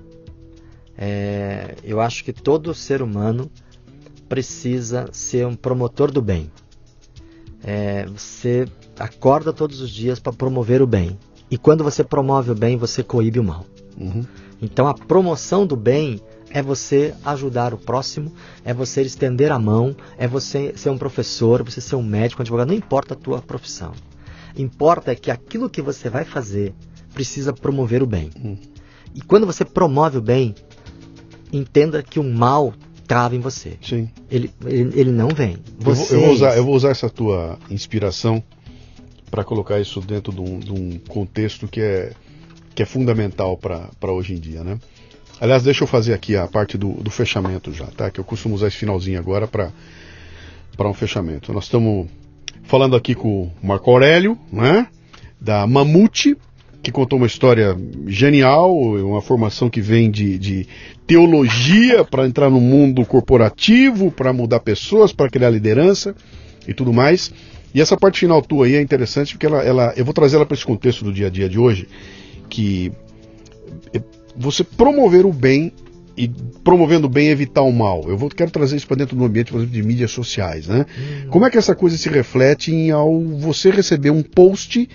[0.96, 3.50] É, eu acho que todo ser humano
[4.28, 6.50] precisa ser um promotor do bem.
[7.62, 8.66] É, você
[8.98, 11.18] acorda todos os dias para promover o bem.
[11.50, 13.66] E quando você promove o bem, você coíbe o mal.
[13.98, 14.24] Uhum.
[14.60, 16.20] Então a promoção do bem
[16.52, 18.32] é você ajudar o próximo,
[18.64, 22.44] é você estender a mão, é você ser um professor, você ser um médico, um
[22.44, 23.92] advogado, não importa a tua profissão.
[24.56, 26.74] Importa é que aquilo que você vai fazer
[27.14, 28.30] precisa promover o bem.
[28.42, 28.58] Uhum.
[29.14, 30.54] E quando você promove o bem,
[31.52, 32.74] entenda que o mal
[33.06, 33.76] trava em você.
[33.82, 34.08] Sim.
[34.30, 35.58] Ele, ele, ele não vem.
[35.84, 38.42] Eu, vou, eu, vou usar, eu vou usar essa tua inspiração
[39.30, 42.12] para colocar isso dentro de um, de um, contexto que é,
[42.74, 44.78] que é fundamental para hoje em dia, né?
[45.42, 48.08] Aliás, deixa eu fazer aqui a parte do, do fechamento já, tá?
[48.12, 49.72] Que eu costumo usar esse finalzinho agora para
[50.88, 51.52] um fechamento.
[51.52, 52.06] Nós estamos
[52.62, 54.86] falando aqui com o Marco Aurélio, né?
[55.40, 56.36] Da Mamute,
[56.80, 60.68] que contou uma história genial, uma formação que vem de, de
[61.08, 66.14] teologia para entrar no mundo corporativo, para mudar pessoas, para criar liderança
[66.68, 67.32] e tudo mais.
[67.74, 70.46] E essa parte final tua aí é interessante porque ela, ela eu vou trazer ela
[70.46, 71.88] para esse contexto do dia a dia de hoje,
[72.48, 72.92] que
[74.36, 75.72] você promover o bem
[76.16, 76.28] e
[76.62, 78.04] promovendo o bem evitar o mal.
[78.06, 80.84] Eu vou, quero trazer isso para dentro do ambiente, por exemplo, de mídias sociais, né?
[80.98, 81.28] Hum.
[81.30, 84.88] Como é que essa coisa se reflete em ao você receber um post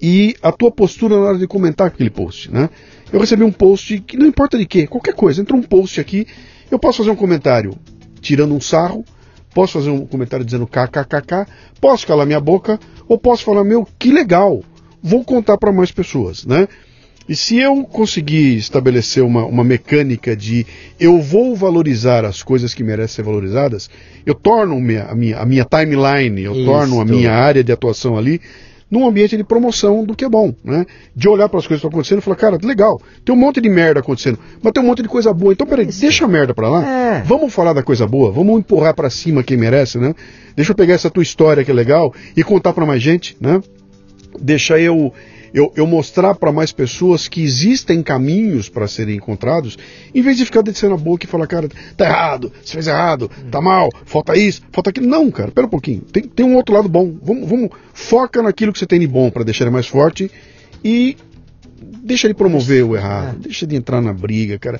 [0.00, 2.68] e a tua postura na hora de comentar aquele post, né?
[3.12, 6.26] Eu recebi um post que não importa de quê, qualquer coisa, entrou um post aqui,
[6.70, 7.76] eu posso fazer um comentário
[8.20, 9.04] tirando um sarro,
[9.54, 11.46] posso fazer um comentário dizendo kkkk,
[11.80, 14.62] posso calar minha boca, ou posso falar, meu, que legal,
[15.02, 16.66] vou contar para mais pessoas, né?
[17.28, 20.66] E se eu conseguir estabelecer uma, uma mecânica de
[20.98, 23.90] eu vou valorizar as coisas que merecem ser valorizadas,
[24.24, 26.64] eu torno minha, a, minha, a minha timeline, eu Isso.
[26.64, 28.40] torno a minha área de atuação ali
[28.90, 30.86] num ambiente de promoção do que é bom, né?
[31.14, 33.60] De olhar para as coisas que estão acontecendo e falar, cara, legal, tem um monte
[33.60, 35.52] de merda acontecendo, mas tem um monte de coisa boa.
[35.52, 36.88] Então, peraí, deixa a merda para lá.
[36.88, 37.22] É.
[37.22, 40.14] Vamos falar da coisa boa, vamos empurrar para cima quem merece, né?
[40.54, 43.60] Deixa eu pegar essa tua história que é legal e contar para mais gente, né?
[44.40, 45.12] Deixa eu
[45.56, 49.78] eu, eu mostrar para mais pessoas que existem caminhos para serem encontrados,
[50.14, 51.66] em vez de ficar descendo a boca e falar, cara,
[51.96, 55.06] tá errado, você fez errado, tá mal, falta isso, falta aquilo.
[55.06, 56.02] Não, cara, pera um pouquinho.
[56.02, 57.10] Tem, tem um outro lado bom.
[57.22, 60.30] Vamos, vamos foca naquilo que você tem de bom para deixar ele mais forte
[60.84, 61.16] e
[62.02, 63.42] deixa ele promover o errado, é.
[63.44, 64.78] deixa de entrar na briga, cara.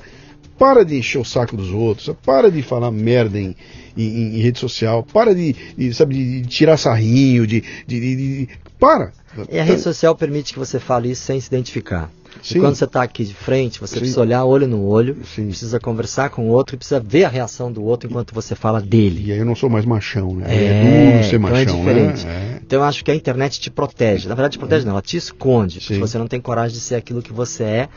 [0.59, 3.55] Para de encher o saco dos outros, para de falar merda em,
[3.97, 8.49] em, em rede social, para de, de sabe, de tirar sarrinho, de, de, de,
[8.79, 9.11] para.
[9.49, 12.09] E a rede social permite que você fale isso sem se identificar.
[12.41, 12.57] Sim.
[12.57, 13.99] E quando você está aqui de frente, você Sim.
[13.99, 15.47] precisa olhar olho no olho, Sim.
[15.47, 18.81] precisa conversar com o outro e precisa ver a reação do outro enquanto você fala
[18.81, 19.23] dele.
[19.27, 20.45] E aí eu não sou mais machão, né?
[20.47, 22.25] É, é duro ser então é machão, é diferente.
[22.25, 22.59] Né?
[22.61, 24.27] Então eu acho que a internet te protege.
[24.27, 25.81] Na verdade, te protege não, ela te esconde.
[25.81, 27.89] Se você não tem coragem de ser aquilo que você é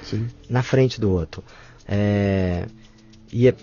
[0.48, 1.42] na frente do outro.
[1.86, 2.66] É,
[3.32, 3.54] e é,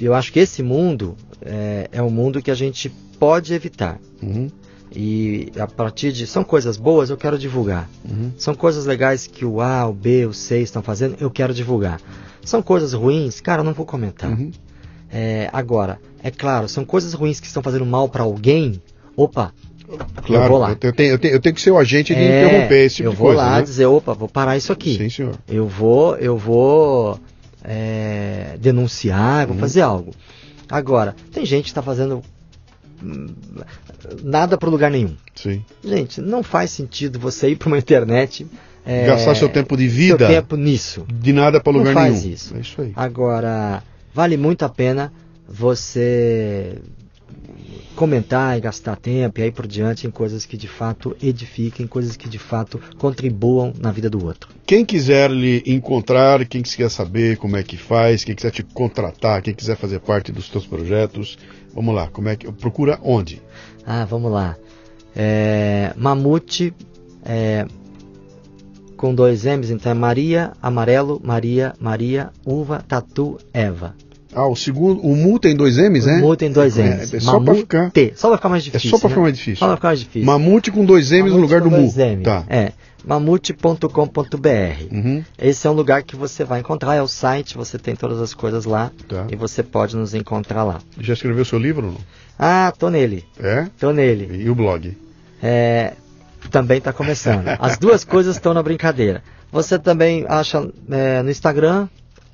[0.00, 3.98] eu acho que esse mundo é, é um mundo que a gente pode evitar.
[4.22, 4.48] Uhum.
[4.94, 6.26] E a partir de.
[6.26, 7.88] São coisas boas, eu quero divulgar.
[8.08, 8.32] Uhum.
[8.36, 12.00] São coisas legais que o A, o B, o C estão fazendo, eu quero divulgar.
[12.44, 14.30] São coisas ruins, cara, eu não vou comentar.
[14.30, 14.50] Uhum.
[15.12, 18.82] É, agora, é claro, são coisas ruins que estão fazendo mal para alguém.
[19.16, 19.52] Opa,
[20.24, 20.70] Claro, eu, vou lá.
[20.70, 23.08] Eu, tenho, eu, tenho, eu tenho que ser o agente de é, interromper esse tipo
[23.08, 23.34] eu de coisa.
[23.34, 23.62] Vou lá né?
[23.62, 24.96] dizer, opa, vou parar isso aqui.
[24.96, 25.34] Sim, senhor.
[25.48, 27.18] Eu vou, eu vou
[27.64, 29.60] é, denunciar, vou uhum.
[29.60, 30.12] fazer algo.
[30.68, 32.22] Agora, tem gente que está fazendo
[34.22, 35.16] nada para lugar nenhum.
[35.34, 35.64] Sim.
[35.84, 38.46] Gente, não faz sentido você ir para uma internet
[38.84, 41.04] é, gastar seu tempo de vida, seu tempo nisso.
[41.12, 42.14] De nada para lugar não nenhum.
[42.14, 42.56] Faz isso.
[42.56, 42.92] É isso aí.
[42.96, 43.82] Agora,
[44.14, 45.12] vale muito a pena
[45.48, 46.78] você
[47.94, 52.16] comentar e gastar tempo e aí por diante em coisas que de fato edifiquem, coisas
[52.16, 54.48] que de fato contribuam na vida do outro.
[54.64, 59.42] Quem quiser lhe encontrar, quem quiser saber como é que faz, quem quiser te contratar,
[59.42, 61.36] quem quiser fazer parte dos teus projetos,
[61.74, 63.42] vamos lá, como é que procura onde?
[63.92, 64.56] Ah, vamos lá.
[65.16, 66.72] É, Mamute
[67.24, 67.66] é,
[68.96, 73.96] com dois M's, então é Maria, Amarelo, Maria, Maria, Uva, Tatu, Eva.
[74.32, 75.00] Ah, o segundo.
[75.04, 76.18] O Mu tem dois M's, né?
[76.18, 77.12] O Mu tem dois M's.
[77.12, 77.90] É, é só pra ficar.
[78.14, 78.88] Só pra ficar mais difícil.
[78.88, 79.12] É só pra né?
[79.14, 79.56] ficar mais difícil.
[79.58, 80.24] Só pra ficar mais difícil.
[80.26, 81.78] Mamute com dois M's Mamute no lugar do Mu.
[81.78, 82.22] dois M's.
[82.22, 82.44] Tá.
[82.48, 82.72] É.
[83.04, 84.94] Mamute.com.br.
[84.94, 85.24] Uhum.
[85.38, 88.34] Esse é um lugar que você vai encontrar, é o site, você tem todas as
[88.34, 89.26] coisas lá Tá.
[89.32, 90.78] e você pode nos encontrar lá.
[91.00, 91.96] Já escreveu seu livro não?
[92.42, 93.66] Ah, tô nele, É?
[93.78, 94.42] tô nele.
[94.42, 94.96] E o blog?
[95.42, 95.92] É,
[96.50, 97.44] também está começando.
[97.58, 99.22] As duas coisas estão na brincadeira.
[99.52, 101.86] Você também acha é, no Instagram,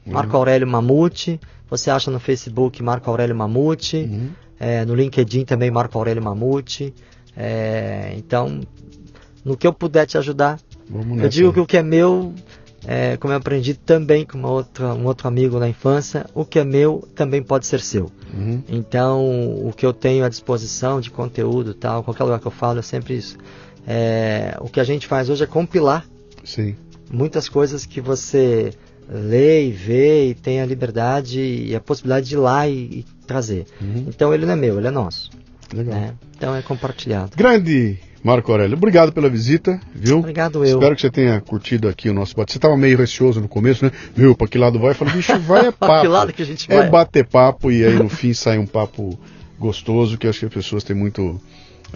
[0.06, 1.40] Marco Aurélio Mamute.
[1.68, 3.96] Você acha no Facebook Marco Aurélio Mamute.
[3.96, 4.30] Uhum.
[4.60, 6.94] É, no LinkedIn também Marco Aurélio Mamute.
[7.36, 8.60] É, então,
[9.44, 10.58] no que eu puder te ajudar,
[10.88, 11.28] Vamos eu nessa.
[11.30, 12.32] digo que o que é meu,
[12.86, 16.60] é, como eu aprendi também com uma outra, um outro amigo na infância, o que
[16.60, 18.12] é meu também pode ser seu.
[18.32, 18.62] Uhum.
[18.68, 19.26] Então,
[19.66, 22.82] o que eu tenho à disposição de conteúdo tal, qualquer lugar que eu falo é
[22.82, 23.36] sempre isso.
[23.84, 26.06] É, o que a gente faz hoje é compilar
[26.44, 26.76] Sim.
[27.10, 28.72] muitas coisas que você
[29.08, 33.06] lê e vê e tem a liberdade e a possibilidade de ir lá e, e
[33.26, 33.66] trazer.
[33.80, 34.06] Uhum.
[34.08, 35.30] Então, ele não é meu, ele é nosso.
[35.74, 35.94] Legal.
[35.94, 36.14] né?
[36.36, 37.32] Então, é compartilhado.
[37.36, 40.18] Grande Marco Aurélio, obrigado pela visita, viu?
[40.18, 40.74] Obrigado eu.
[40.74, 42.50] Espero que você tenha curtido aqui o nosso bate.
[42.50, 43.92] Você estava meio receoso no começo, né?
[44.16, 44.90] Meu, para que lado vai?
[44.90, 46.00] Eu falei, bicho, vai é papo.
[46.00, 46.90] que lado que a gente É vai?
[46.90, 49.16] bater papo e aí no fim sai um papo
[49.60, 51.40] gostoso que eu acho que as pessoas têm muito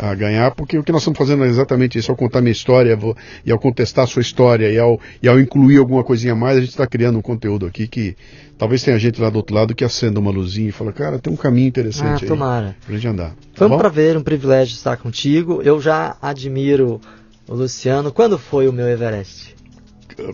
[0.03, 2.97] a ganhar, porque o que nós estamos fazendo é exatamente isso, ao contar minha história
[2.97, 3.15] vou-
[3.45, 6.57] e ao contestar a sua história e ao, e ao incluir alguma coisinha a mais,
[6.57, 8.17] a gente está criando um conteúdo aqui que
[8.57, 11.31] talvez tenha gente lá do outro lado que acenda uma luzinha e fala, cara, tem
[11.33, 12.75] um caminho Ah, interessante aí tomara.
[12.87, 13.31] pra gente andar.
[13.31, 13.79] Tá Foi um bom?
[13.79, 15.61] prazer, um privilégio estar contigo.
[15.63, 16.99] Eu já admiro
[17.47, 18.11] o Luciano.
[18.11, 19.55] Quando foi o meu Everest?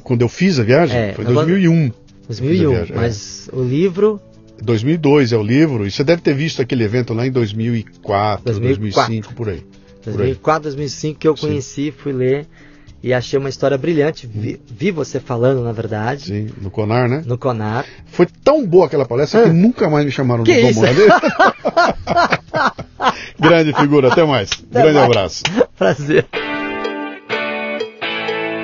[0.04, 1.92] Quando eu fiz a viagem, É, foi em agora- 2001.
[2.28, 2.70] 2001.
[2.70, 2.98] viagem, é.
[2.98, 4.20] Mas o livro,
[4.62, 8.44] 2002 é o livro, e você deve ter visto aquele evento lá em 2004, 2004.
[8.44, 9.60] 2005, por aí.
[10.02, 10.16] Por aí.
[10.16, 11.46] 2004, 2005, que eu Sim.
[11.48, 12.46] conheci, fui ler
[13.02, 14.26] e achei uma história brilhante.
[14.26, 17.22] Vi, vi você falando, na verdade, Sim, no Conar, né?
[17.26, 17.84] no Conar.
[18.06, 19.52] Foi tão boa aquela palestra que Ah.
[19.52, 20.80] nunca mais me chamaram Que no isso?
[23.38, 24.50] Grande figura, até mais.
[24.70, 25.06] Grande mais.
[25.06, 25.42] abraço.
[25.76, 26.26] Prazer.